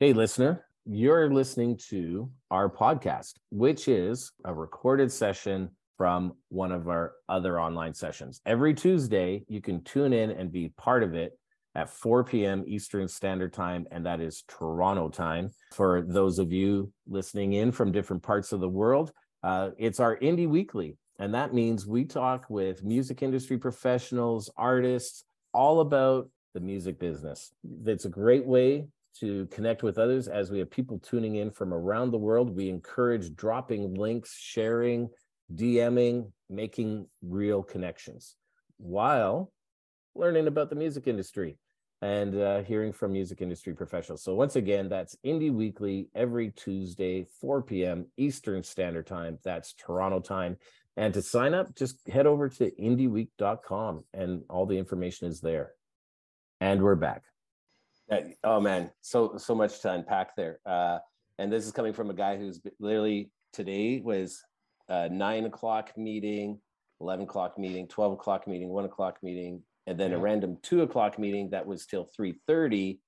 Hey, 0.00 0.12
listener, 0.12 0.66
you're 0.84 1.32
listening 1.32 1.78
to 1.88 2.28
our 2.50 2.68
podcast, 2.68 3.34
which 3.50 3.86
is 3.86 4.32
a 4.44 4.52
recorded 4.52 5.10
session 5.10 5.70
from 5.96 6.32
one 6.48 6.72
of 6.72 6.88
our 6.88 7.12
other 7.28 7.60
online 7.60 7.94
sessions. 7.94 8.40
Every 8.44 8.74
Tuesday, 8.74 9.44
you 9.48 9.60
can 9.60 9.84
tune 9.84 10.12
in 10.12 10.32
and 10.32 10.50
be 10.50 10.70
part 10.76 11.04
of 11.04 11.14
it 11.14 11.38
at 11.76 11.88
4 11.88 12.24
p.m. 12.24 12.64
Eastern 12.66 13.06
Standard 13.06 13.52
Time, 13.52 13.86
and 13.92 14.04
that 14.04 14.20
is 14.20 14.42
Toronto 14.48 15.08
time. 15.08 15.50
For 15.72 16.02
those 16.02 16.38
of 16.40 16.52
you 16.52 16.92
listening 17.06 17.52
in 17.54 17.70
from 17.70 17.92
different 17.92 18.22
parts 18.22 18.52
of 18.52 18.60
the 18.60 18.68
world, 18.68 19.12
uh, 19.42 19.70
it's 19.78 20.00
our 20.00 20.18
Indie 20.18 20.48
Weekly. 20.48 20.96
And 21.22 21.32
that 21.34 21.54
means 21.54 21.86
we 21.86 22.04
talk 22.04 22.46
with 22.48 22.82
music 22.82 23.22
industry 23.22 23.56
professionals, 23.56 24.50
artists, 24.56 25.22
all 25.54 25.78
about 25.78 26.28
the 26.52 26.58
music 26.58 26.98
business. 26.98 27.52
It's 27.86 28.06
a 28.06 28.08
great 28.08 28.44
way 28.44 28.88
to 29.20 29.46
connect 29.46 29.84
with 29.84 29.98
others 29.98 30.26
as 30.26 30.50
we 30.50 30.58
have 30.58 30.68
people 30.68 30.98
tuning 30.98 31.36
in 31.36 31.52
from 31.52 31.72
around 31.72 32.10
the 32.10 32.18
world. 32.18 32.56
We 32.56 32.68
encourage 32.68 33.36
dropping 33.36 33.94
links, 33.94 34.36
sharing, 34.36 35.10
DMing, 35.54 36.32
making 36.50 37.06
real 37.22 37.62
connections 37.62 38.34
while 38.78 39.52
learning 40.16 40.48
about 40.48 40.70
the 40.70 40.76
music 40.76 41.06
industry 41.06 41.56
and 42.00 42.36
uh, 42.36 42.62
hearing 42.64 42.92
from 42.92 43.12
music 43.12 43.40
industry 43.40 43.74
professionals. 43.74 44.24
So, 44.24 44.34
once 44.34 44.56
again, 44.56 44.88
that's 44.88 45.16
Indie 45.24 45.52
Weekly 45.52 46.08
every 46.16 46.50
Tuesday, 46.50 47.26
4 47.40 47.62
p.m. 47.62 48.06
Eastern 48.16 48.64
Standard 48.64 49.06
Time. 49.06 49.38
That's 49.44 49.72
Toronto 49.74 50.18
time. 50.18 50.56
And 50.96 51.14
to 51.14 51.22
sign 51.22 51.54
up, 51.54 51.74
just 51.74 52.06
head 52.08 52.26
over 52.26 52.48
to 52.50 52.70
indieweek.com 52.70 54.04
and 54.12 54.42
all 54.50 54.66
the 54.66 54.76
information 54.76 55.28
is 55.28 55.40
there. 55.40 55.72
And 56.60 56.82
we're 56.82 56.96
back. 56.96 57.22
Oh 58.44 58.60
man, 58.60 58.90
so 59.00 59.36
so 59.38 59.54
much 59.54 59.80
to 59.80 59.92
unpack 59.92 60.36
there. 60.36 60.58
Uh, 60.66 60.98
and 61.38 61.50
this 61.50 61.64
is 61.64 61.72
coming 61.72 61.94
from 61.94 62.10
a 62.10 62.14
guy 62.14 62.36
who's 62.36 62.60
literally 62.78 63.30
today 63.52 64.00
was 64.00 64.42
a 64.88 65.08
nine 65.08 65.46
o'clock 65.46 65.96
meeting, 65.96 66.60
eleven 67.00 67.24
o'clock 67.24 67.58
meeting, 67.58 67.88
twelve 67.88 68.12
o'clock 68.12 68.46
meeting, 68.46 68.68
one 68.68 68.84
o'clock 68.84 69.18
meeting, 69.22 69.62
and 69.86 69.98
then 69.98 70.10
yeah. 70.10 70.18
a 70.18 70.20
random 70.20 70.58
two 70.62 70.82
o'clock 70.82 71.18
meeting 71.18 71.50
that 71.50 71.66
was 71.66 71.86
till 71.86 72.04
three 72.14 72.34
thirty, 72.46 73.00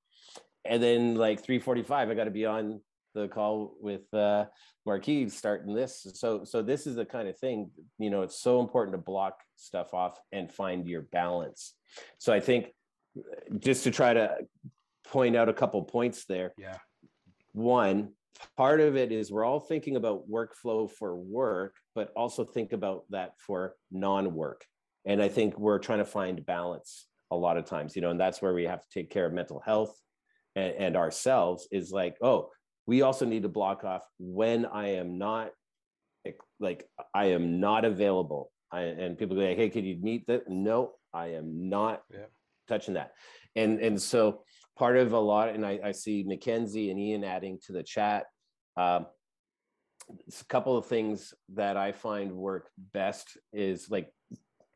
and 0.65 0.83
then 0.83 1.17
like 1.17 1.43
three 1.43 1.59
forty 1.59 1.83
five, 1.83 2.09
I 2.09 2.15
got 2.15 2.25
to 2.25 2.31
be 2.31 2.47
on 2.47 2.81
the 3.15 3.29
call 3.29 3.75
with 3.81 4.13
uh, 4.13 4.47
Marquis 4.85 5.29
starting 5.29 5.75
this. 5.75 6.07
So, 6.15 6.45
so 6.45 6.63
this 6.63 6.87
is 6.87 6.97
the 6.97 7.05
kind 7.05 7.29
of 7.29 7.39
thing, 7.39 7.71
you 7.99 8.11
know, 8.11 8.23
it's 8.23 8.41
so 8.41 8.61
important 8.61 8.95
to 8.95 9.03
block 9.03 9.41
stuff 9.57 9.95
off 9.95 10.21
and 10.33 10.53
find 10.53 10.87
your 10.87 11.03
balance. 11.03 11.75
So 12.19 12.33
I 12.33 12.41
think 12.41 12.75
just 13.59 13.85
to 13.85 13.91
try 13.91 14.15
to 14.15 14.37
point 15.07 15.37
out 15.37 15.49
a 15.49 15.55
couple 15.55 15.83
points 15.83 16.25
there. 16.25 16.53
Yeah. 16.59 16.79
One, 17.53 18.11
part 18.57 18.81
of 18.81 18.97
it 18.97 19.13
is 19.13 19.31
we're 19.31 19.45
all 19.45 19.61
thinking 19.61 19.97
about 19.97 20.29
workflow 20.29 20.91
for 20.91 21.17
work, 21.17 21.77
but 21.95 22.13
also 22.17 22.45
think 22.45 22.73
about 22.73 23.05
that 23.11 23.35
for 23.39 23.77
non-work. 23.93 24.65
And 25.05 25.23
I 25.23 25.29
think 25.29 25.59
we're 25.59 25.79
trying 25.79 25.99
to 25.99 26.05
find 26.05 26.45
balance 26.45 27.07
a 27.31 27.37
lot 27.37 27.57
of 27.57 27.67
times, 27.67 27.95
you 27.95 28.03
know, 28.03 28.11
and 28.11 28.21
that's 28.21 28.43
where 28.43 28.55
we 28.55 28.65
have 28.65 28.81
to 28.81 28.89
take 28.93 29.11
care 29.11 29.27
of 29.27 29.33
mental 29.33 29.61
health 29.65 29.97
and, 30.57 30.75
and 30.75 30.97
ourselves 30.97 31.69
is 31.71 31.93
like, 31.93 32.17
oh, 32.23 32.51
we 32.87 33.03
also 33.03 33.25
need 33.25 33.43
to 33.43 33.49
block 33.49 33.85
off 33.85 34.03
when 34.19 34.67
I 34.67 34.89
am 34.89 35.19
not 35.19 35.51
like 36.61 36.89
I 37.15 37.27
am 37.27 37.61
not 37.61 37.85
available. 37.85 38.51
I, 38.73 38.81
and 38.81 39.19
people 39.19 39.37
go, 39.37 39.43
like, 39.43 39.57
hey, 39.57 39.71
can 39.71 39.85
you 39.85 39.97
meet 40.01 40.27
that? 40.27 40.49
No, 40.49 40.93
I 41.13 41.29
am 41.35 41.69
not 41.69 42.03
yeah. 42.13 42.27
touching 42.69 42.95
that. 42.95 43.13
And 43.55 43.79
and 43.81 44.01
so 44.01 44.43
part 44.77 44.97
of 44.97 45.13
a 45.13 45.19
lot, 45.19 45.51
and 45.51 45.65
I, 45.65 45.79
I 45.85 45.93
see 45.93 46.25
Mackenzie 46.27 46.91
and 46.91 46.99
Ian 46.99 47.25
adding 47.25 47.59
to 47.67 47.73
the 47.73 47.83
chat. 47.83 48.25
Um, 48.77 49.07
a 50.09 50.45
couple 50.49 50.77
of 50.77 50.87
things 50.87 51.33
that 51.55 51.77
I 51.77 51.93
find 51.93 52.33
work 52.33 52.69
best 52.93 53.39
is 53.53 53.91
like 53.91 54.11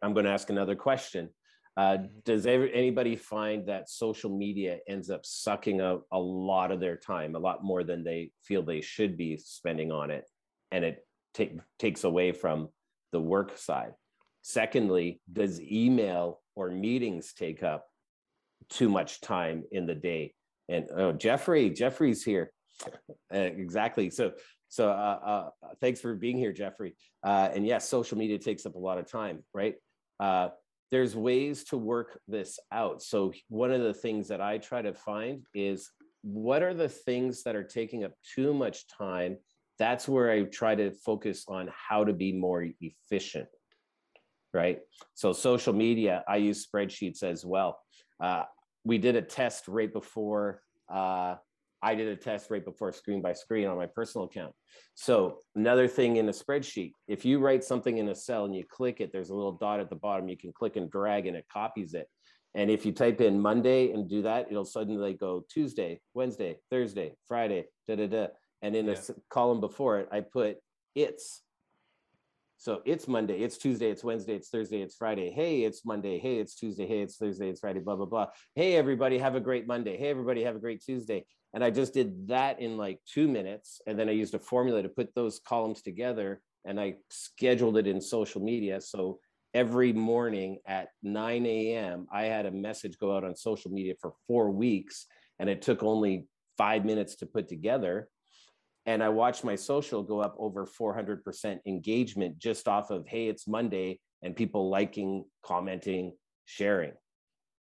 I'm 0.00 0.14
going 0.14 0.26
to 0.26 0.32
ask 0.32 0.48
another 0.50 0.76
question. 0.76 1.30
Uh, 1.78 1.98
does 2.24 2.44
ever, 2.44 2.66
anybody 2.66 3.14
find 3.14 3.68
that 3.68 3.88
social 3.88 4.36
media 4.36 4.78
ends 4.88 5.10
up 5.10 5.24
sucking 5.24 5.80
out 5.80 6.02
a 6.10 6.18
lot 6.18 6.72
of 6.72 6.80
their 6.80 6.96
time, 6.96 7.36
a 7.36 7.38
lot 7.38 7.62
more 7.62 7.84
than 7.84 8.02
they 8.02 8.32
feel 8.42 8.64
they 8.64 8.80
should 8.80 9.16
be 9.16 9.36
spending 9.36 9.92
on 9.92 10.10
it, 10.10 10.28
and 10.72 10.84
it 10.84 11.06
take, 11.34 11.52
takes 11.78 12.02
away 12.02 12.32
from 12.32 12.68
the 13.12 13.20
work 13.20 13.56
side? 13.56 13.92
Secondly, 14.42 15.20
does 15.32 15.60
email 15.60 16.40
or 16.56 16.68
meetings 16.68 17.32
take 17.32 17.62
up 17.62 17.86
too 18.68 18.88
much 18.88 19.20
time 19.20 19.62
in 19.70 19.86
the 19.86 19.94
day? 19.94 20.34
And 20.68 20.88
oh, 20.96 21.12
Jeffrey, 21.12 21.70
Jeffrey's 21.70 22.24
here. 22.24 22.50
Uh, 22.84 22.90
exactly. 23.38 24.10
So, 24.10 24.32
so 24.68 24.90
uh, 24.90 25.18
uh, 25.24 25.48
thanks 25.80 26.00
for 26.00 26.16
being 26.16 26.38
here, 26.38 26.52
Jeffrey. 26.52 26.96
Uh, 27.22 27.50
and 27.54 27.64
yes, 27.64 27.88
social 27.88 28.18
media 28.18 28.38
takes 28.38 28.66
up 28.66 28.74
a 28.74 28.78
lot 28.78 28.98
of 28.98 29.08
time, 29.08 29.44
right? 29.54 29.76
There's 30.90 31.14
ways 31.14 31.64
to 31.64 31.76
work 31.76 32.20
this 32.28 32.58
out. 32.72 33.02
So 33.02 33.32
one 33.48 33.70
of 33.70 33.82
the 33.82 33.94
things 33.94 34.28
that 34.28 34.40
I 34.40 34.58
try 34.58 34.82
to 34.82 34.94
find 34.94 35.42
is 35.54 35.90
what 36.22 36.62
are 36.62 36.74
the 36.74 36.88
things 36.88 37.42
that 37.42 37.54
are 37.54 37.64
taking 37.64 38.04
up 38.04 38.12
too 38.34 38.54
much 38.54 38.86
time? 38.88 39.36
That's 39.78 40.08
where 40.08 40.30
I 40.30 40.42
try 40.44 40.74
to 40.74 40.90
focus 40.90 41.44
on 41.48 41.70
how 41.72 42.04
to 42.04 42.12
be 42.12 42.32
more 42.32 42.66
efficient. 42.80 43.48
Right. 44.54 44.80
So 45.14 45.32
social 45.32 45.74
media, 45.74 46.24
I 46.26 46.36
use 46.36 46.66
spreadsheets 46.66 47.22
as 47.22 47.44
well. 47.44 47.78
Uh, 48.18 48.44
we 48.84 48.98
did 48.98 49.14
a 49.14 49.22
test 49.22 49.68
right 49.68 49.92
before 49.92 50.62
uh, 50.92 51.36
I 51.82 51.94
did 51.94 52.08
a 52.08 52.16
test 52.16 52.50
right 52.50 52.64
before 52.64 52.92
screen 52.92 53.22
by 53.22 53.32
screen 53.32 53.68
on 53.68 53.76
my 53.76 53.86
personal 53.86 54.26
account. 54.26 54.52
So 54.94 55.38
another 55.54 55.86
thing 55.86 56.16
in 56.16 56.28
a 56.28 56.32
spreadsheet, 56.32 56.92
if 57.06 57.24
you 57.24 57.38
write 57.38 57.62
something 57.62 57.98
in 57.98 58.08
a 58.08 58.14
cell 58.14 58.44
and 58.44 58.54
you 58.54 58.64
click 58.68 59.00
it, 59.00 59.12
there's 59.12 59.30
a 59.30 59.34
little 59.34 59.52
dot 59.52 59.80
at 59.80 59.88
the 59.88 59.96
bottom. 59.96 60.28
You 60.28 60.36
can 60.36 60.52
click 60.52 60.76
and 60.76 60.90
drag 60.90 61.26
and 61.26 61.36
it 61.36 61.46
copies 61.52 61.94
it. 61.94 62.08
And 62.54 62.70
if 62.70 62.84
you 62.84 62.92
type 62.92 63.20
in 63.20 63.38
Monday 63.40 63.92
and 63.92 64.08
do 64.08 64.22
that, 64.22 64.48
it'll 64.50 64.64
suddenly 64.64 65.14
go 65.14 65.44
Tuesday, 65.48 66.00
Wednesday, 66.14 66.56
Thursday, 66.70 67.14
Friday, 67.28 67.66
da 67.86 67.96
da 67.96 68.06
da. 68.06 68.26
And 68.62 68.74
in 68.74 68.86
yeah. 68.86 68.94
a 68.94 69.12
column 69.30 69.60
before 69.60 70.00
it, 70.00 70.08
I 70.10 70.20
put 70.20 70.56
it's 70.94 71.42
so 72.60 72.82
it's 72.84 73.06
Monday, 73.06 73.38
it's 73.38 73.56
Tuesday, 73.56 73.88
it's 73.88 74.02
Wednesday, 74.02 74.34
it's 74.34 74.48
Thursday, 74.48 74.80
it's 74.82 74.96
Friday. 74.96 75.30
Hey, 75.30 75.62
it's 75.62 75.86
Monday. 75.86 76.18
Hey, 76.18 76.38
it's 76.38 76.56
Tuesday. 76.56 76.88
Hey, 76.88 77.02
it's 77.02 77.16
Thursday, 77.16 77.48
it's 77.50 77.60
Friday, 77.60 77.78
blah, 77.78 77.94
blah, 77.94 78.06
blah. 78.06 78.26
Hey, 78.56 78.74
everybody, 78.74 79.16
have 79.18 79.36
a 79.36 79.40
great 79.40 79.68
Monday. 79.68 79.96
Hey, 79.96 80.08
everybody, 80.08 80.42
have 80.42 80.56
a 80.56 80.58
great 80.58 80.82
Tuesday. 80.82 81.24
And 81.54 81.64
I 81.64 81.70
just 81.70 81.94
did 81.94 82.28
that 82.28 82.60
in 82.60 82.76
like 82.76 83.00
two 83.06 83.26
minutes. 83.26 83.80
And 83.86 83.98
then 83.98 84.08
I 84.08 84.12
used 84.12 84.34
a 84.34 84.38
formula 84.38 84.82
to 84.82 84.88
put 84.88 85.14
those 85.14 85.40
columns 85.40 85.82
together 85.82 86.40
and 86.64 86.78
I 86.78 86.96
scheduled 87.10 87.78
it 87.78 87.86
in 87.86 88.00
social 88.00 88.42
media. 88.42 88.80
So 88.80 89.18
every 89.54 89.92
morning 89.92 90.58
at 90.66 90.88
9 91.02 91.46
a.m., 91.46 92.06
I 92.12 92.24
had 92.24 92.46
a 92.46 92.50
message 92.50 92.98
go 92.98 93.16
out 93.16 93.24
on 93.24 93.34
social 93.34 93.70
media 93.70 93.94
for 94.00 94.12
four 94.26 94.50
weeks. 94.50 95.06
And 95.38 95.48
it 95.48 95.62
took 95.62 95.82
only 95.82 96.26
five 96.58 96.84
minutes 96.84 97.14
to 97.16 97.26
put 97.26 97.48
together 97.48 98.08
and 98.88 99.02
I 99.02 99.10
watched 99.10 99.44
my 99.44 99.54
social 99.54 100.02
go 100.02 100.20
up 100.20 100.34
over 100.38 100.66
400% 100.66 101.58
engagement 101.66 102.38
just 102.38 102.66
off 102.66 102.90
of, 102.90 103.06
hey, 103.06 103.28
it's 103.28 103.46
Monday, 103.46 104.00
and 104.22 104.34
people 104.34 104.70
liking, 104.70 105.26
commenting, 105.42 106.14
sharing, 106.46 106.94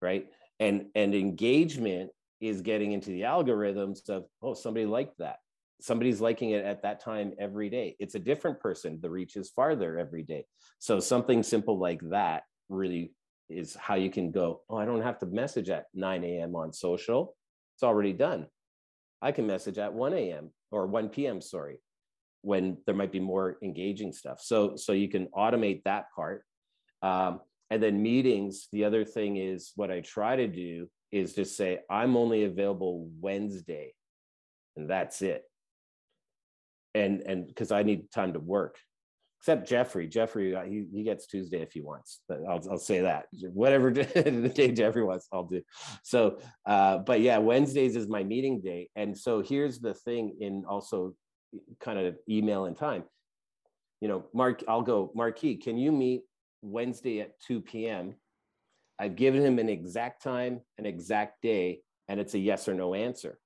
right? 0.01 0.25
And 0.59 0.87
and 0.95 1.13
engagement 1.13 2.09
is 2.41 2.61
getting 2.61 2.91
into 2.91 3.11
the 3.11 3.21
algorithms 3.21 4.09
of, 4.09 4.25
oh, 4.41 4.53
somebody 4.53 4.85
liked 4.85 5.19
that. 5.19 5.37
Somebody's 5.79 6.21
liking 6.21 6.51
it 6.51 6.65
at 6.65 6.83
that 6.83 6.99
time 6.99 7.33
every 7.39 7.69
day. 7.69 7.95
It's 7.99 8.15
a 8.15 8.19
different 8.19 8.59
person. 8.59 8.99
The 9.01 9.09
reach 9.09 9.35
is 9.35 9.49
farther 9.49 9.97
every 9.97 10.23
day. 10.23 10.45
So 10.79 10.99
something 10.99 11.43
simple 11.43 11.79
like 11.79 12.01
that 12.09 12.43
really 12.69 13.13
is 13.49 13.75
how 13.75 13.95
you 13.95 14.09
can 14.09 14.31
go, 14.31 14.61
oh, 14.69 14.77
I 14.77 14.85
don't 14.85 15.01
have 15.01 15.19
to 15.19 15.25
message 15.25 15.69
at 15.69 15.85
9 15.93 16.23
a.m. 16.23 16.55
on 16.55 16.73
social. 16.73 17.35
It's 17.75 17.83
already 17.83 18.13
done. 18.13 18.47
I 19.21 19.31
can 19.31 19.47
message 19.47 19.77
at 19.77 19.93
1 19.93 20.13
a.m. 20.13 20.51
or 20.71 20.87
1 20.87 21.09
p.m. 21.09 21.41
Sorry, 21.41 21.79
when 22.41 22.77
there 22.85 22.95
might 22.95 23.11
be 23.11 23.19
more 23.19 23.57
engaging 23.61 24.13
stuff. 24.13 24.41
So 24.41 24.75
so 24.75 24.93
you 24.93 25.09
can 25.09 25.27
automate 25.27 25.83
that 25.83 26.05
part. 26.15 26.43
Um, 27.01 27.41
and 27.69 27.81
then 27.81 28.01
meetings. 28.01 28.67
The 28.71 28.83
other 28.83 29.05
thing 29.05 29.37
is 29.37 29.71
what 29.75 29.91
I 29.91 30.01
try 30.01 30.35
to 30.35 30.47
do 30.47 30.89
is 31.11 31.33
just 31.33 31.57
say 31.57 31.79
I'm 31.89 32.15
only 32.15 32.43
available 32.43 33.09
Wednesday, 33.19 33.93
and 34.75 34.89
that's 34.89 35.21
it. 35.21 35.43
And 36.93 37.21
and 37.21 37.47
because 37.47 37.71
I 37.71 37.83
need 37.83 38.11
time 38.11 38.33
to 38.33 38.39
work 38.39 38.77
except 39.41 39.67
Jeffrey. 39.67 40.07
Jeffrey, 40.07 40.55
uh, 40.55 40.63
he, 40.63 40.85
he 40.93 41.01
gets 41.01 41.25
Tuesday 41.25 41.61
if 41.63 41.71
he 41.71 41.81
wants. 41.81 42.19
But 42.29 42.41
I'll, 42.47 42.61
I'll 42.69 42.77
say 42.77 43.01
that 43.01 43.25
whatever 43.53 43.89
the 43.91 44.51
day 44.53 44.71
Jeffrey 44.71 45.03
wants, 45.03 45.27
I'll 45.33 45.45
do. 45.45 45.63
So, 46.03 46.37
uh, 46.67 46.99
but 46.99 47.21
yeah, 47.21 47.39
Wednesdays 47.39 47.95
is 47.95 48.07
my 48.07 48.23
meeting 48.23 48.61
day. 48.61 48.89
And 48.95 49.17
so 49.17 49.41
here's 49.41 49.79
the 49.79 49.95
thing 49.95 50.37
in 50.39 50.63
also 50.69 51.15
kind 51.79 51.97
of 51.97 52.17
email 52.29 52.65
and 52.65 52.77
time. 52.77 53.03
You 53.99 54.09
know, 54.09 54.25
Mark, 54.31 54.63
I'll 54.67 54.83
go, 54.83 55.11
Marquis, 55.15 55.55
can 55.55 55.75
you 55.75 55.91
meet 55.91 56.21
Wednesday 56.61 57.21
at 57.21 57.39
2 57.47 57.61
p.m.? 57.61 58.13
I've 59.01 59.15
given 59.15 59.43
him 59.43 59.57
an 59.57 59.67
exact 59.67 60.21
time, 60.21 60.61
an 60.77 60.85
exact 60.85 61.41
day, 61.41 61.81
and 62.07 62.19
it's 62.19 62.35
a 62.35 62.39
yes 62.39 62.67
or 62.67 62.75
no 62.75 62.93
answer. 62.93 63.39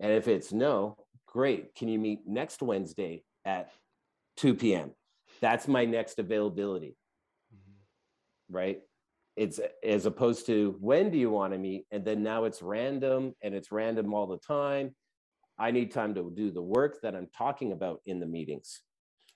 And 0.00 0.10
if 0.10 0.26
it's 0.26 0.52
no, 0.52 0.96
great. 1.24 1.76
Can 1.76 1.86
you 1.86 2.00
meet 2.00 2.26
next 2.26 2.60
Wednesday 2.60 3.22
at 3.44 3.70
2 4.38 4.54
p.m. 4.54 4.90
That's 5.40 5.68
my 5.68 5.84
next 5.84 6.18
availability. 6.18 6.96
Mm-hmm. 7.54 8.56
Right. 8.56 8.80
It's 9.36 9.60
as 9.84 10.04
opposed 10.04 10.46
to 10.46 10.74
when 10.80 11.10
do 11.10 11.18
you 11.18 11.30
want 11.30 11.52
to 11.52 11.58
meet? 11.58 11.86
And 11.92 12.04
then 12.04 12.24
now 12.24 12.42
it's 12.42 12.60
random 12.60 13.34
and 13.40 13.54
it's 13.54 13.70
random 13.70 14.12
all 14.12 14.26
the 14.26 14.38
time. 14.38 14.96
I 15.60 15.70
need 15.70 15.92
time 15.92 16.12
to 16.16 16.32
do 16.34 16.50
the 16.50 16.60
work 16.60 17.00
that 17.02 17.14
I'm 17.14 17.28
talking 17.38 17.70
about 17.70 18.00
in 18.04 18.18
the 18.18 18.26
meetings. 18.26 18.80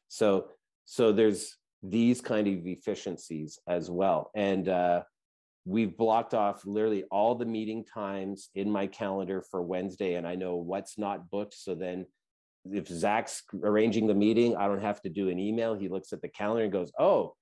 So, 0.08 0.48
so 0.86 1.12
there's 1.12 1.56
these 1.82 2.20
kind 2.20 2.46
of 2.46 2.66
efficiencies 2.66 3.58
as 3.68 3.90
well. 3.90 4.30
And 4.34 4.68
uh, 4.68 5.02
we've 5.64 5.96
blocked 5.96 6.34
off 6.34 6.64
literally 6.66 7.04
all 7.10 7.34
the 7.34 7.44
meeting 7.44 7.84
times 7.84 8.50
in 8.54 8.70
my 8.70 8.86
calendar 8.86 9.42
for 9.50 9.62
Wednesday, 9.62 10.14
and 10.14 10.26
I 10.26 10.34
know 10.34 10.56
what's 10.56 10.98
not 10.98 11.30
booked. 11.30 11.54
So 11.54 11.74
then 11.74 12.06
if 12.64 12.88
Zach's 12.88 13.42
arranging 13.62 14.06
the 14.06 14.14
meeting, 14.14 14.56
I 14.56 14.66
don't 14.66 14.82
have 14.82 15.00
to 15.02 15.08
do 15.08 15.28
an 15.28 15.38
email. 15.38 15.74
He 15.74 15.88
looks 15.88 16.12
at 16.12 16.22
the 16.22 16.28
calendar 16.28 16.64
and 16.64 16.72
goes, 16.72 16.92
"Oh, 16.98 17.34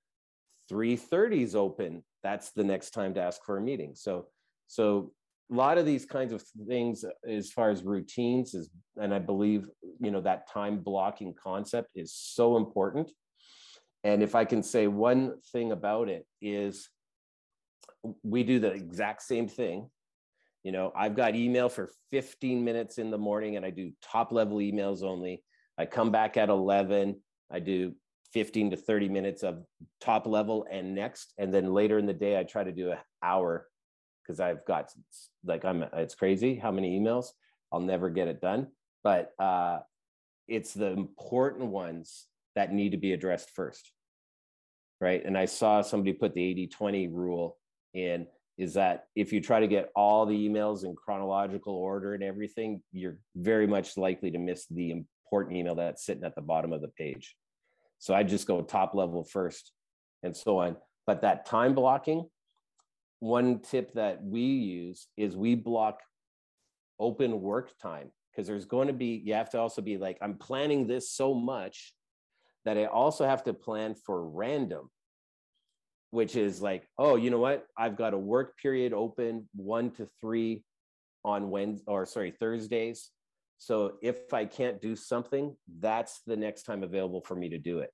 3:30 0.69 1.41
is 1.41 1.55
open. 1.55 2.03
That's 2.23 2.51
the 2.51 2.63
next 2.63 2.91
time 2.91 3.13
to 3.15 3.21
ask 3.21 3.43
for 3.43 3.57
a 3.57 3.61
meeting." 3.61 3.95
So, 3.95 4.27
so 4.67 5.13
a 5.51 5.55
lot 5.55 5.77
of 5.77 5.85
these 5.85 6.05
kinds 6.05 6.33
of 6.33 6.43
things, 6.67 7.05
as 7.27 7.51
far 7.51 7.69
as 7.69 7.83
routines, 7.83 8.53
is, 8.53 8.69
and 8.97 9.13
I 9.13 9.19
believe 9.19 9.69
you 9.99 10.11
know 10.11 10.21
that 10.21 10.49
time 10.49 10.79
blocking 10.79 11.33
concept 11.33 11.91
is 11.95 12.13
so 12.13 12.57
important. 12.57 13.11
And 14.03 14.23
if 14.23 14.35
I 14.35 14.45
can 14.45 14.63
say 14.63 14.87
one 14.87 15.35
thing 15.51 15.71
about 15.71 16.09
it 16.09 16.25
is, 16.41 16.89
we 18.23 18.43
do 18.43 18.59
the 18.59 18.71
exact 18.71 19.23
same 19.23 19.47
thing 19.47 19.89
you 20.67 20.73
know, 20.73 20.91
I've 20.93 21.15
got 21.15 21.33
email 21.33 21.69
for 21.69 21.89
15 22.11 22.61
minutes 22.61 22.97
in 22.97 23.09
the 23.09 23.17
morning 23.17 23.55
and 23.55 23.65
I 23.65 23.69
do 23.69 23.93
top 24.01 24.33
level 24.33 24.57
emails 24.57 25.01
only. 25.01 25.41
I 25.77 25.85
come 25.85 26.11
back 26.11 26.35
at 26.35 26.49
11. 26.49 27.21
I 27.49 27.59
do 27.59 27.93
15 28.33 28.71
to 28.71 28.75
30 28.75 29.07
minutes 29.07 29.43
of 29.43 29.63
top 30.01 30.27
level 30.27 30.67
and 30.69 30.93
next. 30.93 31.31
And 31.37 31.53
then 31.53 31.73
later 31.73 31.97
in 31.97 32.05
the 32.05 32.13
day, 32.13 32.37
I 32.37 32.43
try 32.43 32.65
to 32.65 32.73
do 32.73 32.91
an 32.91 32.97
hour 33.23 33.65
because 34.21 34.41
I've 34.41 34.65
got 34.65 34.91
like, 35.45 35.63
I'm, 35.63 35.85
it's 35.93 36.15
crazy 36.15 36.55
how 36.55 36.71
many 36.71 36.99
emails. 36.99 37.27
I'll 37.71 37.79
never 37.79 38.09
get 38.09 38.27
it 38.27 38.41
done. 38.41 38.67
But 39.05 39.31
uh, 39.39 39.79
it's 40.49 40.73
the 40.73 40.87
important 40.87 41.67
ones 41.67 42.25
that 42.57 42.73
need 42.73 42.91
to 42.91 42.97
be 42.97 43.13
addressed 43.13 43.51
first. 43.51 43.91
Right. 44.99 45.23
And 45.23 45.37
I 45.37 45.45
saw 45.45 45.83
somebody 45.83 46.11
put 46.11 46.33
the 46.33 46.43
80 46.43 46.67
20 46.67 47.07
rule 47.09 47.57
in 47.93 48.25
is 48.57 48.73
that 48.73 49.05
if 49.15 49.31
you 49.31 49.39
try 49.39 49.59
to 49.59 49.67
get 49.67 49.91
all 49.95 50.25
the 50.25 50.49
emails 50.49 50.83
in 50.83 50.95
chronological 50.95 51.75
order 51.75 52.15
and 52.15 52.23
everything, 52.23 52.81
you're 52.91 53.19
very 53.35 53.67
much 53.67 53.95
likely 53.95 54.31
to 54.31 54.39
miss 54.39 54.65
the 54.71 54.89
important 54.91 55.55
email 55.55 55.75
that's 55.75 56.03
sitting 56.03 56.23
at 56.23 56.33
the 56.33 56.41
bottom 56.41 56.73
of 56.73 56.81
the 56.81 56.87
page. 56.87 57.35
So 57.99 58.15
I 58.15 58.23
just 58.23 58.47
go 58.47 58.63
top 58.63 58.95
level 58.95 59.23
first 59.23 59.71
and 60.23 60.35
so 60.35 60.57
on. 60.57 60.77
But 61.05 61.21
that 61.21 61.45
time 61.45 61.75
blocking, 61.75 62.27
one 63.19 63.59
tip 63.59 63.93
that 63.93 64.23
we 64.23 64.41
use 64.41 65.07
is 65.15 65.37
we 65.37 65.53
block 65.53 65.99
open 66.99 67.39
work 67.39 67.77
time 67.79 68.11
because 68.31 68.47
there's 68.47 68.65
going 68.65 68.87
to 68.87 68.93
be, 68.93 69.21
you 69.23 69.35
have 69.35 69.51
to 69.51 69.59
also 69.59 69.83
be 69.83 69.97
like, 69.97 70.17
I'm 70.21 70.35
planning 70.35 70.87
this 70.87 71.11
so 71.11 71.35
much 71.35 71.93
that 72.67 72.77
I 72.77 72.85
also 72.85 73.25
have 73.25 73.43
to 73.45 73.53
plan 73.53 73.95
for 73.95 74.27
random 74.29 74.89
which 76.11 76.35
is 76.35 76.61
like, 76.61 76.87
oh, 76.97 77.15
you 77.15 77.29
know 77.29 77.39
what? 77.39 77.65
I've 77.77 77.97
got 77.97 78.13
a 78.13 78.17
work 78.17 78.57
period 78.57 78.93
open 78.93 79.47
one 79.55 79.91
to 79.91 80.07
three 80.21 80.63
on 81.25 81.49
Wednesday 81.49 81.83
or 81.87 82.05
sorry, 82.05 82.31
Thursdays. 82.31 83.09
So 83.57 83.93
if 84.01 84.33
I 84.33 84.45
can't 84.45 84.81
do 84.81 84.95
something, 84.95 85.55
that's 85.79 86.21
the 86.25 86.37
next 86.37 86.63
time 86.63 86.83
available 86.83 87.21
for 87.21 87.35
me 87.35 87.49
to 87.49 87.57
do 87.57 87.79
it. 87.79 87.91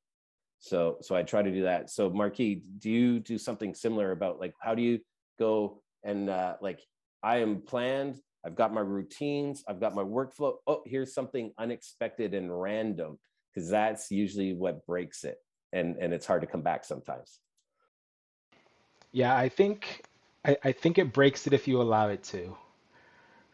So 0.60 0.98
so 1.02 1.16
I 1.16 1.24
try 1.24 1.42
to 1.42 1.52
do 1.52 1.64
that. 1.64 1.90
So 1.90 2.10
Marquis, 2.10 2.62
do 2.80 2.90
you 2.90 3.20
do 3.20 3.38
something 3.38 3.74
similar 3.74 4.12
about 4.12 4.40
like 4.40 4.54
how 4.62 4.76
do 4.76 4.82
you 4.82 5.00
go 5.40 5.82
and 6.04 6.30
uh, 6.30 6.56
like 6.62 6.82
I 7.24 7.38
am 7.38 7.62
planned, 7.62 8.20
I've 8.46 8.56
got 8.56 8.74
my 8.74 8.82
routines, 8.82 9.64
I've 9.68 9.80
got 9.80 9.96
my 9.96 10.04
workflow. 10.04 10.56
Oh, 10.68 10.84
here's 10.86 11.14
something 11.14 11.52
unexpected 11.58 12.34
and 12.34 12.62
random 12.62 13.18
because 13.54 13.70
that's 13.70 14.12
usually 14.12 14.54
what 14.54 14.86
breaks 14.86 15.24
it. 15.24 15.38
And 15.72 15.98
and 15.98 16.14
it's 16.14 16.26
hard 16.26 16.42
to 16.42 16.48
come 16.48 16.62
back 16.62 16.86
sometimes. 16.86 17.40
Yeah, 19.12 19.36
I 19.36 19.50
think 19.50 20.04
I, 20.46 20.58
I 20.64 20.72
think 20.72 20.98
it 20.98 21.14
breaks 21.14 21.48
it 21.48 21.54
if 21.54 21.68
you 21.68 21.82
allow 21.82 22.10
it 22.10 22.24
to, 22.26 22.56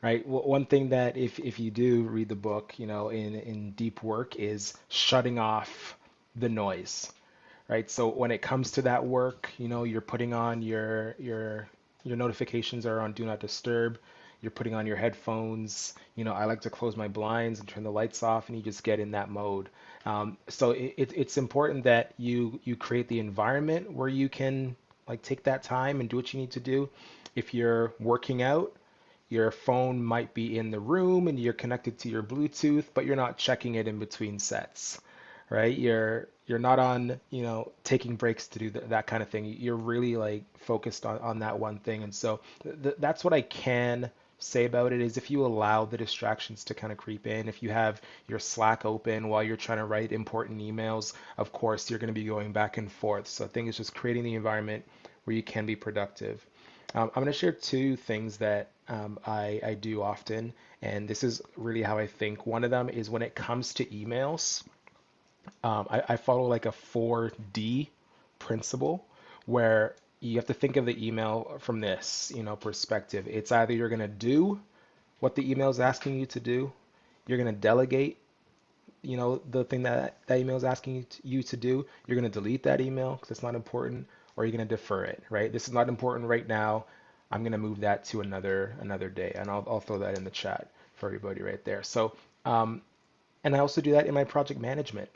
right? 0.01 0.25
One 0.27 0.65
thing 0.65 0.89
that 0.89 1.17
if 1.17 1.39
if 1.39 1.59
you 1.59 1.71
do 1.71 2.03
read 2.03 2.29
the 2.29 2.35
book, 2.35 2.75
you 2.77 2.87
know, 2.87 3.09
in 3.09 3.35
in 3.35 3.71
deep 3.71 4.03
work 4.03 4.35
is 4.37 4.73
shutting 4.89 5.39
off 5.39 5.97
the 6.35 6.49
noise, 6.49 7.11
right? 7.67 7.89
So 7.89 8.09
when 8.09 8.31
it 8.31 8.41
comes 8.41 8.71
to 8.71 8.81
that 8.83 9.05
work, 9.05 9.51
you 9.57 9.67
know, 9.67 9.83
you're 9.83 10.01
putting 10.01 10.33
on 10.33 10.61
your 10.61 11.15
your 11.19 11.69
your 12.03 12.17
notifications 12.17 12.85
are 12.85 12.99
on 13.01 13.13
do 13.13 13.25
not 13.25 13.39
disturb. 13.39 13.99
You're 14.41 14.51
putting 14.51 14.73
on 14.73 14.87
your 14.87 14.95
headphones. 14.95 15.93
You 16.15 16.23
know, 16.23 16.33
I 16.33 16.45
like 16.45 16.61
to 16.61 16.69
close 16.69 16.95
my 16.95 17.07
blinds 17.07 17.59
and 17.59 17.67
turn 17.67 17.83
the 17.83 17.91
lights 17.91 18.23
off, 18.23 18.47
and 18.47 18.57
you 18.57 18.63
just 18.63 18.83
get 18.83 18.99
in 18.99 19.11
that 19.11 19.29
mode. 19.29 19.69
Um, 20.05 20.37
so 20.47 20.71
it, 20.71 21.11
it's 21.15 21.37
important 21.37 21.83
that 21.83 22.13
you 22.17 22.59
you 22.63 22.75
create 22.75 23.07
the 23.07 23.19
environment 23.19 23.91
where 23.91 24.07
you 24.07 24.29
can 24.29 24.75
like 25.07 25.21
take 25.21 25.43
that 25.43 25.63
time 25.63 25.99
and 25.99 26.09
do 26.09 26.15
what 26.15 26.33
you 26.33 26.39
need 26.39 26.51
to 26.51 26.59
do. 26.59 26.89
If 27.35 27.53
you're 27.53 27.93
working 27.99 28.41
out, 28.41 28.75
your 29.29 29.51
phone 29.51 30.03
might 30.03 30.33
be 30.33 30.57
in 30.57 30.71
the 30.71 30.79
room 30.79 31.27
and 31.27 31.39
you're 31.39 31.53
connected 31.53 31.99
to 31.99 32.09
your 32.09 32.23
Bluetooth, 32.23 32.85
but 32.93 33.05
you're 33.05 33.15
not 33.15 33.37
checking 33.37 33.75
it 33.75 33.87
in 33.87 33.99
between 33.99 34.39
sets, 34.39 34.99
right? 35.49 35.77
You're 35.77 36.29
you're 36.47 36.59
not 36.59 36.79
on, 36.79 37.19
you 37.29 37.43
know, 37.43 37.71
taking 37.83 38.15
breaks 38.15 38.47
to 38.47 38.59
do 38.59 38.69
th- 38.71 38.85
that 38.89 39.05
kind 39.05 39.21
of 39.21 39.29
thing. 39.29 39.45
You're 39.45 39.75
really 39.75 40.15
like 40.15 40.43
focused 40.57 41.05
on, 41.05 41.19
on 41.19 41.39
that 41.39 41.59
one 41.59 41.77
thing. 41.79 42.03
And 42.03 42.13
so 42.13 42.39
th- 42.63 42.95
that's 42.97 43.23
what 43.23 43.33
I 43.33 43.41
can 43.41 44.09
say 44.39 44.65
about 44.65 44.93
it 44.93 45.01
is 45.01 45.17
if 45.17 45.29
you 45.29 45.45
allow 45.45 45.85
the 45.85 45.97
distractions 45.97 46.63
to 46.65 46.73
kind 46.73 46.91
of 46.91 46.97
creep 46.97 47.27
in, 47.27 47.47
if 47.47 47.61
you 47.61 47.69
have 47.69 48.01
your 48.27 48.39
Slack 48.39 48.85
open 48.85 49.27
while 49.27 49.43
you're 49.43 49.57
trying 49.57 49.77
to 49.77 49.85
write 49.85 50.11
important 50.11 50.61
emails, 50.61 51.13
of 51.37 51.51
course, 51.51 51.89
you're 51.89 51.99
going 51.99 52.13
to 52.13 52.19
be 52.19 52.25
going 52.25 52.51
back 52.51 52.77
and 52.77 52.91
forth. 52.91 53.27
So 53.27 53.45
I 53.45 53.47
think 53.47 53.67
it's 53.67 53.77
just 53.77 53.93
creating 53.93 54.23
the 54.23 54.35
environment 54.35 54.85
where 55.25 55.35
you 55.35 55.43
can 55.43 55.65
be 55.65 55.75
productive. 55.75 56.45
Um, 56.95 57.11
I'm 57.15 57.23
going 57.23 57.27
to 57.27 57.33
share 57.33 57.51
two 57.51 57.95
things 57.95 58.37
that 58.37 58.71
um, 58.87 59.19
I, 59.25 59.59
I 59.63 59.73
do 59.75 60.01
often, 60.01 60.53
and 60.81 61.07
this 61.07 61.23
is 61.23 61.41
really 61.55 61.83
how 61.83 61.99
I 61.99 62.07
think. 62.07 62.47
One 62.47 62.63
of 62.63 62.71
them 62.71 62.89
is 62.89 63.09
when 63.09 63.21
it 63.21 63.35
comes 63.35 63.75
to 63.75 63.85
emails, 63.85 64.63
um, 65.63 65.87
I, 65.89 66.01
I 66.09 66.17
follow 66.17 66.47
like 66.47 66.65
a 66.65 66.73
4D 66.93 67.89
principle 68.39 69.05
where 69.45 69.95
you 70.19 70.35
have 70.35 70.47
to 70.47 70.53
think 70.53 70.75
of 70.75 70.85
the 70.85 71.07
email 71.07 71.57
from 71.59 71.79
this, 71.79 72.31
you 72.35 72.43
know, 72.43 72.55
perspective. 72.55 73.27
It's 73.27 73.51
either 73.51 73.73
you're 73.73 73.89
going 73.89 73.99
to 73.99 74.07
do 74.07 74.59
what 75.19 75.35
the 75.35 75.49
email 75.49 75.69
is 75.69 75.79
asking 75.79 76.19
you 76.19 76.25
to 76.27 76.39
do, 76.39 76.71
you're 77.27 77.37
going 77.37 77.53
to 77.53 77.59
delegate, 77.59 78.17
you 79.01 79.17
know, 79.17 79.41
the 79.49 79.63
thing 79.63 79.83
that 79.83 80.17
that 80.27 80.39
email 80.39 80.57
is 80.57 80.63
asking 80.63 81.05
you 81.23 81.43
to, 81.43 81.57
do, 81.57 81.85
you're 82.05 82.19
going 82.19 82.29
to 82.29 82.39
delete 82.39 82.63
that 82.63 82.81
email 82.81 83.15
because 83.15 83.31
it's 83.31 83.43
not 83.43 83.55
important, 83.55 84.07
or 84.35 84.45
you're 84.45 84.55
going 84.55 84.67
to 84.67 84.75
defer 84.75 85.03
it, 85.05 85.23
right? 85.29 85.51
This 85.51 85.67
is 85.67 85.73
not 85.73 85.87
important 85.87 86.27
right 86.27 86.47
now. 86.47 86.85
I'm 87.31 87.43
going 87.43 87.51
to 87.51 87.57
move 87.57 87.81
that 87.81 88.05
to 88.05 88.21
another 88.21 88.75
another 88.81 89.09
day, 89.09 89.33
and 89.35 89.49
I'll, 89.49 89.63
I'll 89.67 89.79
throw 89.79 89.99
that 89.99 90.17
in 90.17 90.23
the 90.23 90.31
chat 90.31 90.69
for 90.95 91.05
everybody 91.07 91.41
right 91.41 91.63
there. 91.63 91.83
So, 91.83 92.13
um, 92.45 92.81
and 93.43 93.55
I 93.55 93.59
also 93.59 93.81
do 93.81 93.91
that 93.93 94.07
in 94.07 94.13
my 94.13 94.23
project 94.23 94.59
management, 94.59 95.09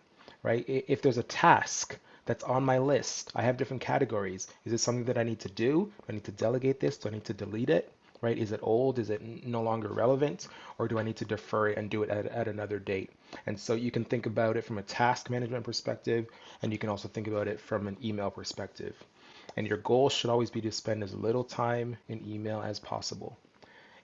right? 0.44 0.64
If 0.68 1.02
there's 1.02 1.18
a 1.18 1.24
task 1.24 1.98
that's 2.26 2.44
on 2.44 2.64
my 2.64 2.78
list. 2.78 3.32
I 3.36 3.42
have 3.44 3.58
different 3.58 3.82
categories. 3.82 4.48
Is 4.66 4.74
it 4.74 4.78
something 4.80 5.06
that 5.06 5.18
I 5.18 5.24
need 5.24 5.40
to 5.42 5.50
do? 5.50 5.92
Do 6.00 6.04
I 6.08 6.14
need 6.14 6.24
to 6.26 6.32
delegate 6.32 6.80
this? 6.80 6.98
Do 6.98 7.10
I 7.10 7.12
need 7.12 7.26
to 7.26 7.34
delete 7.34 7.70
it? 7.70 7.92
Right? 8.22 8.38
Is 8.38 8.54
it 8.54 8.62
old? 8.64 9.00
Is 9.00 9.10
it 9.10 9.22
no 9.46 9.62
longer 9.62 9.90
relevant? 9.90 10.48
Or 10.78 10.88
do 10.88 10.98
I 10.98 11.04
need 11.04 11.18
to 11.18 11.26
defer 11.26 11.68
it 11.68 11.78
and 11.78 11.90
do 11.90 12.04
it 12.04 12.10
at, 12.10 12.26
at 12.28 12.48
another 12.48 12.80
date? 12.80 13.12
And 13.46 13.60
so 13.60 13.74
you 13.74 13.92
can 13.92 14.06
think 14.06 14.26
about 14.26 14.56
it 14.56 14.64
from 14.64 14.78
a 14.78 14.84
task 14.84 15.30
management 15.30 15.66
perspective, 15.66 16.28
and 16.62 16.72
you 16.72 16.78
can 16.78 16.90
also 16.90 17.10
think 17.10 17.28
about 17.28 17.50
it 17.50 17.60
from 17.60 17.88
an 17.88 17.98
email 18.02 18.32
perspective. 18.32 18.96
And 19.58 19.68
your 19.68 19.80
goal 19.80 20.10
should 20.10 20.30
always 20.30 20.50
be 20.50 20.62
to 20.62 20.72
spend 20.72 21.04
as 21.04 21.14
little 21.14 21.44
time 21.44 21.98
in 22.08 22.26
email 22.26 22.62
as 22.62 22.80
possible. 22.80 23.38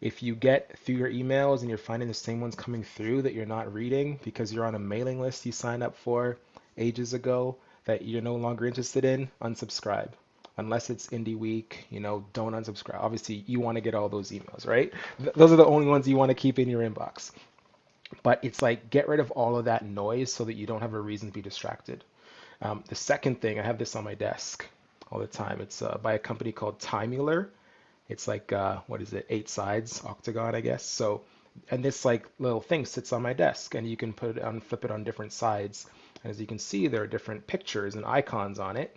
If 0.02 0.24
you 0.24 0.36
get 0.36 0.78
through 0.80 0.96
your 0.96 1.10
emails 1.10 1.60
and 1.60 1.70
you're 1.70 1.78
finding 1.78 2.08
the 2.08 2.14
same 2.14 2.40
ones 2.40 2.56
coming 2.56 2.84
through 2.84 3.22
that 3.24 3.34
you're 3.34 3.46
not 3.46 3.74
reading 3.74 4.20
because 4.24 4.54
you're 4.54 4.66
on 4.66 4.76
a 4.76 4.80
mailing 4.80 5.20
list 5.20 5.46
you 5.46 5.52
signed 5.52 5.84
up 5.84 5.96
for 5.96 6.38
ages 6.78 7.14
ago 7.14 7.58
that 7.90 8.04
you're 8.04 8.22
no 8.22 8.36
longer 8.36 8.68
interested 8.68 9.06
in, 9.06 9.30
unsubscribe. 9.42 10.12
Unless 10.58 10.90
it's 10.92 11.08
Indie 11.08 11.38
Week, 11.38 11.88
you 11.90 12.00
know, 12.02 12.26
don't 12.34 12.54
unsubscribe. 12.54 13.00
Obviously, 13.02 13.44
you 13.48 13.60
want 13.60 13.78
to 13.78 13.82
get 13.82 13.96
all 13.96 14.10
those 14.10 14.32
emails, 14.32 14.68
right? 14.68 14.94
Th- 15.20 15.34
those 15.36 15.52
are 15.52 15.58
the 15.58 15.66
only 15.66 15.88
ones 15.88 16.08
you 16.08 16.18
want 16.18 16.30
to 16.30 16.36
keep 16.36 16.60
in 16.60 16.70
your 16.70 16.82
inbox. 16.90 17.32
But 18.24 18.40
it's 18.44 18.62
like 18.62 18.90
get 18.90 19.08
rid 19.08 19.20
of 19.20 19.32
all 19.32 19.58
of 19.58 19.66
that 19.66 19.86
noise 19.86 20.34
so 20.34 20.46
that 20.46 20.56
you 20.56 20.68
don't 20.68 20.82
have 20.82 20.94
a 20.94 21.02
reason 21.02 21.30
to 21.30 21.34
be 21.34 21.42
distracted. 21.42 22.04
Um, 22.62 22.84
the 22.90 22.96
second 22.96 23.42
thing, 23.42 23.60
I 23.60 23.64
have 23.64 23.78
this 23.80 23.96
on 23.96 24.04
my 24.04 24.16
desk 24.16 24.68
all 25.12 25.20
the 25.20 25.28
time. 25.28 25.62
It's 25.62 25.82
uh, 25.82 25.98
by 26.02 26.14
a 26.14 26.20
company 26.20 26.52
called 26.52 26.80
Timeular. 26.80 27.50
It's 28.10 28.28
like 28.28 28.52
uh, 28.54 28.80
what 28.88 29.02
is 29.02 29.14
it? 29.14 29.26
Eight 29.30 29.50
sides, 29.50 30.04
octagon, 30.06 30.56
I 30.56 30.62
guess. 30.62 30.84
So, 30.86 31.22
and 31.72 31.84
this 31.86 32.06
like 32.06 32.28
little 32.40 32.62
thing 32.62 32.86
sits 32.86 33.14
on 33.14 33.22
my 33.22 33.34
desk, 33.34 33.76
and 33.76 33.90
you 33.90 33.98
can 33.98 34.14
put 34.14 34.38
it 34.38 34.44
on, 34.44 34.60
flip 34.62 34.86
it 34.86 34.92
on 34.92 35.04
different 35.04 35.34
sides. 35.34 35.88
As 36.24 36.40
you 36.40 36.48
can 36.48 36.60
see, 36.60 36.88
there 36.88 37.04
are 37.04 37.08
different 37.08 37.48
pictures 37.48 37.96
and 37.96 38.06
icons 38.06 38.60
on 38.60 38.78
it, 38.78 38.96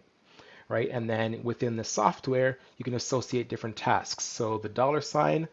right? 0.69 0.89
And 0.91 1.09
then 1.09 1.43
within 1.43 1.77
the 1.77 1.85
software, 1.85 2.59
you 2.77 2.85
can 2.85 2.95
associate 2.95 3.49
different 3.49 3.77
tasks. 3.77 4.25
So 4.25 4.59
the 4.59 4.69
dollar 4.69 5.01
sign, 5.01 5.49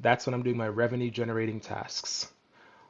that's 0.00 0.26
when 0.26 0.34
I'm 0.34 0.42
doing 0.42 0.56
my 0.56 0.68
revenue 0.68 1.10
generating 1.10 1.60
tasks. 1.60 2.32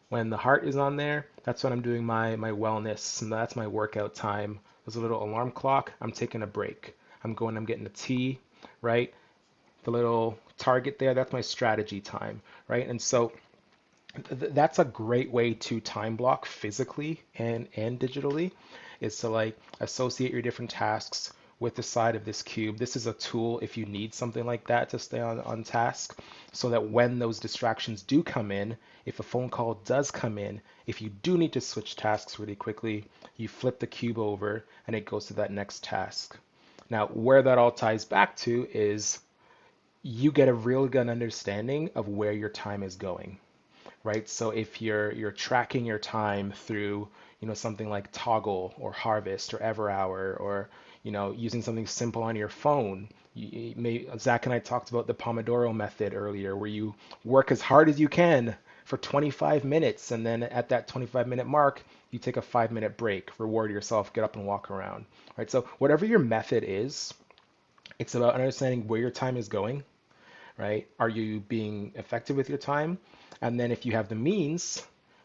When 0.08 0.30
the 0.30 0.36
heart 0.36 0.64
is 0.64 0.76
on 0.76 0.96
there, 0.96 1.26
that's 1.44 1.64
when 1.64 1.72
I'm 1.72 1.82
doing 1.82 2.04
my 2.04 2.36
my 2.36 2.50
wellness, 2.50 3.22
and 3.22 3.32
that's 3.32 3.56
my 3.56 3.66
workout 3.66 4.14
time. 4.14 4.60
There's 4.84 4.96
a 4.96 5.00
little 5.00 5.22
alarm 5.22 5.50
clock. 5.50 5.92
I'm 6.00 6.12
taking 6.12 6.42
a 6.42 6.46
break. 6.46 6.94
I'm 7.24 7.34
going, 7.34 7.56
I'm 7.56 7.64
getting 7.64 7.86
a 7.86 7.90
tea, 7.90 8.38
right? 8.82 9.12
The 9.84 9.90
little 9.90 10.38
target 10.58 10.98
there, 10.98 11.14
that's 11.14 11.32
my 11.32 11.40
strategy 11.40 12.00
time, 12.00 12.42
right? 12.68 12.86
And 12.86 13.00
so 13.00 13.32
th- 14.28 14.52
that's 14.52 14.78
a 14.78 14.84
great 14.84 15.30
way 15.30 15.54
to 15.54 15.80
time 15.80 16.16
block 16.16 16.46
physically 16.46 17.22
and 17.36 17.68
and 17.76 17.98
digitally 17.98 18.52
is 19.00 19.16
to 19.18 19.28
like 19.28 19.58
associate 19.80 20.32
your 20.32 20.42
different 20.42 20.70
tasks 20.70 21.32
with 21.60 21.74
the 21.76 21.82
side 21.82 22.16
of 22.16 22.24
this 22.24 22.42
cube. 22.42 22.78
This 22.78 22.96
is 22.96 23.06
a 23.06 23.12
tool 23.12 23.60
if 23.60 23.76
you 23.76 23.86
need 23.86 24.12
something 24.12 24.44
like 24.44 24.66
that 24.66 24.90
to 24.90 24.98
stay 24.98 25.20
on, 25.20 25.40
on 25.40 25.62
task 25.64 26.18
so 26.52 26.68
that 26.70 26.90
when 26.90 27.18
those 27.18 27.40
distractions 27.40 28.02
do 28.02 28.22
come 28.22 28.50
in, 28.50 28.76
if 29.06 29.20
a 29.20 29.22
phone 29.22 29.48
call 29.48 29.74
does 29.84 30.10
come 30.10 30.36
in, 30.38 30.60
if 30.86 31.00
you 31.00 31.10
do 31.22 31.38
need 31.38 31.52
to 31.52 31.60
switch 31.60 31.96
tasks 31.96 32.38
really 32.38 32.56
quickly, 32.56 33.04
you 33.36 33.48
flip 33.48 33.78
the 33.78 33.86
cube 33.86 34.18
over 34.18 34.64
and 34.86 34.96
it 34.96 35.06
goes 35.06 35.26
to 35.26 35.34
that 35.34 35.52
next 35.52 35.84
task. 35.84 36.36
Now, 36.90 37.06
where 37.06 37.42
that 37.42 37.58
all 37.58 37.72
ties 37.72 38.04
back 38.04 38.36
to 38.38 38.68
is 38.72 39.20
you 40.02 40.32
get 40.32 40.48
a 40.48 40.54
real 40.54 40.86
good 40.86 41.08
understanding 41.08 41.90
of 41.94 42.08
where 42.08 42.32
your 42.32 42.50
time 42.50 42.82
is 42.82 42.96
going, 42.96 43.38
right? 44.04 44.28
So 44.28 44.50
if 44.50 44.80
you're 44.82 45.12
you're 45.12 45.32
tracking 45.32 45.84
your 45.86 45.98
time 45.98 46.52
through, 46.52 47.08
you 47.40 47.48
know, 47.48 47.54
something 47.54 47.90
like 47.90 48.12
Toggl 48.12 48.74
or 48.78 48.92
Harvest 48.92 49.54
or 49.54 49.58
Everhour 49.58 50.40
or 50.40 50.70
you 51.02 51.12
know, 51.12 51.32
using 51.32 51.62
something 51.62 51.86
simple 51.86 52.22
on 52.22 52.36
your 52.36 52.48
phone. 52.48 53.08
You, 53.34 53.74
may, 53.76 54.06
Zach 54.18 54.46
and 54.46 54.54
I 54.54 54.58
talked 54.60 54.90
about 54.90 55.06
the 55.06 55.14
Pomodoro 55.14 55.74
method 55.74 56.14
earlier, 56.14 56.56
where 56.56 56.70
you 56.70 56.94
work 57.24 57.52
as 57.52 57.60
hard 57.60 57.88
as 57.88 58.00
you 58.00 58.08
can 58.08 58.56
for 58.84 58.96
25 58.98 59.64
minutes, 59.64 60.12
and 60.12 60.26
then 60.26 60.44
at 60.44 60.70
that 60.70 60.88
25 60.88 61.26
minute 61.28 61.46
mark, 61.46 61.82
you 62.10 62.18
take 62.18 62.36
a 62.38 62.42
five 62.42 62.72
minute 62.72 62.96
break, 62.96 63.30
reward 63.38 63.70
yourself, 63.70 64.12
get 64.14 64.24
up 64.24 64.36
and 64.36 64.46
walk 64.46 64.70
around. 64.70 65.04
Right. 65.36 65.50
So 65.50 65.62
whatever 65.78 66.06
your 66.06 66.20
method 66.20 66.64
is, 66.66 67.12
it's 67.98 68.14
about 68.14 68.34
understanding 68.34 68.86
where 68.88 69.00
your 69.00 69.10
time 69.10 69.36
is 69.36 69.48
going. 69.48 69.84
Right. 70.58 70.86
Are 71.00 71.08
you 71.08 71.40
being 71.40 71.92
effective 71.96 72.36
with 72.36 72.48
your 72.48 72.58
time? 72.58 72.98
And 73.40 73.58
then 73.58 73.72
if 73.72 73.84
you 73.84 73.92
have 73.92 74.08
the 74.08 74.14
means, 74.14 74.82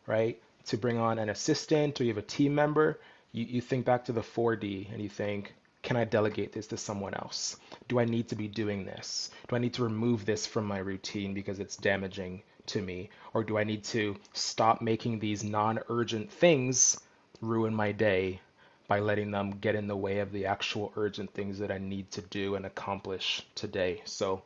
right, 0.07 0.41
to 0.67 0.77
bring 0.77 0.97
on 0.97 1.19
an 1.19 1.29
assistant 1.29 1.99
or 1.99 2.03
you 2.03 2.09
have 2.09 2.17
a 2.17 2.21
team 2.21 2.53
member, 2.53 2.99
you, 3.31 3.45
you 3.45 3.61
think 3.61 3.85
back 3.85 4.05
to 4.05 4.11
the 4.11 4.21
4D 4.21 4.91
and 4.91 5.01
you 5.01 5.09
think, 5.09 5.53
can 5.81 5.95
I 5.95 6.03
delegate 6.03 6.51
this 6.51 6.67
to 6.67 6.77
someone 6.77 7.13
else? 7.13 7.55
Do 7.87 7.99
I 7.99 8.05
need 8.05 8.27
to 8.29 8.35
be 8.35 8.47
doing 8.47 8.85
this? 8.85 9.31
Do 9.47 9.55
I 9.55 9.59
need 9.59 9.73
to 9.75 9.83
remove 9.83 10.25
this 10.25 10.45
from 10.45 10.65
my 10.65 10.79
routine 10.79 11.33
because 11.33 11.59
it's 11.59 11.77
damaging 11.77 12.41
to 12.67 12.81
me? 12.81 13.09
Or 13.33 13.43
do 13.43 13.57
I 13.57 13.63
need 13.63 13.83
to 13.85 14.17
stop 14.33 14.81
making 14.81 15.19
these 15.19 15.43
non 15.43 15.79
urgent 15.89 16.31
things 16.31 16.99
ruin 17.41 17.73
my 17.73 17.91
day 17.91 18.41
by 18.87 18.99
letting 18.99 19.31
them 19.31 19.51
get 19.51 19.75
in 19.75 19.87
the 19.87 19.95
way 19.95 20.19
of 20.19 20.31
the 20.31 20.45
actual 20.45 20.91
urgent 20.95 21.33
things 21.33 21.59
that 21.59 21.71
I 21.71 21.77
need 21.77 22.11
to 22.11 22.21
do 22.21 22.55
and 22.55 22.65
accomplish 22.65 23.45
today? 23.55 24.01
So 24.03 24.41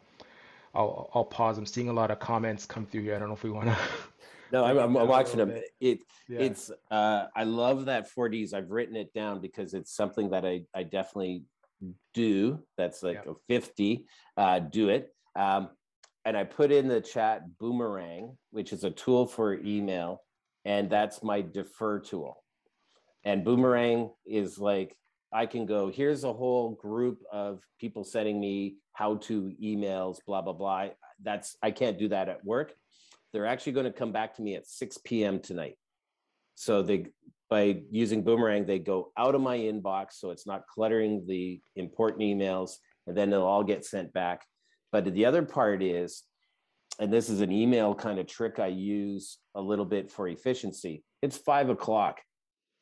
I'll, 0.74 1.10
I'll 1.14 1.26
pause. 1.26 1.58
I'm 1.58 1.66
seeing 1.66 1.90
a 1.90 1.94
lot 1.94 2.12
of 2.12 2.20
comments 2.20 2.66
come 2.66 2.86
through 2.86 3.02
here. 3.02 3.16
I 3.16 3.20
don't 3.20 3.28
know 3.28 3.36
if 3.36 3.44
we 3.44 3.52
want 3.52 3.68
to. 3.68 3.78
No, 4.52 4.64
I'm, 4.66 4.78
I'm 4.78 5.08
watching 5.08 5.38
them. 5.38 5.52
It, 5.82 6.02
yeah. 6.30 6.40
it's, 6.42 6.70
uh, 6.92 7.26
I 7.36 7.44
love 7.44 7.86
that 7.86 8.08
4Ds. 8.16 8.54
I've 8.54 8.70
written 8.70 8.96
it 8.96 9.12
down 9.12 9.42
because 9.42 9.74
it's 9.74 9.92
something 9.92 10.30
that 10.30 10.46
I, 10.46 10.62
I 10.76 10.84
definitely 10.84 11.46
do. 12.14 12.60
That's 12.78 13.02
like 13.02 13.24
yeah. 13.26 13.32
a 13.32 13.36
50, 13.48 14.06
uh, 14.38 14.60
do 14.60 14.90
it. 14.90 15.12
Um, 15.36 15.70
and 16.24 16.38
I 16.38 16.44
put 16.44 16.72
in 16.72 16.88
the 16.88 17.02
chat 17.02 17.42
Boomerang, 17.58 18.38
which 18.52 18.74
is 18.74 18.84
a 18.84 18.92
tool 18.92 19.26
for 19.26 19.56
email, 19.56 20.22
and 20.66 20.88
that's 20.88 21.24
my 21.24 21.42
defer 21.42 22.00
tool. 22.00 22.38
And 23.26 23.44
Boomerang 23.44 24.12
is 24.24 24.60
like, 24.60 24.96
I 25.34 25.46
can 25.46 25.66
go, 25.66 25.90
here's 25.90 26.24
a 26.24 26.34
whole 26.34 26.72
group 26.72 27.24
of 27.32 27.62
people 27.80 28.04
sending 28.04 28.40
me 28.40 28.76
how 28.94 29.16
to 29.16 29.52
emails, 29.62 30.18
blah, 30.26 30.42
blah, 30.42 30.54
blah. 30.54 30.90
That's, 31.22 31.58
I 31.62 31.72
can't 31.72 31.98
do 31.98 32.10
that 32.10 32.30
at 32.30 32.46
work 32.46 32.74
they're 33.34 33.48
actually 33.48 33.74
going 33.74 33.86
to 33.86 33.92
come 33.92 34.12
back 34.12 34.36
to 34.36 34.42
me 34.42 34.56
at 34.56 34.68
6 34.68 35.00
p.m. 35.04 35.40
tonight. 35.40 35.76
So 36.56 36.84
they 36.84 37.08
by 37.50 37.82
using 37.92 38.24
Boomerang, 38.24 38.66
they 38.66 38.80
go 38.80 39.12
out 39.18 39.36
of 39.36 39.42
my 39.42 39.58
inbox, 39.58 40.14
so 40.14 40.32
it's 40.32 40.48
not 40.48 40.66
cluttering 40.68 41.26
the 41.28 41.60
important 41.76 42.22
emails, 42.22 42.78
and 43.06 43.16
then 43.16 43.30
they'll 43.30 43.44
all 43.44 43.64
get 43.64 43.86
sent 43.86 44.14
back. 44.14 44.44
But 44.92 45.14
the 45.14 45.26
other 45.26 45.44
part 45.44 45.84
is, 45.84 46.24
and 47.00 47.12
this 47.12 47.30
is 47.30 47.42
an 47.42 47.52
email 47.52 47.94
kind 47.94 48.18
of 48.18 48.28
trick 48.28 48.60
I 48.60 48.68
use 48.68 49.38
a 49.56 49.62
little 49.62 49.86
bit 49.86 50.10
for 50.10 50.28
efficiency. 50.28 51.04
It's 51.22 51.38
five 51.38 51.70
o'clock. 51.70 52.22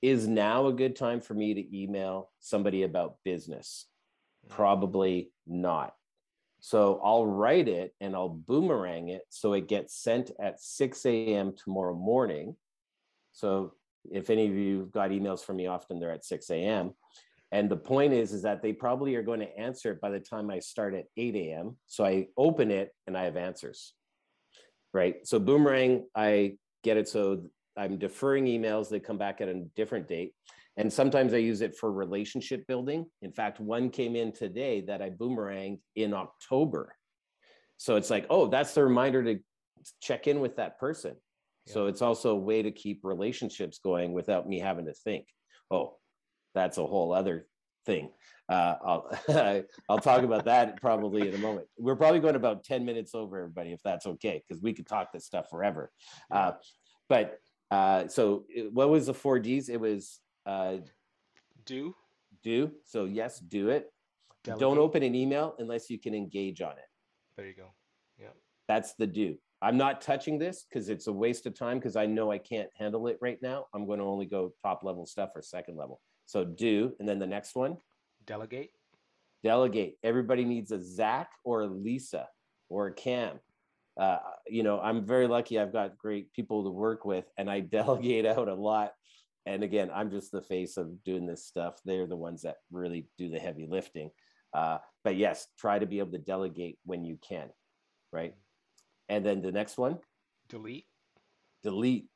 Is 0.02 0.28
now 0.28 0.68
a 0.68 0.74
good 0.74 0.96
time 0.96 1.22
for 1.22 1.34
me 1.34 1.54
to 1.54 1.78
email 1.78 2.32
somebody 2.40 2.84
about 2.84 3.18
business? 3.24 3.88
Mm. 4.46 4.50
Probably 4.50 5.32
not. 5.46 5.94
So 6.60 7.02
I'll 7.04 7.26
write 7.26 7.68
it 7.68 7.94
and 8.00 8.16
I'll 8.16 8.30
boomerang 8.30 9.10
it 9.10 9.24
so 9.30 9.54
it 9.54 9.68
gets 9.68 9.96
sent 9.96 10.32
at 10.40 10.62
6 10.62 11.06
a.m. 11.06 11.54
tomorrow 11.56 11.96
morning. 11.96 12.56
So 13.32 13.74
if 14.10 14.30
any 14.30 14.48
of 14.48 14.56
you 14.56 14.90
got 14.94 15.10
emails 15.10 15.44
from 15.44 15.58
me 15.58 15.68
often, 15.68 16.00
they're 16.00 16.12
at 16.12 16.26
6 16.26 16.50
a.m. 16.52 16.94
And 17.52 17.70
the 17.70 17.78
point 17.78 18.14
is, 18.14 18.32
is 18.32 18.44
that 18.44 18.62
they 18.62 18.74
probably 18.74 19.16
are 19.16 19.24
going 19.24 19.42
to 19.42 19.58
answer 19.58 19.92
it 19.92 20.02
by 20.02 20.10
the 20.10 20.20
time 20.20 20.50
I 20.50 20.60
start 20.60 20.94
at 20.94 21.06
8 21.18 21.36
a.m. 21.36 21.78
So 21.88 22.06
I 22.06 22.28
open 22.38 22.72
it 22.72 22.94
and 23.08 23.18
I 23.18 23.24
have 23.26 23.38
answers. 23.38 23.94
Right. 24.94 25.28
So 25.28 25.40
boomerang, 25.40 26.06
I 26.16 26.58
get 26.84 26.98
it. 26.98 27.10
So 27.10 27.44
I'm 27.78 27.98
deferring 27.98 28.46
emails. 28.46 28.90
They 28.90 29.00
come 29.00 29.18
back 29.18 29.42
at 29.42 29.48
a 29.50 29.64
different 29.76 30.08
date. 30.08 30.34
And 30.78 30.92
sometimes 30.92 31.34
I 31.34 31.38
use 31.38 31.62
it 31.62 31.76
for 31.76 31.92
relationship 31.92 32.66
building. 32.68 33.06
In 33.22 33.32
fact, 33.32 33.60
one 33.60 33.90
came 33.90 34.16
in 34.16 34.32
today 34.32 34.82
that 34.82 35.02
I 35.02 35.10
boomeranged 35.10 35.82
in 35.96 36.14
October. 36.14 36.96
So 37.78 37.98
it's 37.98 38.10
like, 38.10 38.26
oh, 38.30 38.48
that's 38.48 38.74
the 38.74 38.84
reminder 38.84 39.24
to 39.24 39.40
check 40.02 40.28
in 40.28 40.40
with 40.40 40.56
that 40.58 40.80
person. 40.80 41.16
Yeah. 41.66 41.74
So 41.74 41.88
it's 41.88 42.02
also 42.02 42.32
a 42.32 42.40
way 42.40 42.62
to 42.62 42.72
keep 42.72 43.02
relationships 43.04 43.80
going 43.84 44.14
without 44.14 44.48
me 44.48 44.60
having 44.60 44.86
to 44.86 44.94
think, 44.94 45.28
oh, 45.70 45.98
that's 46.54 46.78
a 46.78 46.86
whole 46.86 47.14
other 47.14 47.48
thing. 47.86 48.10
Uh, 48.48 48.76
I'll 48.86 49.18
I'll 49.90 50.00
talk 50.00 50.24
about 50.24 50.46
that 50.46 50.82
probably 50.82 51.28
in 51.28 51.36
a 51.36 51.38
moment. 51.38 51.68
We're 51.78 51.96
probably 51.96 52.20
going 52.20 52.36
about 52.36 52.64
ten 52.64 52.84
minutes 52.84 53.16
over, 53.16 53.38
everybody, 53.40 53.72
if 53.72 53.82
that's 53.84 54.06
okay, 54.06 54.44
because 54.46 54.62
we 54.62 54.74
could 54.74 54.88
talk 54.88 55.14
this 55.14 55.26
stuff 55.26 55.50
forever. 55.50 55.92
Uh, 56.30 56.54
but 57.08 57.40
uh, 57.72 58.08
so, 58.08 58.46
what 58.72 58.90
was 58.90 59.08
the 59.08 59.14
four 59.14 59.40
Ds? 59.40 59.70
It 59.70 59.80
was 59.80 60.20
uh, 60.46 60.78
do. 61.66 61.96
Do. 62.44 62.72
So, 62.84 63.06
yes, 63.06 63.40
do 63.40 63.70
it. 63.70 63.92
Delegate. 64.44 64.60
Don't 64.60 64.78
open 64.78 65.04
an 65.04 65.16
email 65.16 65.56
unless 65.60 65.90
you 65.90 65.98
can 66.00 66.14
engage 66.14 66.62
on 66.62 66.74
it. 66.74 66.90
There 67.38 67.46
you 67.46 67.54
go. 67.54 67.74
Yeah. 68.20 68.30
That's 68.68 68.94
the 68.96 69.08
do. 69.08 69.38
I'm 69.62 69.78
not 69.78 70.02
touching 70.02 70.40
this 70.40 70.66
because 70.68 70.90
it's 70.90 71.06
a 71.08 71.14
waste 71.14 71.46
of 71.46 71.54
time 71.54 71.78
because 71.78 71.96
I 71.96 72.08
know 72.08 72.32
I 72.32 72.40
can't 72.40 72.70
handle 72.78 73.08
it 73.08 73.20
right 73.22 73.38
now. 73.44 73.68
I'm 73.74 73.86
going 73.86 74.00
to 74.00 74.06
only 74.06 74.26
go 74.26 74.54
top 74.64 74.84
level 74.84 75.06
stuff 75.06 75.30
or 75.36 75.42
second 75.44 75.78
level. 75.78 76.02
So 76.26 76.44
do, 76.44 76.94
and 77.00 77.08
then 77.08 77.20
the 77.20 77.28
next 77.28 77.56
one, 77.56 77.78
Delegate. 78.26 78.72
delegate. 79.44 79.98
Everybody 80.04 80.46
needs 80.46 80.72
a 80.72 80.82
Zach 80.84 81.30
or 81.44 81.62
a 81.62 81.68
Lisa 81.68 82.28
or 82.70 82.88
a 82.88 82.94
Cam. 82.94 83.40
Uh, 84.00 84.18
you 84.48 84.64
know, 84.64 84.80
I'm 84.80 85.06
very 85.06 85.28
lucky. 85.28 85.60
I've 85.60 85.74
got 85.74 85.98
great 85.98 86.32
people 86.34 86.64
to 86.64 86.70
work 86.70 87.06
with, 87.06 87.26
and 87.38 87.50
I 87.50 87.60
delegate 87.78 88.26
out 88.26 88.48
a 88.48 88.56
lot. 88.56 88.94
And 89.46 89.64
again, 89.64 89.90
I'm 89.94 90.12
just 90.12 90.32
the 90.32 90.42
face 90.42 90.78
of 90.78 91.04
doing 91.04 91.26
this 91.26 91.46
stuff. 91.46 91.80
They're 91.84 92.08
the 92.08 92.16
ones 92.16 92.44
that 92.44 92.58
really 92.72 93.08
do 93.18 93.30
the 93.30 93.40
heavy 93.40 93.68
lifting. 93.70 94.12
Uh, 94.54 94.78
but 95.04 95.16
yes, 95.16 95.48
try 95.58 95.80
to 95.80 95.86
be 95.86 96.00
able 96.00 96.12
to 96.12 96.20
delegate 96.20 96.78
when 96.86 97.04
you 97.04 97.18
can, 97.28 97.50
right? 98.12 98.36
And 99.10 99.26
then 99.26 99.42
the 99.42 99.52
next 99.52 99.78
one, 99.78 99.98
Delete. 100.48 100.86
delete. 101.64 102.08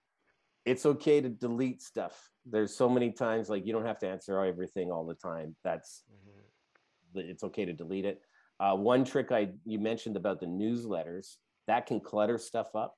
It's 0.66 0.86
okay 0.86 1.22
to 1.22 1.30
delete 1.30 1.82
stuff. 1.82 2.30
There's 2.46 2.76
so 2.76 2.90
many 2.90 3.12
times 3.12 3.50
like 3.50 3.66
you 3.66 3.74
don't 3.74 3.86
have 3.86 4.00
to 4.00 4.08
answer 4.08 4.40
everything 4.44 4.92
all 4.92 5.06
the 5.06 5.16
time. 5.16 5.56
That's 5.64 6.04
Mhm. 6.12 7.30
it's 7.30 7.44
okay 7.44 7.66
to 7.66 7.74
delete 7.74 8.06
it. 8.06 8.22
Uh, 8.60 8.76
one 8.76 9.04
trick 9.04 9.32
I 9.32 9.54
you 9.66 9.80
mentioned 9.80 10.16
about 10.18 10.40
the 10.40 10.46
newsletters 10.48 11.38
that 11.68 11.86
can 11.86 12.00
clutter 12.00 12.38
stuff 12.38 12.76
up. 12.76 12.96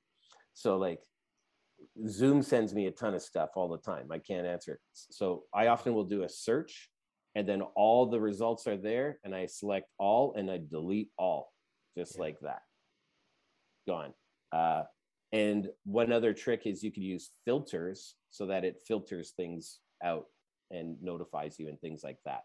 So 0.54 0.76
like 0.78 1.00
Zoom 2.08 2.42
sends 2.42 2.74
me 2.74 2.86
a 2.86 2.90
ton 2.90 3.14
of 3.14 3.22
stuff 3.22 3.50
all 3.54 3.68
the 3.68 3.78
time. 3.78 4.08
I 4.10 4.18
can't 4.18 4.46
answer 4.46 4.72
it. 4.72 4.80
So 4.92 5.44
I 5.54 5.68
often 5.68 5.94
will 5.94 6.04
do 6.04 6.22
a 6.22 6.28
search 6.28 6.90
and 7.34 7.48
then 7.48 7.62
all 7.76 8.06
the 8.06 8.20
results 8.20 8.66
are 8.66 8.76
there 8.76 9.18
and 9.24 9.34
I 9.34 9.46
select 9.46 9.86
all 9.98 10.34
and 10.36 10.50
I 10.50 10.58
delete 10.70 11.10
all 11.18 11.52
just 11.96 12.16
Yeah. 12.16 12.22
like 12.22 12.40
that. 12.40 12.62
Gone. 13.86 14.12
Uh, 14.52 14.84
and 15.32 15.68
one 15.84 16.10
other 16.12 16.32
trick 16.32 16.62
is 16.66 16.82
you 16.82 16.90
could 16.90 17.02
use 17.02 17.30
filters 17.44 18.16
so 18.30 18.46
that 18.46 18.64
it 18.64 18.80
filters 18.86 19.32
things 19.36 19.80
out 20.02 20.26
and 20.70 21.00
notifies 21.02 21.58
you 21.58 21.68
and 21.68 21.80
things 21.80 22.02
like 22.02 22.18
that. 22.24 22.42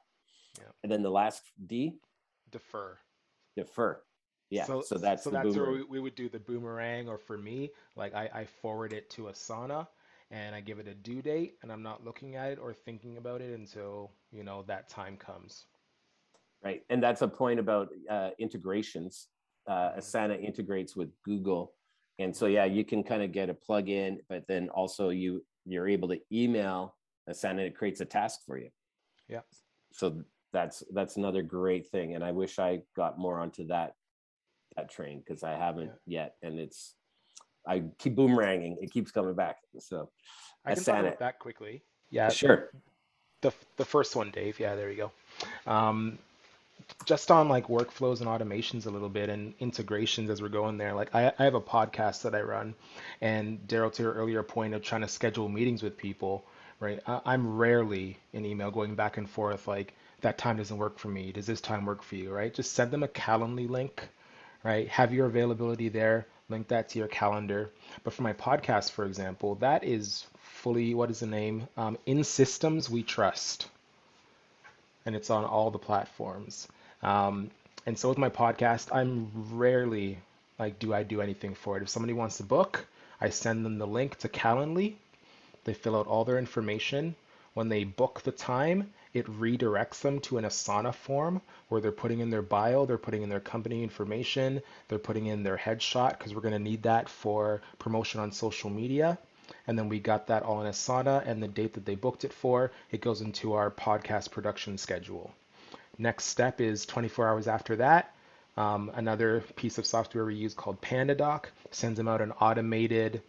Yeah. 0.60 0.72
And 0.84 0.92
then 0.92 1.02
the 1.02 1.10
last 1.10 1.44
D, 1.66 1.98
Defer. 2.52 3.00
defer. 3.56 4.04
Yeah. 4.54 4.66
So, 4.66 4.84
that's 4.98 5.24
so 5.24 5.32
that's 5.32 5.56
where 5.56 5.72
we, 5.72 5.84
we 5.84 6.00
would 6.00 6.16
do 6.16 6.30
the 6.30 6.40
boomerang, 6.40 7.10
or 7.10 7.18
for 7.18 7.38
me, 7.38 7.72
like 7.96 8.14
I, 8.14 8.30
I 8.34 8.46
forward 8.46 8.94
it 8.94 9.10
to 9.12 9.24
Asana 9.24 9.88
and 10.30 10.56
I 10.56 10.62
give 10.62 10.80
it 10.80 10.88
a 10.88 10.94
due 10.94 11.22
date, 11.22 11.56
and 11.62 11.72
I'm 11.72 11.82
not 11.82 12.04
looking 12.04 12.36
at 12.36 12.52
it 12.52 12.60
or 12.60 12.74
thinking 12.74 13.18
about 13.18 13.42
it 13.42 13.58
until 13.58 14.12
you 14.32 14.44
know 14.44 14.64
that 14.68 14.90
time 14.90 15.18
comes. 15.18 15.66
Right. 16.64 16.84
And 16.90 17.02
that's 17.02 17.22
a 17.22 17.28
point 17.28 17.60
about 17.60 17.90
uh, 18.10 18.30
integrations. 18.40 19.28
Uh, 19.68 19.92
Mhm. 19.92 19.98
Asana 19.98 20.44
integrates 20.44 20.96
with 20.96 21.10
Google. 21.24 21.74
And 22.20 22.36
so, 22.36 22.46
yeah, 22.46 22.66
you 22.66 22.86
can 22.86 23.04
kind 23.04 23.24
of 23.24 23.32
get 23.32 23.50
a 23.50 23.54
plug-in, 23.54 24.22
but 24.30 24.46
then 24.48 24.70
also 24.70 25.10
you 25.10 25.44
you're 25.66 25.88
able 25.88 26.10
to 26.10 26.20
email 26.32 26.96
Asana. 27.30 27.62
It 27.66 27.76
creates 27.76 28.02
a 28.02 28.06
task 28.06 28.42
for 28.46 28.58
you. 28.58 28.70
Yeah. 29.28 29.42
So 29.92 30.24
that's 30.52 30.84
that's 30.94 31.18
another 31.18 31.42
great 31.42 31.88
thing. 31.88 32.16
And 32.16 32.24
I 32.24 32.32
wish 32.32 32.60
I 32.60 32.82
got 32.96 33.18
more 33.18 33.40
onto 33.40 33.66
that 33.68 33.96
that 34.76 34.92
train 34.92 35.24
because 35.26 35.44
I 35.44 35.52
haven't 35.52 35.92
yet. 36.06 36.36
And 36.42 36.60
it's 36.60 36.96
I 37.68 37.84
keep 37.98 38.16
boomeranging. 38.16 38.78
It 38.82 38.92
keeps 38.92 39.12
coming 39.12 39.36
back. 39.36 39.58
So 39.80 40.10
I 40.66 40.76
can 40.76 40.84
talk 40.84 41.00
about 41.00 41.20
that 41.20 41.40
quickly. 41.40 41.84
Yeah, 42.10 42.30
sure. 42.30 42.70
the 43.42 43.52
the 43.78 43.86
first 43.86 44.16
one, 44.16 44.32
Dave. 44.32 44.60
Yeah, 44.60 44.76
there 44.76 44.92
you 44.92 45.10
go. 45.68 45.72
Um, 45.72 46.20
just 47.06 47.32
on 47.32 47.50
like 47.50 47.68
workflows 47.68 48.22
and 48.22 48.30
automations 48.30 48.86
a 48.86 48.90
little 48.90 49.10
bit 49.10 49.30
and 49.30 49.54
integrations 49.60 50.30
as 50.30 50.42
we're 50.42 50.50
going 50.50 50.78
there. 50.78 50.94
Like 50.94 51.14
I, 51.14 51.32
I 51.40 51.44
have 51.44 51.56
a 51.56 51.62
podcast 51.62 52.24
that 52.24 52.36
I 52.36 52.42
run, 52.42 52.74
and 53.22 53.60
Darryl, 53.68 53.92
to 53.94 54.04
your 54.04 54.14
earlier 54.14 54.44
point 54.44 54.74
of 54.74 54.82
trying 54.82 55.02
to 55.02 55.08
schedule 55.08 55.50
meetings 55.50 55.84
with 55.84 55.98
people, 55.98 56.46
right? 56.80 57.00
I, 57.08 57.22
I'm 57.26 57.58
rarely 57.58 58.18
in 58.34 58.46
email 58.46 58.72
going 58.72 58.96
back 58.96 59.18
and 59.18 59.30
forth 59.30 59.68
like 59.68 59.94
that 60.22 60.38
time 60.38 60.58
doesn't 60.58 60.78
work 60.78 60.98
for 60.98 61.10
me. 61.10 61.32
Does 61.32 61.46
this 61.46 61.62
time 61.62 61.86
work 61.86 62.02
for 62.02 62.16
you? 62.16 62.32
Right? 62.32 62.54
Just 62.54 62.74
send 62.74 62.92
them 62.92 63.04
a 63.04 63.08
Calendly 63.08 63.70
link, 63.70 64.08
right? 64.64 64.88
Have 64.88 65.14
your 65.14 65.28
availability 65.28 65.90
there. 65.90 66.28
Link 66.50 66.68
that 66.70 66.90
to 66.90 67.00
your 67.00 67.08
calendar. 67.08 67.72
But 68.04 68.14
for 68.14 68.24
my 68.24 68.34
podcast, 68.34 68.92
for 68.92 69.06
example, 69.06 69.56
that 69.56 69.84
is 69.84 70.26
fully 70.38 70.94
what 70.94 71.10
is 71.10 71.20
the 71.20 71.28
name? 71.28 71.68
Um, 71.78 71.98
in 72.06 72.24
systems 72.24 72.90
we 72.90 73.04
trust 73.04 73.68
and 75.06 75.16
it's 75.16 75.30
on 75.30 75.46
all 75.46 75.72
the 75.72 75.80
platforms. 75.80 76.68
Um, 77.02 77.52
and 77.86 77.98
so 77.98 78.10
with 78.10 78.18
my 78.18 78.30
podcast, 78.30 78.88
I'm 78.94 79.30
rarely 79.52 80.20
like, 80.60 80.80
do 80.80 80.94
I 80.94 81.04
do 81.04 81.22
anything 81.22 81.56
for 81.56 81.78
it? 81.78 81.84
If 81.84 81.90
somebody 81.90 82.14
wants 82.14 82.38
to 82.38 82.44
book, 82.44 82.86
I 83.20 83.30
send 83.30 83.66
them 83.66 83.78
the 83.78 83.88
link 83.88 84.18
to 84.20 84.30
Calendly. 84.30 84.96
They 85.66 85.74
fill 85.74 85.96
out 85.96 86.08
all 86.08 86.26
their 86.26 86.38
information. 86.38 87.16
When 87.54 87.70
they 87.70 87.84
book 87.84 88.22
the 88.24 88.32
time, 88.32 88.94
it 89.14 89.26
redirects 89.28 90.02
them 90.02 90.20
to 90.22 90.38
an 90.38 90.44
Asana 90.44 90.94
form 90.94 91.42
where 91.70 91.82
they're 91.82 91.92
putting 91.92 92.20
in 92.20 92.30
their 92.30 92.42
bio, 92.42 92.86
they're 92.86 92.98
putting 92.98 93.22
in 93.22 93.30
their 93.30 93.40
company 93.40 93.84
information, 93.84 94.62
they're 94.88 95.00
putting 95.00 95.28
in 95.28 95.44
their 95.44 95.58
headshot 95.58 96.18
because 96.18 96.34
we're 96.34 96.42
going 96.42 96.54
to 96.54 96.60
need 96.60 96.84
that 96.84 97.08
for 97.08 97.62
promotion 97.80 98.20
on 98.20 98.32
social 98.32 98.70
media. 98.70 99.18
And 99.68 99.78
then 99.78 99.90
we 99.90 100.00
got 100.00 100.28
that 100.28 100.44
all 100.44 100.62
in 100.62 100.72
Asana 100.72 101.28
and 101.28 101.42
the 101.44 101.48
date 101.48 101.74
that 101.74 101.86
they 101.86 101.96
booked 101.96 102.26
it 102.26 102.34
for, 102.34 102.72
it 102.92 103.02
goes 103.02 103.22
into 103.22 103.54
our 103.54 103.70
podcast 103.70 104.32
production 104.32 104.78
schedule. 104.78 105.32
Next 105.98 106.26
step 106.26 106.60
is 106.60 106.86
24 106.86 107.28
hours 107.28 107.48
after 107.48 107.76
that. 107.78 108.14
Um, 108.58 108.92
another 108.96 109.42
piece 109.56 109.78
of 109.78 109.86
software 109.86 110.26
we 110.26 110.36
use 110.36 110.54
called 110.54 110.82
PandaDoc 110.82 111.46
sends 111.72 111.98
them 111.98 112.08
out 112.08 112.22
an 112.22 112.32
automated 112.32 113.22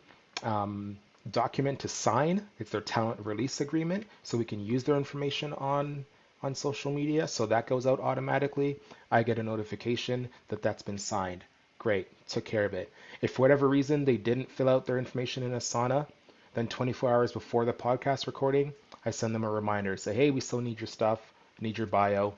um, 0.42 0.98
document 1.30 1.80
to 1.80 1.88
sign. 1.88 2.46
It's 2.58 2.70
their 2.70 2.80
talent 2.80 3.20
release 3.24 3.60
agreement, 3.60 4.06
so 4.22 4.38
we 4.38 4.44
can 4.44 4.64
use 4.64 4.84
their 4.84 4.96
information 4.96 5.52
on 5.54 6.04
on 6.42 6.54
social 6.54 6.92
media. 6.92 7.26
So 7.26 7.46
that 7.46 7.66
goes 7.66 7.86
out 7.86 8.00
automatically. 8.00 8.78
I 9.10 9.22
get 9.22 9.38
a 9.38 9.42
notification 9.42 10.28
that 10.48 10.62
that's 10.62 10.82
been 10.82 10.98
signed. 10.98 11.42
Great, 11.78 12.06
took 12.28 12.44
care 12.44 12.66
of 12.66 12.74
it. 12.74 12.92
If 13.22 13.32
for 13.32 13.42
whatever 13.42 13.68
reason 13.68 14.04
they 14.04 14.18
didn't 14.18 14.50
fill 14.50 14.68
out 14.68 14.86
their 14.86 14.98
information 14.98 15.42
in 15.42 15.52
Asana, 15.52 16.06
then 16.54 16.68
24 16.68 17.10
hours 17.10 17.32
before 17.32 17.64
the 17.64 17.72
podcast 17.72 18.26
recording, 18.26 18.74
I 19.06 19.10
send 19.10 19.34
them 19.34 19.44
a 19.44 19.50
reminder. 19.50 19.96
Say, 19.96 20.14
hey, 20.14 20.30
we 20.30 20.40
still 20.40 20.60
need 20.60 20.80
your 20.80 20.86
stuff, 20.86 21.20
need 21.60 21.78
your 21.78 21.86
bio. 21.86 22.34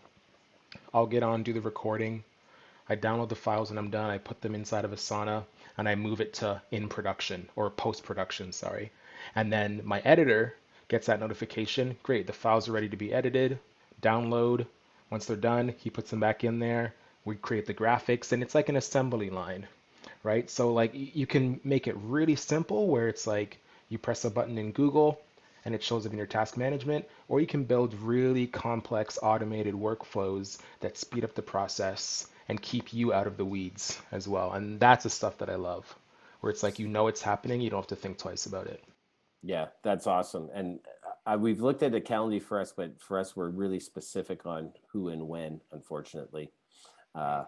I'll 0.95 1.07
get 1.07 1.23
on, 1.23 1.43
do 1.43 1.53
the 1.53 1.61
recording. 1.61 2.23
I 2.89 2.95
download 2.97 3.29
the 3.29 3.35
files 3.35 3.71
and 3.71 3.79
I'm 3.79 3.91
done. 3.91 4.11
I 4.11 4.19
put 4.19 4.41
them 4.41 4.55
inside 4.55 4.85
of 4.85 4.93
Asana 4.93 5.45
and 5.79 5.89
I 5.89 5.95
move 5.95 6.21
it 6.21 6.35
to 6.35 6.63
in 6.71 6.89
production 6.89 7.49
or 7.57 7.71
post 7.71 8.03
production, 8.05 8.53
sorry. 8.53 8.91
And 9.35 9.53
then 9.53 9.83
my 9.85 10.01
editor 10.01 10.55
gets 10.89 11.07
that 11.07 11.21
notification. 11.21 11.97
Great, 12.03 12.27
the 12.27 12.33
files 12.33 12.69
are 12.69 12.73
ready 12.73 12.89
to 12.89 12.97
be 12.97 13.13
edited. 13.13 13.59
Download. 14.03 14.67
Once 15.11 15.27
they're 15.27 15.37
done, 15.37 15.75
he 15.79 15.91
puts 15.91 16.11
them 16.11 16.21
back 16.21 16.45
in 16.45 16.59
there. 16.59 16.95
We 17.25 17.37
create 17.37 17.67
the 17.67 17.75
graphics 17.75 18.33
and 18.33 18.43
it's 18.43 18.55
like 18.55 18.69
an 18.69 18.77
assembly 18.77 19.31
line, 19.31 19.67
right? 20.23 20.49
So 20.49 20.73
like 20.73 20.93
you 20.95 21.27
can 21.27 21.61
make 21.65 21.87
it 21.87 21.97
really 21.97 22.37
simple 22.37 22.87
where 22.89 23.09
it's 23.09 23.27
like 23.27 23.59
you 23.89 23.99
press 23.99 24.25
a 24.25 24.31
button 24.31 24.59
in 24.59 24.73
Google 24.73 25.21
and 25.65 25.75
it 25.75 25.83
shows 25.83 26.07
up 26.07 26.13
in 26.13 26.19
your 26.19 26.29
task 26.29 26.57
management, 26.57 27.05
or 27.29 27.41
you 27.41 27.47
can 27.47 27.65
build 27.65 27.93
really 28.01 28.47
complex 28.47 29.19
automated 29.21 29.75
workflows 29.75 30.59
that 30.79 30.97
speed 30.97 31.25
up 31.25 31.35
the 31.35 31.43
process 31.43 32.29
and 32.49 32.61
keep 32.63 32.93
you 32.95 33.13
out 33.13 33.27
of 33.27 33.37
the 33.37 33.45
weeds 33.45 34.01
as 34.13 34.29
well. 34.29 34.53
And 34.53 34.81
that's 34.81 35.05
the 35.05 35.11
stuff 35.11 35.39
that 35.39 35.51
I 35.51 35.57
love, 35.57 35.97
where 36.41 36.51
it's 36.51 36.63
like 36.63 36.79
you 36.79 36.89
know 36.89 37.09
it's 37.09 37.23
happening, 37.23 37.61
you 37.61 37.71
don't 37.71 37.81
have 37.83 37.89
to 37.89 37.97
think 37.97 38.19
twice 38.19 38.47
about 38.47 38.67
it. 38.69 38.83
Yeah, 39.43 39.67
that's 39.85 40.07
awesome. 40.07 40.51
And 40.55 40.81
uh, 41.27 41.39
we've 41.41 41.61
looked 41.61 41.83
at 41.83 41.93
the 41.93 42.01
calendar 42.01 42.41
for 42.41 42.61
us, 42.61 42.73
but 42.77 43.01
for 43.01 43.19
us, 43.19 43.37
we're 43.37 43.51
really 43.51 43.81
specific 43.81 44.47
on 44.47 44.73
who 44.93 45.09
and 45.09 45.29
when, 45.29 45.61
unfortunately. 45.73 46.51
Uh, 47.15 47.45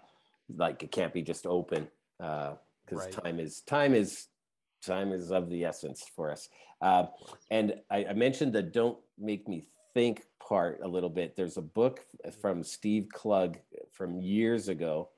like 0.57 0.83
it 0.83 0.93
can't 0.93 1.13
be 1.13 1.23
just 1.23 1.47
open 1.47 1.89
because 2.19 3.07
Right. 3.07 3.15
time 3.25 3.41
is 3.41 3.61
time 3.63 3.95
is 3.95 4.29
time 4.85 5.13
is 5.13 5.31
of 5.33 5.51
the 5.51 5.65
essence 5.65 6.05
for 6.15 6.31
us. 6.33 6.49
Uh, 6.81 7.07
and 7.51 7.75
I, 7.91 8.07
I 8.07 8.13
mentioned 8.15 8.53
the 8.53 8.63
"Don't 8.63 8.99
Make 9.19 9.49
Me 9.49 9.67
Think" 9.99 10.23
part 10.39 10.81
a 10.85 10.89
little 10.89 11.09
bit. 11.11 11.35
There's 11.35 11.57
a 11.57 11.63
book 11.63 12.07
mm-hmm. 12.25 12.41
from 12.41 12.63
Steve 12.63 13.09
Krug 13.13 13.59
from 13.91 14.21
years 14.21 14.69
ago, 14.69 15.09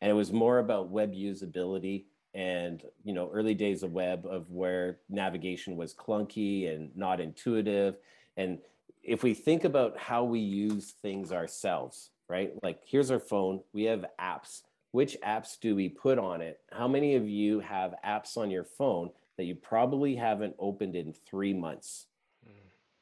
and 0.00 0.10
it 0.10 0.14
was 0.14 0.32
more 0.32 0.58
about 0.58 0.88
web 0.88 1.12
usability 1.12 2.04
and 2.32 2.84
you 3.04 3.12
know 3.12 3.28
early 3.32 3.54
days 3.54 3.82
of 3.82 3.92
web 3.92 4.24
of 4.24 4.50
where 4.50 4.98
navigation 5.08 5.76
was 5.76 5.92
clunky 5.92 6.74
and 6.74 6.90
not 6.96 7.20
intuitive. 7.20 7.96
And 8.36 8.58
if 9.02 9.22
we 9.22 9.34
think 9.34 9.64
about 9.64 9.98
how 9.98 10.24
we 10.24 10.40
use 10.40 10.94
things 11.02 11.32
ourselves 11.32 12.10
right? 12.30 12.52
Like 12.62 12.80
here's 12.86 13.10
our 13.10 13.18
phone. 13.18 13.60
We 13.74 13.84
have 13.84 14.06
apps. 14.18 14.62
Which 14.92 15.16
apps 15.26 15.58
do 15.60 15.74
we 15.74 15.88
put 15.88 16.18
on 16.18 16.40
it? 16.40 16.60
How 16.72 16.88
many 16.88 17.16
of 17.16 17.28
you 17.28 17.60
have 17.60 17.94
apps 18.06 18.36
on 18.36 18.50
your 18.50 18.64
phone 18.64 19.10
that 19.36 19.44
you 19.44 19.54
probably 19.54 20.14
haven't 20.14 20.54
opened 20.58 20.96
in 20.96 21.12
three 21.12 21.52
months 21.52 22.06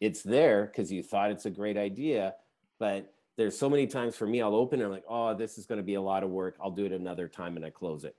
it's 0.00 0.22
there 0.22 0.66
because 0.66 0.90
you 0.92 1.02
thought 1.02 1.30
it's 1.30 1.46
a 1.46 1.50
great 1.50 1.76
idea 1.76 2.34
but 2.78 3.12
there's 3.36 3.56
so 3.58 3.68
many 3.68 3.86
times 3.86 4.16
for 4.16 4.26
me 4.26 4.40
i'll 4.40 4.54
open 4.54 4.80
it 4.80 4.84
I'm 4.84 4.90
like 4.90 5.04
oh 5.08 5.34
this 5.34 5.58
is 5.58 5.66
going 5.66 5.78
to 5.78 5.84
be 5.84 5.94
a 5.94 6.02
lot 6.02 6.22
of 6.22 6.30
work 6.30 6.56
i'll 6.62 6.70
do 6.70 6.84
it 6.84 6.92
another 6.92 7.28
time 7.28 7.56
and 7.56 7.64
i 7.64 7.70
close 7.70 8.04
it 8.04 8.16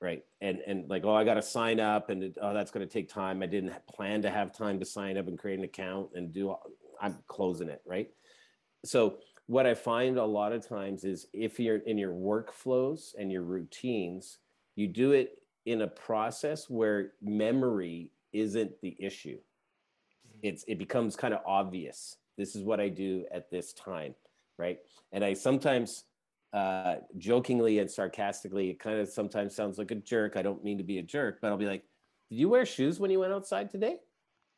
right 0.00 0.24
and 0.40 0.60
and 0.66 0.88
like 0.88 1.04
oh 1.04 1.14
i 1.14 1.24
got 1.24 1.34
to 1.34 1.42
sign 1.42 1.80
up 1.80 2.10
and 2.10 2.36
oh 2.40 2.54
that's 2.54 2.70
going 2.70 2.86
to 2.86 2.92
take 2.92 3.08
time 3.08 3.42
i 3.42 3.46
didn't 3.46 3.72
plan 3.88 4.22
to 4.22 4.30
have 4.30 4.56
time 4.56 4.78
to 4.78 4.84
sign 4.84 5.18
up 5.18 5.26
and 5.26 5.38
create 5.38 5.58
an 5.58 5.64
account 5.64 6.10
and 6.14 6.32
do 6.32 6.54
I'm 7.00 7.18
closing 7.26 7.68
it, 7.68 7.82
right? 7.86 8.10
So 8.84 9.18
what 9.46 9.66
I 9.66 9.74
find 9.74 10.18
a 10.18 10.24
lot 10.24 10.52
of 10.52 10.66
times 10.66 11.04
is 11.04 11.26
if 11.32 11.58
you're 11.58 11.78
in 11.78 11.98
your 11.98 12.12
workflows 12.12 13.14
and 13.18 13.32
your 13.32 13.42
routines, 13.42 14.38
you 14.76 14.86
do 14.86 15.12
it 15.12 15.42
in 15.66 15.82
a 15.82 15.88
process 15.88 16.68
where 16.68 17.12
memory 17.22 18.12
isn't 18.32 18.80
the 18.82 18.96
issue. 18.98 19.38
It's 20.42 20.64
it 20.68 20.78
becomes 20.78 21.16
kind 21.16 21.34
of 21.34 21.40
obvious. 21.46 22.16
This 22.36 22.54
is 22.54 22.62
what 22.62 22.80
I 22.80 22.88
do 22.88 23.24
at 23.32 23.50
this 23.50 23.72
time, 23.72 24.14
right? 24.58 24.78
And 25.12 25.24
I 25.24 25.34
sometimes 25.34 26.04
uh, 26.52 26.96
jokingly 27.18 27.78
and 27.78 27.90
sarcastically, 27.90 28.70
it 28.70 28.78
kind 28.78 28.98
of 28.98 29.08
sometimes 29.08 29.54
sounds 29.54 29.78
like 29.78 29.90
a 29.90 29.96
jerk. 29.96 30.36
I 30.36 30.42
don't 30.42 30.64
mean 30.64 30.78
to 30.78 30.84
be 30.84 30.98
a 30.98 31.02
jerk, 31.02 31.38
but 31.40 31.48
I'll 31.48 31.56
be 31.56 31.66
like, 31.66 31.84
"Did 32.30 32.38
you 32.38 32.48
wear 32.48 32.64
shoes 32.64 33.00
when 33.00 33.10
you 33.10 33.20
went 33.20 33.32
outside 33.32 33.70
today? 33.70 33.98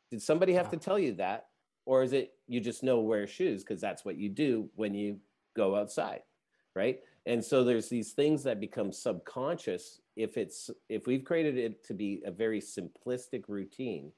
Did 0.09 0.21
somebody 0.21 0.53
have 0.53 0.69
to 0.71 0.77
tell 0.77 0.99
you 0.99 1.13
that?" 1.13 1.47
or 1.85 2.03
is 2.03 2.13
it 2.13 2.33
you 2.47 2.59
just 2.59 2.83
know 2.83 2.99
wear 2.99 3.27
shoes 3.27 3.63
because 3.63 3.81
that's 3.81 4.05
what 4.05 4.17
you 4.17 4.29
do 4.29 4.69
when 4.75 4.93
you 4.93 5.17
go 5.55 5.75
outside 5.75 6.21
right 6.75 6.99
and 7.25 7.43
so 7.43 7.63
there's 7.63 7.89
these 7.89 8.13
things 8.13 8.43
that 8.43 8.59
become 8.59 8.91
subconscious 8.91 10.01
if 10.15 10.37
it's 10.37 10.69
if 10.89 11.07
we've 11.07 11.23
created 11.23 11.57
it 11.57 11.83
to 11.83 11.93
be 11.93 12.21
a 12.25 12.31
very 12.31 12.61
simplistic 12.61 13.43
routine 13.47 14.11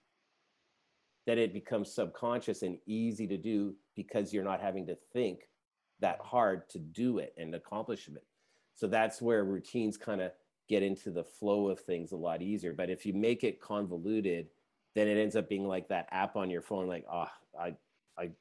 then 1.26 1.38
it 1.38 1.54
becomes 1.54 1.94
subconscious 1.94 2.64
and 2.64 2.78
easy 2.86 3.28
to 3.28 3.38
do 3.38 3.76
because 3.96 4.34
you're 4.34 4.44
not 4.44 4.62
having 4.62 4.86
to 4.88 4.98
think 5.14 5.50
that 6.00 6.20
hard 6.22 6.70
to 6.70 6.80
do 6.80 7.18
it 7.20 7.34
and 7.38 7.56
accomplish 7.56 8.08
it 8.08 8.26
so 8.76 8.88
that's 8.88 9.22
where 9.22 9.44
routines 9.44 9.98
kind 9.98 10.22
of 10.22 10.32
get 10.70 10.84
into 10.84 11.12
the 11.12 11.24
flow 11.24 11.68
of 11.70 11.80
things 11.80 12.12
a 12.12 12.18
lot 12.18 12.42
easier 12.42 12.74
but 12.74 12.90
if 12.90 13.06
you 13.06 13.14
make 13.14 13.44
it 13.44 13.62
convoluted 13.62 14.48
then 14.96 15.08
it 15.08 15.20
ends 15.20 15.36
up 15.36 15.50
being 15.50 15.68
like 15.68 15.88
that 15.88 16.08
app 16.12 16.36
on 16.36 16.50
your 16.50 16.62
phone 16.62 16.88
like 16.88 17.06
oh 17.12 17.28
I, 17.60 17.76
I, 18.18 18.32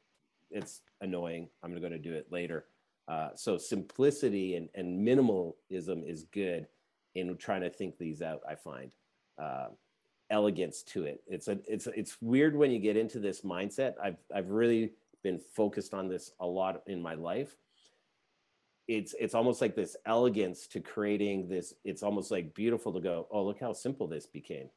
it's 0.51 0.83
annoying. 1.01 1.49
I'm 1.63 1.71
going 1.71 1.83
to 1.83 1.89
go 1.89 1.95
to 1.95 2.03
do 2.03 2.15
it 2.15 2.31
later. 2.31 2.67
Uh, 3.09 3.31
so 3.35 3.59
simplicity 3.59 4.57
and, 4.57 4.69
and 4.75 5.07
minimalism 5.07 6.09
is 6.09 6.25
good 6.33 6.67
in 7.15 7.37
trying 7.37 7.63
to 7.63 7.71
think 7.71 7.99
these 7.99 8.23
out. 8.23 8.41
I 8.49 8.55
find 8.55 8.93
uh, 9.43 9.69
elegance 10.33 10.83
to 10.83 11.05
it. 11.05 11.23
It's 11.29 11.47
a, 11.47 11.59
it's, 11.69 11.87
it's 11.87 12.17
weird 12.21 12.57
when 12.57 12.73
you 12.73 12.81
get 12.81 12.97
into 12.97 13.21
this 13.21 13.43
mindset. 13.43 13.95
I've, 14.03 14.17
I've 14.35 14.51
really 14.51 14.91
been 15.23 15.39
focused 15.39 15.95
on 15.95 16.09
this 16.09 16.33
a 16.41 16.47
lot 16.47 16.83
in 16.89 17.01
my 17.01 17.15
life. 17.15 17.57
It's, 18.89 19.15
it's 19.21 19.35
almost 19.35 19.61
like 19.61 19.77
this 19.77 19.97
elegance 20.07 20.67
to 20.69 20.81
creating 20.81 21.49
this. 21.49 21.75
It's 21.85 22.03
almost 22.03 22.33
like 22.33 22.55
beautiful 22.55 22.93
to 22.95 23.01
go, 23.01 23.29
oh, 23.31 23.45
look 23.45 23.61
how 23.61 23.73
simple 23.73 24.09
this 24.09 24.27
became. 24.27 24.71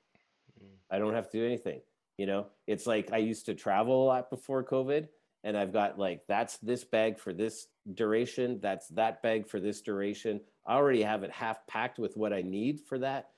Mm. 0.61 0.67
I 0.91 0.99
don't 0.99 1.15
have 1.15 1.31
to 1.31 1.39
do 1.39 1.45
anything 1.45 1.81
you 2.17 2.25
know, 2.25 2.47
it's 2.65 2.87
like 2.87 3.11
I 3.11 3.17
used 3.17 3.45
to 3.47 3.53
travel 3.53 4.03
a 4.03 4.05
lot 4.05 4.29
before 4.29 4.63
COVID, 4.63 5.07
and 5.43 5.57
I've 5.57 5.73
got 5.73 5.99
like 5.99 6.21
that's 6.27 6.57
this 6.57 6.83
bag 6.83 7.19
for 7.19 7.33
this 7.33 7.67
duration, 7.93 8.59
that's 8.61 8.87
that 8.89 9.21
bag 9.21 9.47
for 9.47 9.59
this 9.59 9.81
duration. 9.81 10.39
I 10.65 10.75
already 10.75 11.03
have 11.03 11.23
it 11.23 11.31
half 11.31 11.65
packed 11.67 11.99
with 11.99 12.15
what 12.15 12.33
I 12.33 12.41
need 12.41 12.81
for 12.81 12.99
that. 12.99 13.29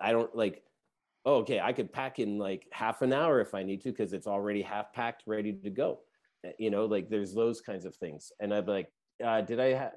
I 0.00 0.12
don't 0.12 0.34
like, 0.34 0.62
oh, 1.24 1.36
okay, 1.36 1.60
I 1.60 1.72
could 1.72 1.92
pack 1.92 2.18
in 2.18 2.38
like 2.38 2.66
half 2.72 3.02
an 3.02 3.12
hour 3.12 3.40
if 3.40 3.54
I 3.54 3.62
need 3.62 3.82
to 3.82 3.90
because 3.90 4.12
it's 4.12 4.26
already 4.26 4.62
half 4.62 4.92
packed, 4.92 5.22
ready 5.26 5.52
to 5.52 5.70
go. 5.70 6.00
Eh, 6.44 6.52
you 6.58 6.70
know, 6.70 6.86
like 6.86 7.08
there's 7.08 7.34
those 7.34 7.60
kinds 7.60 7.84
of 7.84 7.94
things. 7.96 8.32
And 8.40 8.52
I'd 8.52 8.66
be 8.66 8.72
like, 8.72 8.88
uh, 9.24 9.40
did 9.40 9.60
I 9.60 9.74
have, 9.74 9.92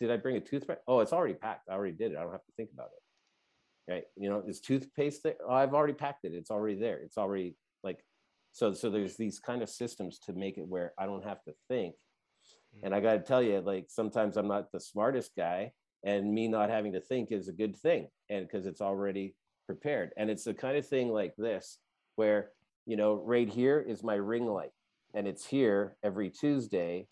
did 0.00 0.10
I 0.10 0.16
bring 0.16 0.36
a 0.36 0.40
toothbrush? 0.40 0.78
Oh, 0.88 1.00
it's 1.00 1.12
already 1.12 1.34
packed. 1.34 1.68
I 1.68 1.74
already 1.74 1.96
did 1.96 2.12
it. 2.12 2.18
I 2.18 2.22
don't 2.22 2.32
have 2.32 2.44
to 2.44 2.52
think 2.56 2.70
about 2.72 2.86
it. 2.86 3.92
Right. 3.92 4.04
You 4.16 4.30
know, 4.30 4.42
is 4.46 4.60
toothpaste 4.60 5.22
there? 5.22 5.36
Oh, 5.46 5.52
I've 5.52 5.74
already 5.74 5.92
packed 5.92 6.24
it. 6.24 6.32
It's 6.32 6.50
already 6.50 6.76
there. 6.76 7.00
It's 7.00 7.18
already 7.18 7.56
like 7.82 8.02
so 8.54 8.72
so 8.72 8.88
there's 8.88 9.16
these 9.16 9.38
kind 9.38 9.62
of 9.62 9.68
systems 9.68 10.18
to 10.20 10.32
make 10.32 10.56
it 10.56 10.66
where 10.66 10.94
i 10.98 11.04
don't 11.04 11.24
have 11.24 11.42
to 11.42 11.52
think 11.68 11.94
and 12.82 12.94
i 12.94 13.00
got 13.00 13.12
to 13.12 13.18
tell 13.18 13.42
you 13.42 13.60
like 13.60 13.86
sometimes 13.88 14.36
i'm 14.36 14.48
not 14.48 14.72
the 14.72 14.80
smartest 14.80 15.32
guy 15.36 15.70
and 16.04 16.32
me 16.32 16.48
not 16.48 16.70
having 16.70 16.92
to 16.92 17.00
think 17.00 17.30
is 17.30 17.48
a 17.48 17.52
good 17.52 17.76
thing 17.76 18.08
and 18.30 18.46
because 18.46 18.66
it's 18.66 18.80
already 18.80 19.34
prepared 19.66 20.10
and 20.16 20.30
it's 20.30 20.44
the 20.44 20.54
kind 20.54 20.76
of 20.76 20.86
thing 20.86 21.08
like 21.08 21.34
this 21.36 21.78
where 22.16 22.50
you 22.86 22.96
know 22.96 23.14
right 23.24 23.48
here 23.48 23.80
is 23.80 24.02
my 24.02 24.14
ring 24.14 24.46
light 24.46 24.72
and 25.14 25.26
it's 25.26 25.46
here 25.46 25.96
every 26.02 26.30
tuesday 26.30 27.06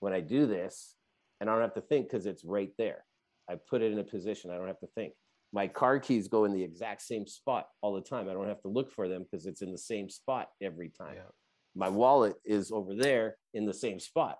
when 0.00 0.12
i 0.12 0.20
do 0.20 0.46
this 0.46 0.94
and 1.40 1.48
i 1.48 1.52
don't 1.52 1.62
have 1.62 1.74
to 1.74 1.80
think 1.80 2.08
because 2.08 2.26
it's 2.26 2.44
right 2.44 2.72
there 2.78 3.04
i 3.48 3.54
put 3.68 3.82
it 3.82 3.92
in 3.92 3.98
a 3.98 4.04
position 4.04 4.50
i 4.50 4.56
don't 4.56 4.68
have 4.68 4.80
to 4.80 4.88
think 4.94 5.12
my 5.54 5.68
car 5.68 6.00
keys 6.00 6.26
go 6.26 6.44
in 6.44 6.52
the 6.52 6.62
exact 6.62 7.00
same 7.00 7.28
spot 7.28 7.68
all 7.80 7.94
the 7.94 8.00
time. 8.00 8.28
I 8.28 8.32
don't 8.32 8.48
have 8.48 8.60
to 8.62 8.68
look 8.68 8.90
for 8.90 9.08
them 9.08 9.22
because 9.22 9.46
it's 9.46 9.62
in 9.62 9.70
the 9.70 9.78
same 9.78 10.10
spot 10.10 10.48
every 10.60 10.90
time. 10.90 11.14
Yeah. 11.14 11.30
My 11.76 11.88
wallet 11.88 12.34
is 12.44 12.72
over 12.72 12.92
there 12.94 13.36
in 13.54 13.64
the 13.64 13.72
same 13.72 14.00
spot, 14.00 14.38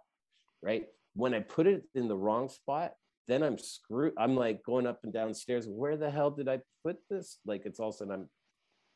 right? 0.61 0.87
When 1.15 1.33
I 1.33 1.39
put 1.39 1.69
it 1.69 1.85
in 1.95 2.09
the 2.09 2.17
wrong 2.17 2.49
spot, 2.49 2.95
then 3.29 3.43
I'm 3.43 3.59
screwed. 3.59 4.13
I'm 4.19 4.37
like 4.37 4.63
going 4.65 4.87
up 4.87 5.01
and 5.05 5.13
downstairs. 5.13 5.67
Where 5.67 5.97
the 5.97 6.11
hell 6.11 6.31
did 6.31 6.49
I 6.49 6.61
put 6.85 6.97
this? 7.09 7.39
Like 7.47 7.63
it's 7.65 7.81
all 7.81 7.89
of 7.89 7.95
a 7.95 7.99
sudden 7.99 8.13
I'm 8.13 8.29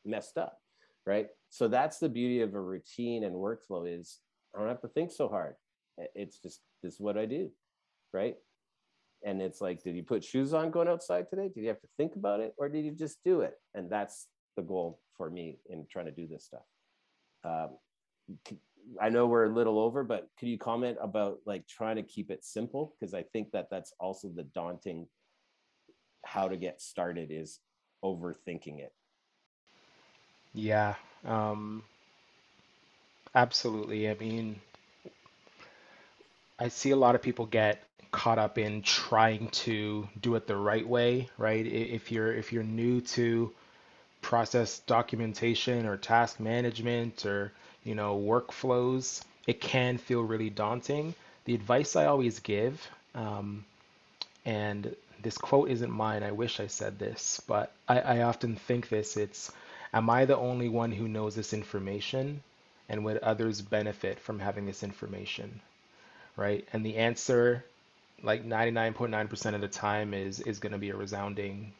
messed 0.05 0.37
up, 0.37 0.57
right? 1.05 1.27
So 1.49 1.67
that's 1.67 1.99
the 1.99 2.09
beauty 2.09 2.41
of 2.41 2.53
a 2.53 2.61
routine 2.61 3.23
and 3.23 3.35
workflow 3.35 3.87
is 3.87 4.19
I 4.55 4.59
don't 4.59 4.67
have 4.67 4.81
to 4.81 4.87
think 4.87 5.11
so 5.11 5.27
hard. 5.27 5.55
It's 6.15 6.39
just 6.39 6.61
this 6.83 6.95
is 6.95 6.99
what 6.99 7.17
I 7.17 7.25
do, 7.25 7.51
right? 8.13 8.35
and 9.23 9.41
it's 9.41 9.61
like 9.61 9.83
did 9.83 9.95
you 9.95 10.03
put 10.03 10.23
shoes 10.23 10.53
on 10.53 10.71
going 10.71 10.87
outside 10.87 11.29
today 11.29 11.49
did 11.53 11.61
you 11.61 11.67
have 11.67 11.81
to 11.81 11.87
think 11.97 12.15
about 12.15 12.39
it 12.39 12.53
or 12.57 12.69
did 12.69 12.85
you 12.85 12.91
just 12.91 13.17
do 13.25 13.41
it 13.41 13.55
and 13.73 13.89
that's 13.89 14.27
the 14.55 14.61
goal 14.61 14.99
for 15.17 15.29
me 15.29 15.59
in 15.69 15.85
trying 15.91 16.05
to 16.05 16.11
do 16.11 16.27
this 16.27 16.45
stuff 16.45 16.61
um, 17.43 17.69
i 19.01 19.09
know 19.09 19.27
we're 19.27 19.45
a 19.45 19.53
little 19.53 19.79
over 19.79 20.03
but 20.03 20.27
could 20.39 20.47
you 20.47 20.57
comment 20.57 20.97
about 21.01 21.37
like 21.45 21.67
trying 21.67 21.95
to 21.95 22.03
keep 22.03 22.31
it 22.31 22.43
simple? 22.43 22.95
Because 22.99 23.13
i 23.13 23.23
think 23.23 23.51
that 23.51 23.67
that's 23.69 23.93
also 23.99 24.29
the 24.29 24.43
daunting 24.43 25.07
how 26.25 26.47
to 26.47 26.57
get 26.57 26.81
started 26.81 27.29
is 27.31 27.59
overthinking 28.03 28.79
it. 28.79 28.93
Yeah 30.53 30.95
um, 31.25 31.83
absolutely. 33.35 34.09
I 34.09 34.15
mean 34.15 34.59
i 36.57 36.67
see 36.67 36.91
a 36.91 36.95
lot 36.95 37.15
of 37.15 37.21
people 37.21 37.45
get 37.45 37.83
caught 38.11 38.39
up 38.39 38.57
in 38.57 38.81
trying 38.81 39.49
to 39.49 40.07
do 40.19 40.35
it 40.35 40.47
the 40.47 40.55
right 40.55 40.87
way, 40.87 41.29
right? 41.37 41.65
If 41.65 42.11
you're 42.11 42.33
if 42.33 42.51
you're 42.51 42.63
new 42.63 43.01
to 43.01 43.53
process 44.21 44.79
documentation 44.79 45.85
or 45.85 45.97
task 45.97 46.39
management 46.39 47.25
or 47.25 47.53
you 47.83 47.95
know 47.95 48.19
workflows, 48.19 49.21
it 49.47 49.61
can 49.61 49.97
feel 49.97 50.21
really 50.21 50.49
daunting. 50.49 51.15
The 51.45 51.55
advice 51.55 51.95
I 51.95 52.05
always 52.05 52.39
give, 52.39 52.87
um, 53.15 53.65
and 54.45 54.95
this 55.21 55.37
quote 55.37 55.69
isn't 55.69 55.91
mine. 55.91 56.23
I 56.23 56.31
wish 56.31 56.59
I 56.59 56.67
said 56.67 56.99
this, 56.99 57.41
but 57.47 57.71
I, 57.87 57.99
I 57.99 58.21
often 58.21 58.55
think 58.55 58.89
this. 58.89 59.17
It's, 59.17 59.51
am 59.93 60.09
I 60.09 60.25
the 60.25 60.37
only 60.37 60.69
one 60.69 60.91
who 60.91 61.07
knows 61.07 61.35
this 61.35 61.53
information, 61.53 62.43
and 62.87 63.03
would 63.05 63.17
others 63.17 63.61
benefit 63.61 64.19
from 64.19 64.39
having 64.39 64.65
this 64.65 64.83
information? 64.83 65.61
Right? 66.37 66.67
And 66.71 66.85
the 66.85 66.97
answer 66.97 67.65
like 68.23 68.45
99.9% 68.45 69.55
of 69.55 69.61
the 69.61 69.67
time 69.67 70.13
is 70.13 70.39
is 70.41 70.59
going 70.59 70.71
to 70.71 70.77
be 70.77 70.89
a 70.89 70.95
resounding 70.95 71.71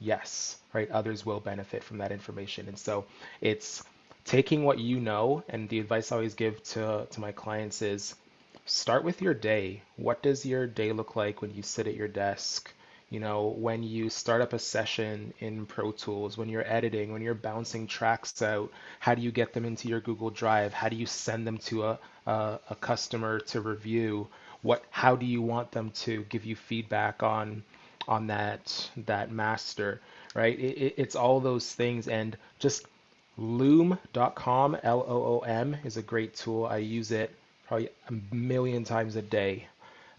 yes 0.00 0.56
right 0.72 0.90
others 0.90 1.24
will 1.24 1.40
benefit 1.40 1.84
from 1.84 1.98
that 1.98 2.12
information 2.12 2.68
and 2.68 2.78
so 2.78 3.04
it's 3.40 3.84
taking 4.24 4.64
what 4.64 4.78
you 4.78 5.00
know 5.00 5.42
and 5.48 5.68
the 5.68 5.78
advice 5.80 6.12
i 6.12 6.16
always 6.16 6.34
give 6.34 6.62
to 6.64 7.06
to 7.10 7.20
my 7.20 7.32
clients 7.32 7.82
is 7.82 8.14
start 8.66 9.04
with 9.04 9.20
your 9.22 9.34
day. 9.34 9.82
What 9.96 10.22
does 10.22 10.44
your 10.46 10.66
day 10.66 10.92
look 10.92 11.16
like 11.16 11.40
when 11.42 11.54
you 11.54 11.62
sit 11.62 11.86
at 11.86 11.94
your 11.96 12.08
desk? 12.08 12.72
You 13.10 13.20
know 13.20 13.48
when 13.58 13.82
you 13.82 14.08
start 14.10 14.40
up 14.42 14.52
a 14.54 14.58
session 14.58 15.34
in 15.40 15.66
pro 15.66 15.92
tools 15.92 16.38
when 16.38 16.48
you're 16.48 16.66
editing 16.66 17.12
when 17.12 17.22
you're 17.22 17.34
bouncing 17.34 17.86
tracks 17.86 18.40
out 18.42 18.70
how 19.00 19.14
do 19.14 19.20
you 19.22 19.30
get 19.30 19.52
them 19.52 19.64
into 19.66 19.88
your 19.88 20.00
google 20.00 20.30
drive? 20.30 20.72
How 20.72 20.88
do 20.88 20.96
you 20.96 21.06
send 21.06 21.46
them 21.46 21.58
to 21.68 21.84
a, 21.84 21.98
a, 22.26 22.58
a 22.70 22.74
customer 22.76 23.40
to 23.40 23.60
review? 23.60 24.28
What 24.62 24.84
how 24.90 25.16
do 25.16 25.26
you 25.26 25.42
want 25.42 25.72
them 25.72 25.90
to 26.04 26.24
give 26.24 26.44
you 26.46 26.56
feedback 26.56 27.22
on 27.22 27.62
on 28.08 28.26
that 28.28 28.90
that 29.06 29.30
master 29.30 30.00
right? 30.34 30.58
It, 30.58 30.78
it, 30.78 30.94
it's 30.96 31.14
all 31.16 31.40
those 31.40 31.70
things 31.72 32.08
and 32.08 32.36
just 32.58 32.86
loom.com 33.36 34.76
l-o-o-m 34.82 35.76
is 35.84 35.96
a 35.96 36.02
great 36.02 36.34
tool. 36.34 36.66
I 36.66 36.78
use 36.78 37.10
it 37.10 37.34
probably 37.66 37.88
a 38.08 38.34
million 38.34 38.84
times 38.84 39.16
a 39.16 39.22
day 39.22 39.66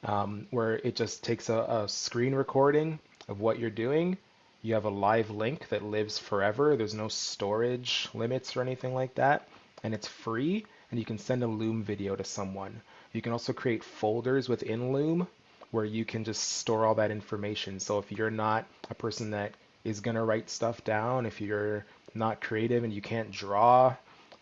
um, 0.04 0.48
where 0.52 0.76
it 0.76 0.96
just 0.96 1.24
takes 1.24 1.50
a, 1.50 1.58
a 1.58 1.90
screen 1.90 2.34
recording 2.34 3.00
of 3.28 3.40
what 3.40 3.60
you're 3.60 3.70
doing. 3.70 4.18
You 4.62 4.74
have 4.76 4.86
a 4.86 4.90
live 4.90 5.30
link 5.30 5.70
that 5.70 5.84
lives 5.84 6.18
forever. 6.18 6.76
There's 6.76 6.94
no 6.94 7.08
storage 7.08 8.08
limits 8.14 8.56
or 8.56 8.62
anything 8.62 8.94
like 8.94 9.16
that. 9.16 9.48
And 9.84 9.94
it's 9.94 10.08
free 10.08 10.66
and 10.94 11.00
you 11.00 11.06
can 11.06 11.18
send 11.18 11.44
a 11.44 11.48
loom 11.48 11.84
video 11.84 12.16
to 12.16 12.24
someone. 12.24 12.82
You 13.14 13.22
can 13.22 13.32
also 13.32 13.52
create 13.52 13.84
folders 13.84 14.48
within 14.48 14.94
Loom 14.94 15.28
where 15.72 15.86
you 15.86 16.06
can 16.06 16.24
just 16.24 16.44
store 16.44 16.86
all 16.86 16.96
that 16.96 17.10
information. 17.10 17.80
So 17.80 17.98
if 17.98 18.12
you're 18.12 18.30
not 18.30 18.68
a 18.92 18.94
person 18.94 19.32
that 19.32 19.54
is 19.84 20.00
going 20.00 20.16
to 20.16 20.24
write 20.24 20.50
stuff 20.50 20.84
down, 20.84 21.26
if 21.26 21.42
you're 21.42 21.86
not 22.16 22.42
creative 22.42 22.84
and 22.84 22.94
you 22.94 23.02
can't 23.02 23.32
draw, 23.32 23.96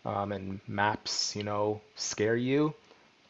um, 0.04 0.32
and 0.32 0.60
maps, 0.66 1.34
you 1.36 1.42
know, 1.42 1.80
scare 1.96 2.36
you, 2.36 2.74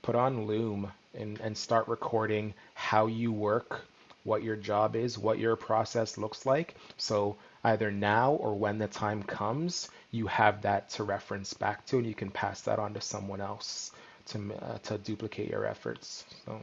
put 0.03 0.15
on 0.15 0.47
Loom 0.47 0.91
and, 1.15 1.41
and 1.41 1.57
start 1.57 1.89
recording 1.89 2.55
how 2.75 3.07
you 3.07 3.33
work, 3.33 3.83
what 4.25 4.43
your 4.43 4.57
job 4.57 4.97
is, 4.97 5.19
what 5.19 5.39
your 5.39 5.57
process 5.57 6.17
looks 6.17 6.47
like. 6.47 6.75
So 6.97 7.37
either 7.65 7.91
now 7.91 8.33
or 8.33 8.55
when 8.55 8.79
the 8.79 8.89
time 8.89 9.23
comes, 9.23 9.91
you 10.11 10.27
have 10.27 10.63
that 10.63 10.91
to 10.91 11.05
reference 11.05 11.55
back 11.55 11.85
to, 11.87 11.99
and 11.99 12.07
you 12.07 12.15
can 12.15 12.31
pass 12.31 12.63
that 12.63 12.79
on 12.79 12.95
to 12.95 13.01
someone 13.01 13.41
else 13.41 13.93
to 14.27 14.55
uh, 14.63 14.79
to 14.79 14.99
duplicate 14.99 15.51
your 15.51 15.67
efforts. 15.67 16.25
So. 16.47 16.61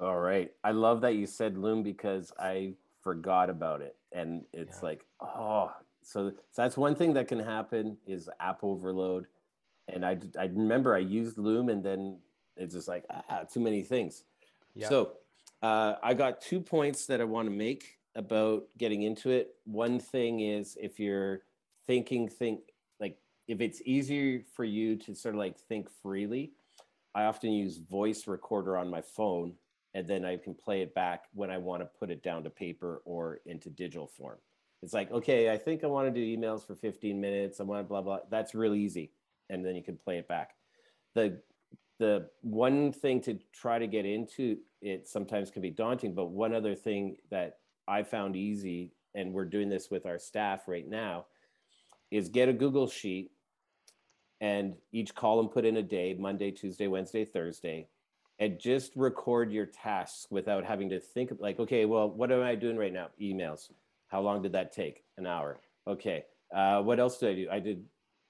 All 0.00 0.18
right, 0.18 0.50
I 0.64 0.72
love 0.72 1.02
that 1.02 1.14
you 1.14 1.26
said 1.26 1.56
Loom 1.56 1.82
because 1.82 2.32
I 2.38 2.72
forgot 3.04 3.50
about 3.50 3.82
it, 3.82 3.96
and 4.12 4.42
it's 4.52 4.78
yeah. 4.78 4.88
like, 4.88 5.04
oh, 5.20 5.70
so, 6.02 6.30
so 6.50 6.62
that's 6.62 6.76
one 6.76 6.96
thing 6.96 7.12
that 7.14 7.28
can 7.28 7.38
happen 7.38 7.98
is 8.06 8.28
app 8.40 8.64
overload, 8.64 9.26
and 9.88 10.04
I 10.04 10.18
I 10.38 10.46
remember 10.46 10.94
I 10.94 11.00
used 11.00 11.38
Loom, 11.38 11.68
and 11.68 11.84
then 11.84 12.18
it's 12.56 12.74
just 12.74 12.88
like 12.88 13.04
ah, 13.10 13.42
too 13.52 13.60
many 13.60 13.82
things. 13.82 14.24
Yep. 14.74 14.88
So 14.88 15.12
uh, 15.62 15.94
I 16.02 16.14
got 16.14 16.40
two 16.40 16.60
points 16.60 17.06
that 17.06 17.20
I 17.20 17.24
want 17.24 17.46
to 17.46 17.54
make 17.54 17.98
about 18.16 18.64
getting 18.78 19.02
into 19.02 19.30
it. 19.30 19.54
One 19.64 19.98
thing 20.00 20.40
is 20.40 20.76
if 20.80 20.98
you're 20.98 21.42
thinking, 21.86 22.28
think 22.28 22.60
like 23.00 23.18
if 23.48 23.60
it's 23.60 23.82
easier 23.84 24.40
for 24.54 24.64
you 24.64 24.96
to 24.96 25.14
sort 25.14 25.34
of 25.34 25.38
like 25.38 25.58
think 25.58 25.88
freely, 26.02 26.52
I 27.14 27.24
often 27.24 27.52
use 27.52 27.78
voice 27.78 28.26
recorder 28.26 28.76
on 28.76 28.90
my 28.90 29.00
phone 29.00 29.54
and 29.94 30.06
then 30.08 30.24
I 30.24 30.36
can 30.36 30.54
play 30.54 30.82
it 30.82 30.94
back 30.94 31.24
when 31.32 31.50
I 31.50 31.58
want 31.58 31.82
to 31.82 31.86
put 31.86 32.10
it 32.10 32.22
down 32.22 32.42
to 32.44 32.50
paper 32.50 33.00
or 33.04 33.40
into 33.46 33.70
digital 33.70 34.08
form. 34.08 34.38
It's 34.82 34.92
like, 34.92 35.10
okay, 35.12 35.50
I 35.50 35.56
think 35.56 35.84
I 35.84 35.86
want 35.86 36.12
to 36.12 36.20
do 36.20 36.36
emails 36.36 36.66
for 36.66 36.74
15 36.74 37.18
minutes. 37.18 37.60
I 37.60 37.62
want 37.62 37.80
to 37.80 37.88
blah, 37.88 38.02
blah. 38.02 38.18
That's 38.28 38.54
real 38.54 38.74
easy. 38.74 39.12
And 39.48 39.64
then 39.64 39.76
you 39.76 39.82
can 39.82 39.96
play 39.96 40.18
it 40.18 40.28
back. 40.28 40.50
The 41.14 41.40
the 42.00 42.28
one 42.40 42.92
thing 42.92 43.20
to 43.20 43.38
try 43.52 43.78
to 43.78 43.86
get 43.86 44.04
into 44.04 44.56
it 44.82 45.06
sometimes 45.06 45.48
can 45.48 45.62
be 45.62 45.70
daunting, 45.70 46.12
but 46.12 46.26
one 46.26 46.52
other 46.52 46.74
thing 46.74 47.16
that 47.30 47.58
I 47.86 48.02
found 48.02 48.34
easy, 48.34 48.92
and 49.14 49.32
we're 49.32 49.44
doing 49.44 49.68
this 49.68 49.92
with 49.92 50.04
our 50.04 50.18
staff 50.18 50.66
right 50.66 50.88
now, 50.88 51.26
is 52.10 52.28
get 52.28 52.48
a 52.48 52.52
Google 52.52 52.88
Sheet 52.88 53.30
and 54.40 54.74
each 54.90 55.14
column 55.14 55.48
put 55.48 55.64
in 55.64 55.76
a 55.76 55.82
day 55.82 56.16
Monday, 56.18 56.50
Tuesday, 56.50 56.88
Wednesday, 56.88 57.24
Thursday 57.24 57.86
and 58.38 58.58
just 58.58 58.92
record 58.96 59.52
your 59.52 59.66
tasks 59.66 60.26
without 60.30 60.64
having 60.64 60.88
to 60.90 61.00
think 61.00 61.32
like, 61.38 61.60
okay, 61.60 61.84
well, 61.84 62.10
what 62.10 62.32
am 62.32 62.42
I 62.42 62.54
doing 62.54 62.76
right 62.76 62.92
now? 62.92 63.08
Emails. 63.20 63.70
How 64.08 64.20
long 64.20 64.42
did 64.42 64.52
that 64.52 64.72
take? 64.72 65.04
An 65.16 65.26
hour. 65.26 65.58
Okay. 65.86 66.24
Uh, 66.54 66.82
what 66.82 66.98
else 66.98 67.18
did 67.18 67.30
I 67.30 67.34
do? 67.34 67.48
I 67.50 67.58
did 67.60 67.84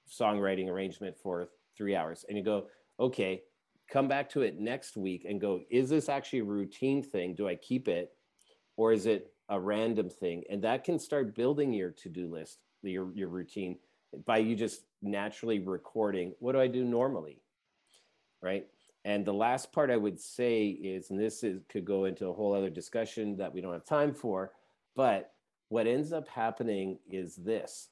songwriting 0.09 0.69
arrangement 0.69 1.17
for 1.17 1.49
three 1.75 1.95
hours. 1.95 2.25
And 2.27 2.37
you 2.37 2.43
go, 2.43 2.65
okay, 2.99 3.43
come 3.89 4.07
back 4.07 4.29
to 4.31 4.41
it 4.41 4.59
next 4.59 4.97
week 4.97 5.25
and 5.27 5.41
go, 5.41 5.61
is 5.69 5.89
this 5.89 6.09
actually 6.09 6.39
a 6.39 6.45
routine 6.45 7.01
thing? 7.03 7.35
Do 7.35 7.47
I 7.47 7.55
keep 7.55 7.87
it? 7.87 8.13
Or 8.77 8.93
is 8.93 9.05
it 9.05 9.33
a 9.49 9.59
random 9.59 10.09
thing? 10.09 10.43
And 10.49 10.61
that 10.63 10.83
can 10.83 10.99
start 10.99 11.35
building 11.35 11.73
your 11.73 11.91
to-do 11.91 12.27
list, 12.27 12.59
your, 12.83 13.11
your 13.13 13.29
routine 13.29 13.77
by 14.25 14.37
you 14.37 14.55
just 14.55 14.83
naturally 15.01 15.59
recording, 15.59 16.33
what 16.39 16.53
do 16.53 16.59
I 16.59 16.67
do 16.67 16.83
normally? 16.83 17.41
Right. 18.41 18.67
And 19.05 19.23
the 19.23 19.33
last 19.33 19.71
part 19.71 19.91
I 19.91 19.97
would 19.97 20.19
say 20.19 20.67
is, 20.67 21.11
and 21.11 21.19
this 21.19 21.43
is, 21.43 21.61
could 21.69 21.85
go 21.85 22.05
into 22.05 22.27
a 22.27 22.33
whole 22.33 22.55
other 22.55 22.71
discussion 22.71 23.37
that 23.37 23.53
we 23.53 23.61
don't 23.61 23.71
have 23.71 23.85
time 23.85 24.15
for, 24.15 24.51
but 24.95 25.31
what 25.69 25.85
ends 25.85 26.11
up 26.11 26.27
happening 26.27 26.97
is 27.07 27.35
this. 27.35 27.89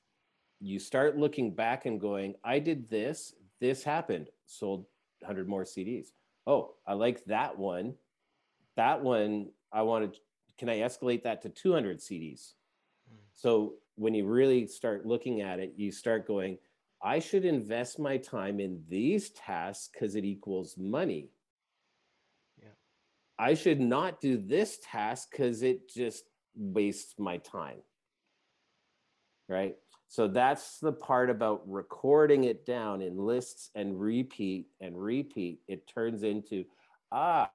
You 0.59 0.79
start 0.79 1.15
looking 1.15 1.53
back 1.53 1.85
and 1.85 2.01
going, 2.01 2.33
I 2.43 2.57
did 2.57 2.89
this, 2.89 3.35
this 3.61 3.83
happened, 3.83 4.29
sold 4.47 4.87
100 5.19 5.47
more 5.47 5.63
CDs. 5.63 6.07
Oh, 6.47 6.73
I 6.87 6.93
like 6.93 7.23
that 7.25 7.59
one. 7.59 7.93
That 8.75 9.03
one, 9.03 9.49
I 9.71 9.83
wanted, 9.83 10.17
can 10.57 10.67
I 10.67 10.79
escalate 10.79 11.21
that 11.23 11.43
to 11.43 11.49
200 11.49 11.99
CDs? 11.99 12.53
Mm. 13.07 13.17
So 13.33 13.75
when 13.95 14.15
you 14.15 14.25
really 14.25 14.65
start 14.65 15.05
looking 15.05 15.41
at 15.41 15.59
it, 15.59 15.73
you 15.77 15.91
start 15.91 16.27
going, 16.27 16.57
I 17.03 17.19
should 17.19 17.43
invest 17.43 17.99
my 17.99 18.17
time 18.17 18.61
in 18.61 18.81
these 18.87 19.31
tasks 19.31 19.89
because 19.91 20.15
it 20.15 20.23
equals 20.23 20.77
money. 20.77 21.29
Yeah. 22.61 22.69
I 23.37 23.55
should 23.55 23.81
not 23.81 24.21
do 24.21 24.37
this 24.37 24.79
task 24.81 25.29
because 25.31 25.63
it 25.63 25.89
just 25.93 26.23
wastes 26.55 27.15
my 27.19 27.37
time. 27.37 27.81
Right. 29.49 29.75
So 30.07 30.27
that's 30.27 30.79
the 30.79 30.93
part 30.93 31.29
about 31.29 31.63
recording 31.69 32.45
it 32.45 32.65
down 32.65 33.01
in 33.01 33.17
lists 33.17 33.69
and 33.75 33.99
repeat 33.99 34.67
and 34.79 34.97
repeat. 34.97 35.59
It 35.67 35.87
turns 35.87 36.23
into, 36.23 36.63
ah, 37.11 37.49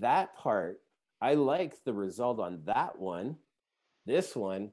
that 0.00 0.36
part, 0.36 0.80
I 1.20 1.34
like 1.34 1.82
the 1.84 1.92
result 1.92 2.40
on 2.40 2.60
that 2.66 2.98
one. 2.98 3.36
This 4.06 4.36
one, 4.36 4.72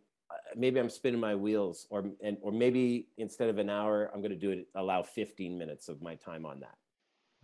maybe 0.55 0.79
I'm 0.79 0.89
spinning 0.89 1.19
my 1.19 1.35
wheels, 1.35 1.87
or 1.89 2.05
and 2.23 2.37
or 2.41 2.51
maybe 2.51 3.07
instead 3.17 3.49
of 3.49 3.57
an 3.57 3.69
hour, 3.69 4.09
I'm 4.13 4.21
going 4.21 4.31
to 4.31 4.37
do 4.37 4.51
it 4.51 4.67
allow 4.75 5.03
15 5.03 5.57
minutes 5.57 5.89
of 5.89 6.01
my 6.01 6.15
time 6.15 6.45
on 6.45 6.59
that, 6.61 6.77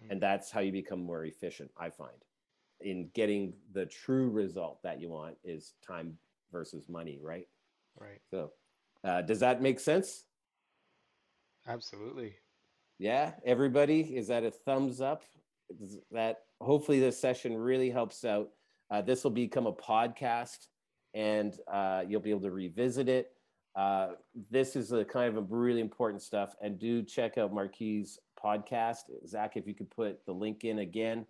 mm-hmm. 0.01 0.11
and 0.11 0.21
that's 0.21 0.51
how 0.51 0.59
you 0.59 0.71
become 0.71 1.03
more 1.03 1.25
efficient. 1.25 1.71
I 1.77 1.89
find 1.89 2.17
in 2.83 3.09
getting 3.13 3.53
the 3.73 3.85
true 3.85 4.29
result 4.29 4.81
that 4.83 4.99
you 4.99 5.09
want 5.09 5.35
is 5.43 5.73
time 5.85 6.17
versus 6.51 6.89
money, 6.89 7.19
right? 7.21 7.47
Right. 7.99 8.21
So 8.29 8.51
uh, 9.03 9.21
does 9.21 9.39
that 9.39 9.61
make 9.61 9.79
sense? 9.79 10.25
Absolutely. 11.67 12.35
Yeah, 12.97 13.31
everybody, 13.45 14.01
is 14.01 14.27
that 14.27 14.43
a 14.43 14.51
thumbs 14.51 15.01
up? 15.01 15.23
That 16.11 16.39
hopefully 16.59 16.99
this 16.99 17.19
session 17.19 17.57
really 17.57 17.89
helps 17.89 18.25
out. 18.25 18.49
Uh, 18.89 19.01
this 19.01 19.23
will 19.23 19.31
become 19.31 19.67
a 19.67 19.73
podcast, 19.73 20.67
and 21.13 21.57
uh, 21.71 22.03
you'll 22.07 22.21
be 22.21 22.29
able 22.29 22.41
to 22.41 22.51
revisit 22.51 23.09
it. 23.09 23.31
Uh, 23.75 24.09
this 24.49 24.75
is 24.75 24.91
a 24.91 25.05
kind 25.05 25.37
of 25.37 25.51
really 25.51 25.81
important 25.81 26.21
stuff, 26.21 26.55
and 26.61 26.77
do 26.77 27.01
check 27.01 27.37
out 27.37 27.53
Marquis' 27.53 28.17
podcast. 28.41 29.03
Zach, 29.27 29.55
if 29.55 29.67
you 29.67 29.73
could 29.73 29.89
put 29.89 30.25
the 30.25 30.33
link 30.33 30.63
in 30.63 30.79
again. 30.79 31.25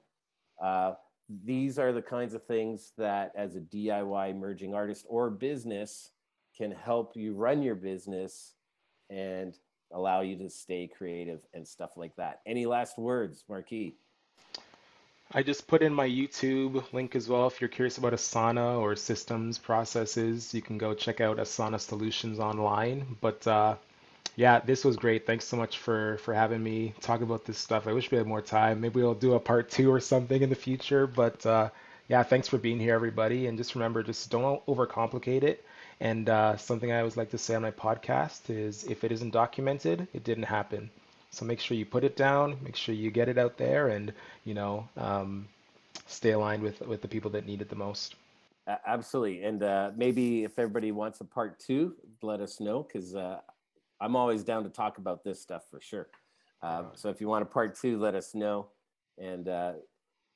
Uh, 0.62 0.94
these 1.44 1.80
are 1.80 1.94
the 1.94 2.02
kinds 2.02 2.34
of 2.34 2.44
things 2.46 2.94
that, 2.98 3.32
as 3.36 3.56
a 3.56 3.62
DIY 3.62 4.30
emerging 4.30 4.74
artist 4.74 5.06
or 5.08 5.30
business, 5.30 6.12
can 6.56 6.72
help 6.72 7.16
you 7.16 7.34
run 7.34 7.62
your 7.62 7.76
business 7.76 8.56
and 9.10 9.58
allow 9.94 10.22
you 10.22 10.38
to 10.38 10.50
stay 10.50 10.88
creative 10.88 11.42
and 11.54 11.68
stuff 11.68 11.92
like 11.96 12.16
that. 12.18 12.42
Any 12.46 12.66
last 12.66 12.98
words, 12.98 13.44
Marquis? 13.48 13.96
I 15.34 15.44
just 15.44 15.68
put 15.68 15.82
in 15.82 15.94
my 15.94 16.08
YouTube 16.08 16.94
link 16.94 17.16
as 17.16 17.28
well. 17.28 17.48
If 17.48 17.60
you're 17.60 17.70
curious 17.70 17.98
about 17.98 18.14
Asana 18.14 18.80
or 18.80 18.96
systems 18.96 19.58
processes, 19.58 20.54
you 20.54 20.62
can 20.62 20.78
go 20.78 20.94
check 20.94 21.20
out 21.22 21.38
Asana 21.38 21.80
Solutions 21.80 22.40
online. 22.40 23.18
But 23.20 23.46
uh, 23.48 23.76
yeah, 24.36 24.60
this 24.60 24.86
was 24.86 24.98
great. 24.98 25.26
Thanks 25.26 25.46
so 25.46 25.58
much 25.58 25.78
for 25.80 26.18
for 26.18 26.34
having 26.34 26.64
me 26.64 26.94
talk 27.02 27.22
about 27.22 27.46
this 27.46 27.58
stuff. 27.58 27.88
I 27.88 27.94
wish 27.94 28.12
we 28.12 28.18
had 28.18 28.28
more 28.28 28.42
time. 28.42 28.82
Maybe 28.82 29.02
we'll 29.02 29.14
do 29.14 29.34
a 29.34 29.40
part 29.40 29.70
two 29.70 29.92
or 29.92 30.00
something 30.00 30.42
in 30.42 30.50
the 30.50 30.56
future. 30.56 31.08
But 31.08 31.46
uh, 31.46 31.70
yeah, 32.10 32.24
thanks 32.24 32.48
for 32.48 32.58
being 32.58 32.80
here, 32.80 32.96
everybody. 32.96 33.48
And 33.48 33.58
just 33.58 33.76
remember, 33.76 34.04
just 34.04 34.30
don't 34.32 34.66
overcomplicate 34.66 35.44
it. 35.44 35.66
And 36.00 36.30
uh, 36.30 36.58
something 36.58 36.92
I 36.92 37.00
always 37.00 37.18
like 37.18 37.32
to 37.32 37.38
say 37.38 37.56
on 37.56 37.62
my 37.62 37.72
podcast 37.72 38.50
is 38.50 38.84
if 38.86 39.04
it 39.04 39.12
isn't 39.12 39.32
documented, 39.32 40.08
it 40.14 40.24
didn't 40.24 40.46
happen. 40.46 40.90
So 41.32 41.46
make 41.46 41.60
sure 41.60 41.78
you 41.78 41.86
put 41.86 42.04
it 42.04 42.16
down, 42.16 42.58
make 42.62 42.76
sure 42.76 42.94
you 42.94 43.10
get 43.10 43.30
it 43.30 43.38
out 43.38 43.58
there, 43.58 43.88
and 43.88 44.14
you 44.44 44.54
know, 44.54 44.88
um, 44.98 45.48
stay 46.06 46.32
aligned 46.32 46.62
with 46.62 46.82
with 46.82 47.02
the 47.02 47.08
people 47.08 47.32
that 47.32 47.46
need 47.46 47.62
it 47.62 47.70
the 47.70 47.76
most. 47.76 48.16
Absolutely, 48.86 49.44
and 49.44 49.64
uh, 49.64 49.92
maybe 49.96 50.44
if 50.44 50.60
everybody 50.60 50.92
wants 50.92 51.22
a 51.22 51.26
part 51.26 51.60
two, 51.60 51.96
let 52.22 52.42
us 52.42 52.60
know 52.60 52.84
because 52.84 53.16
uh, 53.16 53.40
I'm 54.00 54.16
always 54.16 54.44
down 54.44 54.64
to 54.64 54.70
talk 54.70 54.98
about 54.98 55.24
this 55.24 55.42
stuff 55.42 55.64
for 55.70 55.80
sure. 55.80 56.08
Um, 56.62 56.88
so 56.94 57.10
if 57.10 57.22
you 57.22 57.28
want 57.28 57.44
a 57.44 57.46
part 57.46 57.76
two, 57.76 57.98
let 57.98 58.14
us 58.14 58.36
know. 58.36 58.68
And 59.18 59.48
uh, 59.48 59.74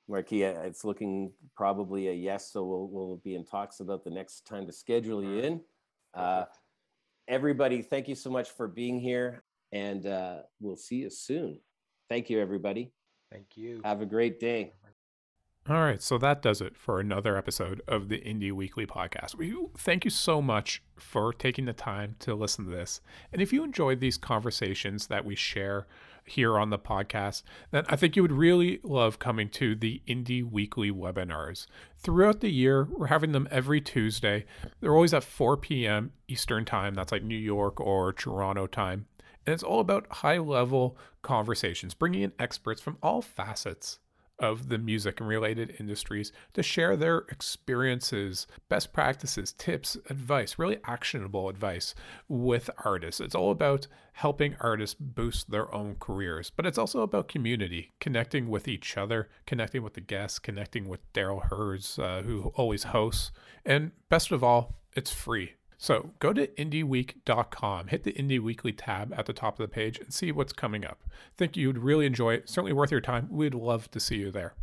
Marquis, 0.07 0.43
it's 0.43 0.83
looking 0.83 1.31
probably 1.55 2.09
a 2.09 2.13
yes. 2.13 2.51
So 2.51 2.63
we'll 2.63 2.87
we'll 2.87 3.17
be 3.17 3.35
in 3.35 3.43
talks 3.43 3.79
about 3.79 4.03
the 4.03 4.09
next 4.09 4.45
time 4.45 4.65
to 4.65 4.71
schedule 4.71 5.23
you 5.23 5.39
in. 5.39 5.61
Uh, 6.13 6.45
everybody, 7.27 7.81
thank 7.81 8.07
you 8.07 8.15
so 8.15 8.29
much 8.29 8.49
for 8.51 8.67
being 8.67 8.99
here, 8.99 9.43
and 9.75 10.05
uh, 10.05 10.37
we'll 10.61 10.77
see 10.77 10.97
you 10.97 11.09
soon. 11.09 11.59
Thank 12.07 12.29
you, 12.29 12.39
everybody. 12.39 12.93
Thank 13.29 13.57
you. 13.57 13.81
Have 13.83 14.01
a 14.01 14.05
great 14.05 14.39
day. 14.39 14.71
All 15.67 15.81
right, 15.81 16.01
so 16.01 16.19
that 16.19 16.43
does 16.43 16.61
it 16.61 16.77
for 16.77 16.99
another 16.99 17.35
episode 17.35 17.81
of 17.87 18.07
the 18.07 18.19
Indie 18.19 18.51
Weekly 18.51 18.85
podcast. 18.85 19.35
We 19.35 19.53
thank 19.75 20.05
you 20.05 20.11
so 20.11 20.41
much 20.41 20.81
for 20.95 21.33
taking 21.33 21.65
the 21.65 21.73
time 21.73 22.15
to 22.19 22.35
listen 22.35 22.65
to 22.65 22.71
this. 22.71 23.01
And 23.33 23.41
if 23.41 23.51
you 23.51 23.63
enjoyed 23.63 23.99
these 23.99 24.15
conversations 24.15 25.07
that 25.07 25.25
we 25.25 25.35
share 25.35 25.87
here 26.23 26.57
on 26.59 26.69
the 26.69 26.77
podcast, 26.77 27.41
then 27.71 27.83
I 27.89 27.95
think 27.95 28.15
you 28.15 28.21
would 28.21 28.31
really 28.31 28.79
love 28.83 29.19
coming 29.19 29.49
to 29.49 29.75
the 29.75 30.03
Indie 30.07 30.47
Weekly 30.47 30.91
webinars. 30.91 31.65
Throughout 31.97 32.41
the 32.41 32.51
year, 32.51 32.87
we're 32.91 33.07
having 33.07 33.31
them 33.31 33.47
every 33.49 33.81
Tuesday. 33.81 34.45
They're 34.79 34.93
always 34.93 35.15
at 35.15 35.23
4 35.23 35.57
p.m. 35.57 36.11
Eastern 36.27 36.63
Time. 36.63 36.93
That's 36.93 37.11
like 37.11 37.23
New 37.23 37.35
York 37.35 37.81
or 37.81 38.13
Toronto 38.13 38.67
time. 38.67 39.07
And 39.45 39.53
it's 39.53 39.63
all 39.63 39.79
about 39.79 40.07
high 40.09 40.37
level 40.37 40.97
conversations, 41.21 41.93
bringing 41.93 42.21
in 42.21 42.33
experts 42.39 42.81
from 42.81 42.97
all 43.01 43.21
facets 43.21 43.99
of 44.39 44.69
the 44.69 44.77
music 44.77 45.19
and 45.19 45.29
related 45.29 45.75
industries 45.79 46.31
to 46.53 46.63
share 46.63 46.95
their 46.95 47.19
experiences, 47.29 48.47
best 48.69 48.91
practices, 48.91 49.53
tips, 49.53 49.95
advice, 50.09 50.59
really 50.59 50.79
actionable 50.83 51.49
advice 51.49 51.95
with 52.27 52.69
artists. 52.83 53.21
It's 53.21 53.35
all 53.35 53.51
about 53.51 53.87
helping 54.13 54.55
artists 54.59 54.95
boost 54.99 55.51
their 55.51 55.73
own 55.73 55.95
careers, 55.99 56.49
but 56.49 56.65
it's 56.65 56.77
also 56.77 57.01
about 57.01 57.27
community, 57.27 57.91
connecting 57.99 58.49
with 58.49 58.67
each 58.67 58.97
other, 58.97 59.29
connecting 59.45 59.83
with 59.83 59.93
the 59.93 60.01
guests, 60.01 60.39
connecting 60.39 60.87
with 60.87 61.11
Darryl 61.13 61.43
Hurs, 61.49 61.99
uh, 61.99 62.21
who 62.25 62.51
always 62.55 62.85
hosts. 62.85 63.31
And 63.65 63.91
best 64.09 64.31
of 64.31 64.43
all, 64.43 64.81
it's 64.95 65.13
free. 65.13 65.53
So 65.77 66.11
go 66.19 66.33
to 66.33 66.47
indieweek.com, 66.47 67.87
hit 67.87 68.03
the 68.03 68.13
Indie 68.13 68.39
Weekly 68.39 68.71
tab 68.71 69.13
at 69.17 69.25
the 69.25 69.33
top 69.33 69.59
of 69.59 69.63
the 69.67 69.73
page, 69.73 69.99
and 69.99 70.13
see 70.13 70.31
what's 70.31 70.53
coming 70.53 70.85
up. 70.85 71.03
Think 71.37 71.57
you'd 71.57 71.77
really 71.77 72.05
enjoy 72.05 72.35
it. 72.35 72.49
Certainly 72.49 72.73
worth 72.73 72.91
your 72.91 73.01
time. 73.01 73.27
We'd 73.29 73.53
love 73.53 73.91
to 73.91 73.99
see 73.99 74.17
you 74.17 74.31
there. 74.31 74.53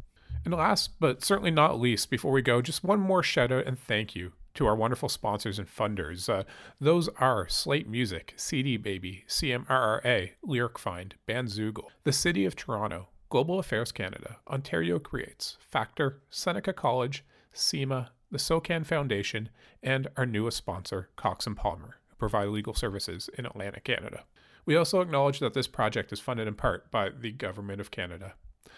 And 0.45 0.55
last, 0.55 0.99
but 0.99 1.23
certainly 1.23 1.51
not 1.51 1.81
least, 1.81 2.11
before 2.11 2.33
we 2.33 2.43
go, 2.43 2.63
just 2.63 2.83
one 2.83 2.99
more 2.99 3.23
shout 3.23 3.53
out 3.53 3.67
and 3.67 3.79
thank 3.79 4.17
you 4.17 4.33
to 4.55 4.67
our 4.67 4.75
wonderful 4.75 5.09
sponsors 5.09 5.59
and 5.59 5.69
funders. 5.69 6.29
Uh, 6.29 6.45
those 6.81 7.09
are 7.19 7.49
Slaight 7.49 7.89
Music, 7.89 8.35
CD 8.37 8.77
Baby, 8.77 9.25
CMRRA, 9.29 10.31
LyricFind, 10.47 11.13
Bandzoogle, 11.29 11.87
the 12.05 12.13
City 12.13 12.45
of 12.45 12.57
Toronto, 12.57 13.09
Global 13.31 13.59
Affairs 13.59 13.93
Canada, 13.93 14.39
Ontario 14.49 14.99
Creates, 14.99 15.57
Factor, 15.61 16.21
Seneca 16.29 16.73
College, 16.73 17.25
CIMA, 17.53 18.11
the 18.33 18.39
SOCAN 18.39 18.85
Foundation, 18.85 19.51
and 19.83 20.09
our 20.17 20.27
newest 20.27 20.57
sponsor, 20.57 21.11
Cox 21.17 21.47
and 21.47 21.57
Palmer, 21.57 21.99
who 22.09 22.17
provide 22.17 22.49
legal 22.49 22.75
services 22.75 23.31
in 23.39 23.47
Atlantic 23.47 23.85
Canada. 23.85 24.25
We 24.65 24.75
also 24.75 25.01
acknowledge 25.01 25.39
that 25.41 25.55
this 25.55 25.69
project 25.69 26.13
is 26.13 26.21
funded 26.21 26.49
in 26.49 26.55
part 26.55 26.91
by 26.91 27.11
the 27.11 27.31
Government 27.33 27.81
of 27.81 27.91
Canada. 27.91 28.35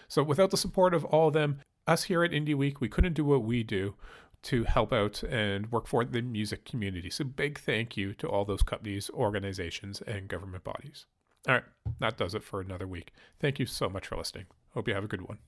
So 0.08 0.22
without 0.22 0.50
the 0.50 0.56
support 0.56 0.92
of 0.92 1.04
all 1.04 1.28
of 1.28 1.34
them, 1.34 1.60
us 1.86 2.04
here 2.04 2.24
at 2.24 2.32
Indie 2.32 2.54
Week, 2.54 2.80
we 2.80 2.88
couldn't 2.88 3.14
do 3.14 3.24
what 3.24 3.44
we 3.44 3.62
do 3.62 3.94
to 4.44 4.64
help 4.64 4.92
out 4.92 5.22
and 5.22 5.70
work 5.72 5.86
for 5.86 6.04
the 6.04 6.20
music 6.20 6.64
community. 6.64 7.10
So 7.10 7.24
big 7.24 7.58
thank 7.58 7.96
you 7.96 8.12
to 8.14 8.28
all 8.28 8.44
those 8.44 8.62
companies, 8.62 9.10
organizations, 9.10 10.02
and 10.02 10.28
government 10.28 10.64
bodies. 10.64 11.06
All 11.46 11.54
right, 11.54 11.64
that 12.00 12.16
does 12.16 12.34
it 12.34 12.42
for 12.42 12.60
another 12.60 12.86
week. 12.86 13.12
Thank 13.38 13.58
you 13.58 13.66
so 13.66 13.88
much 13.88 14.06
for 14.06 14.16
listening. 14.16 14.46
Hope 14.72 14.88
you 14.88 14.94
have 14.94 15.04
a 15.04 15.08
good 15.08 15.22
one. 15.22 15.38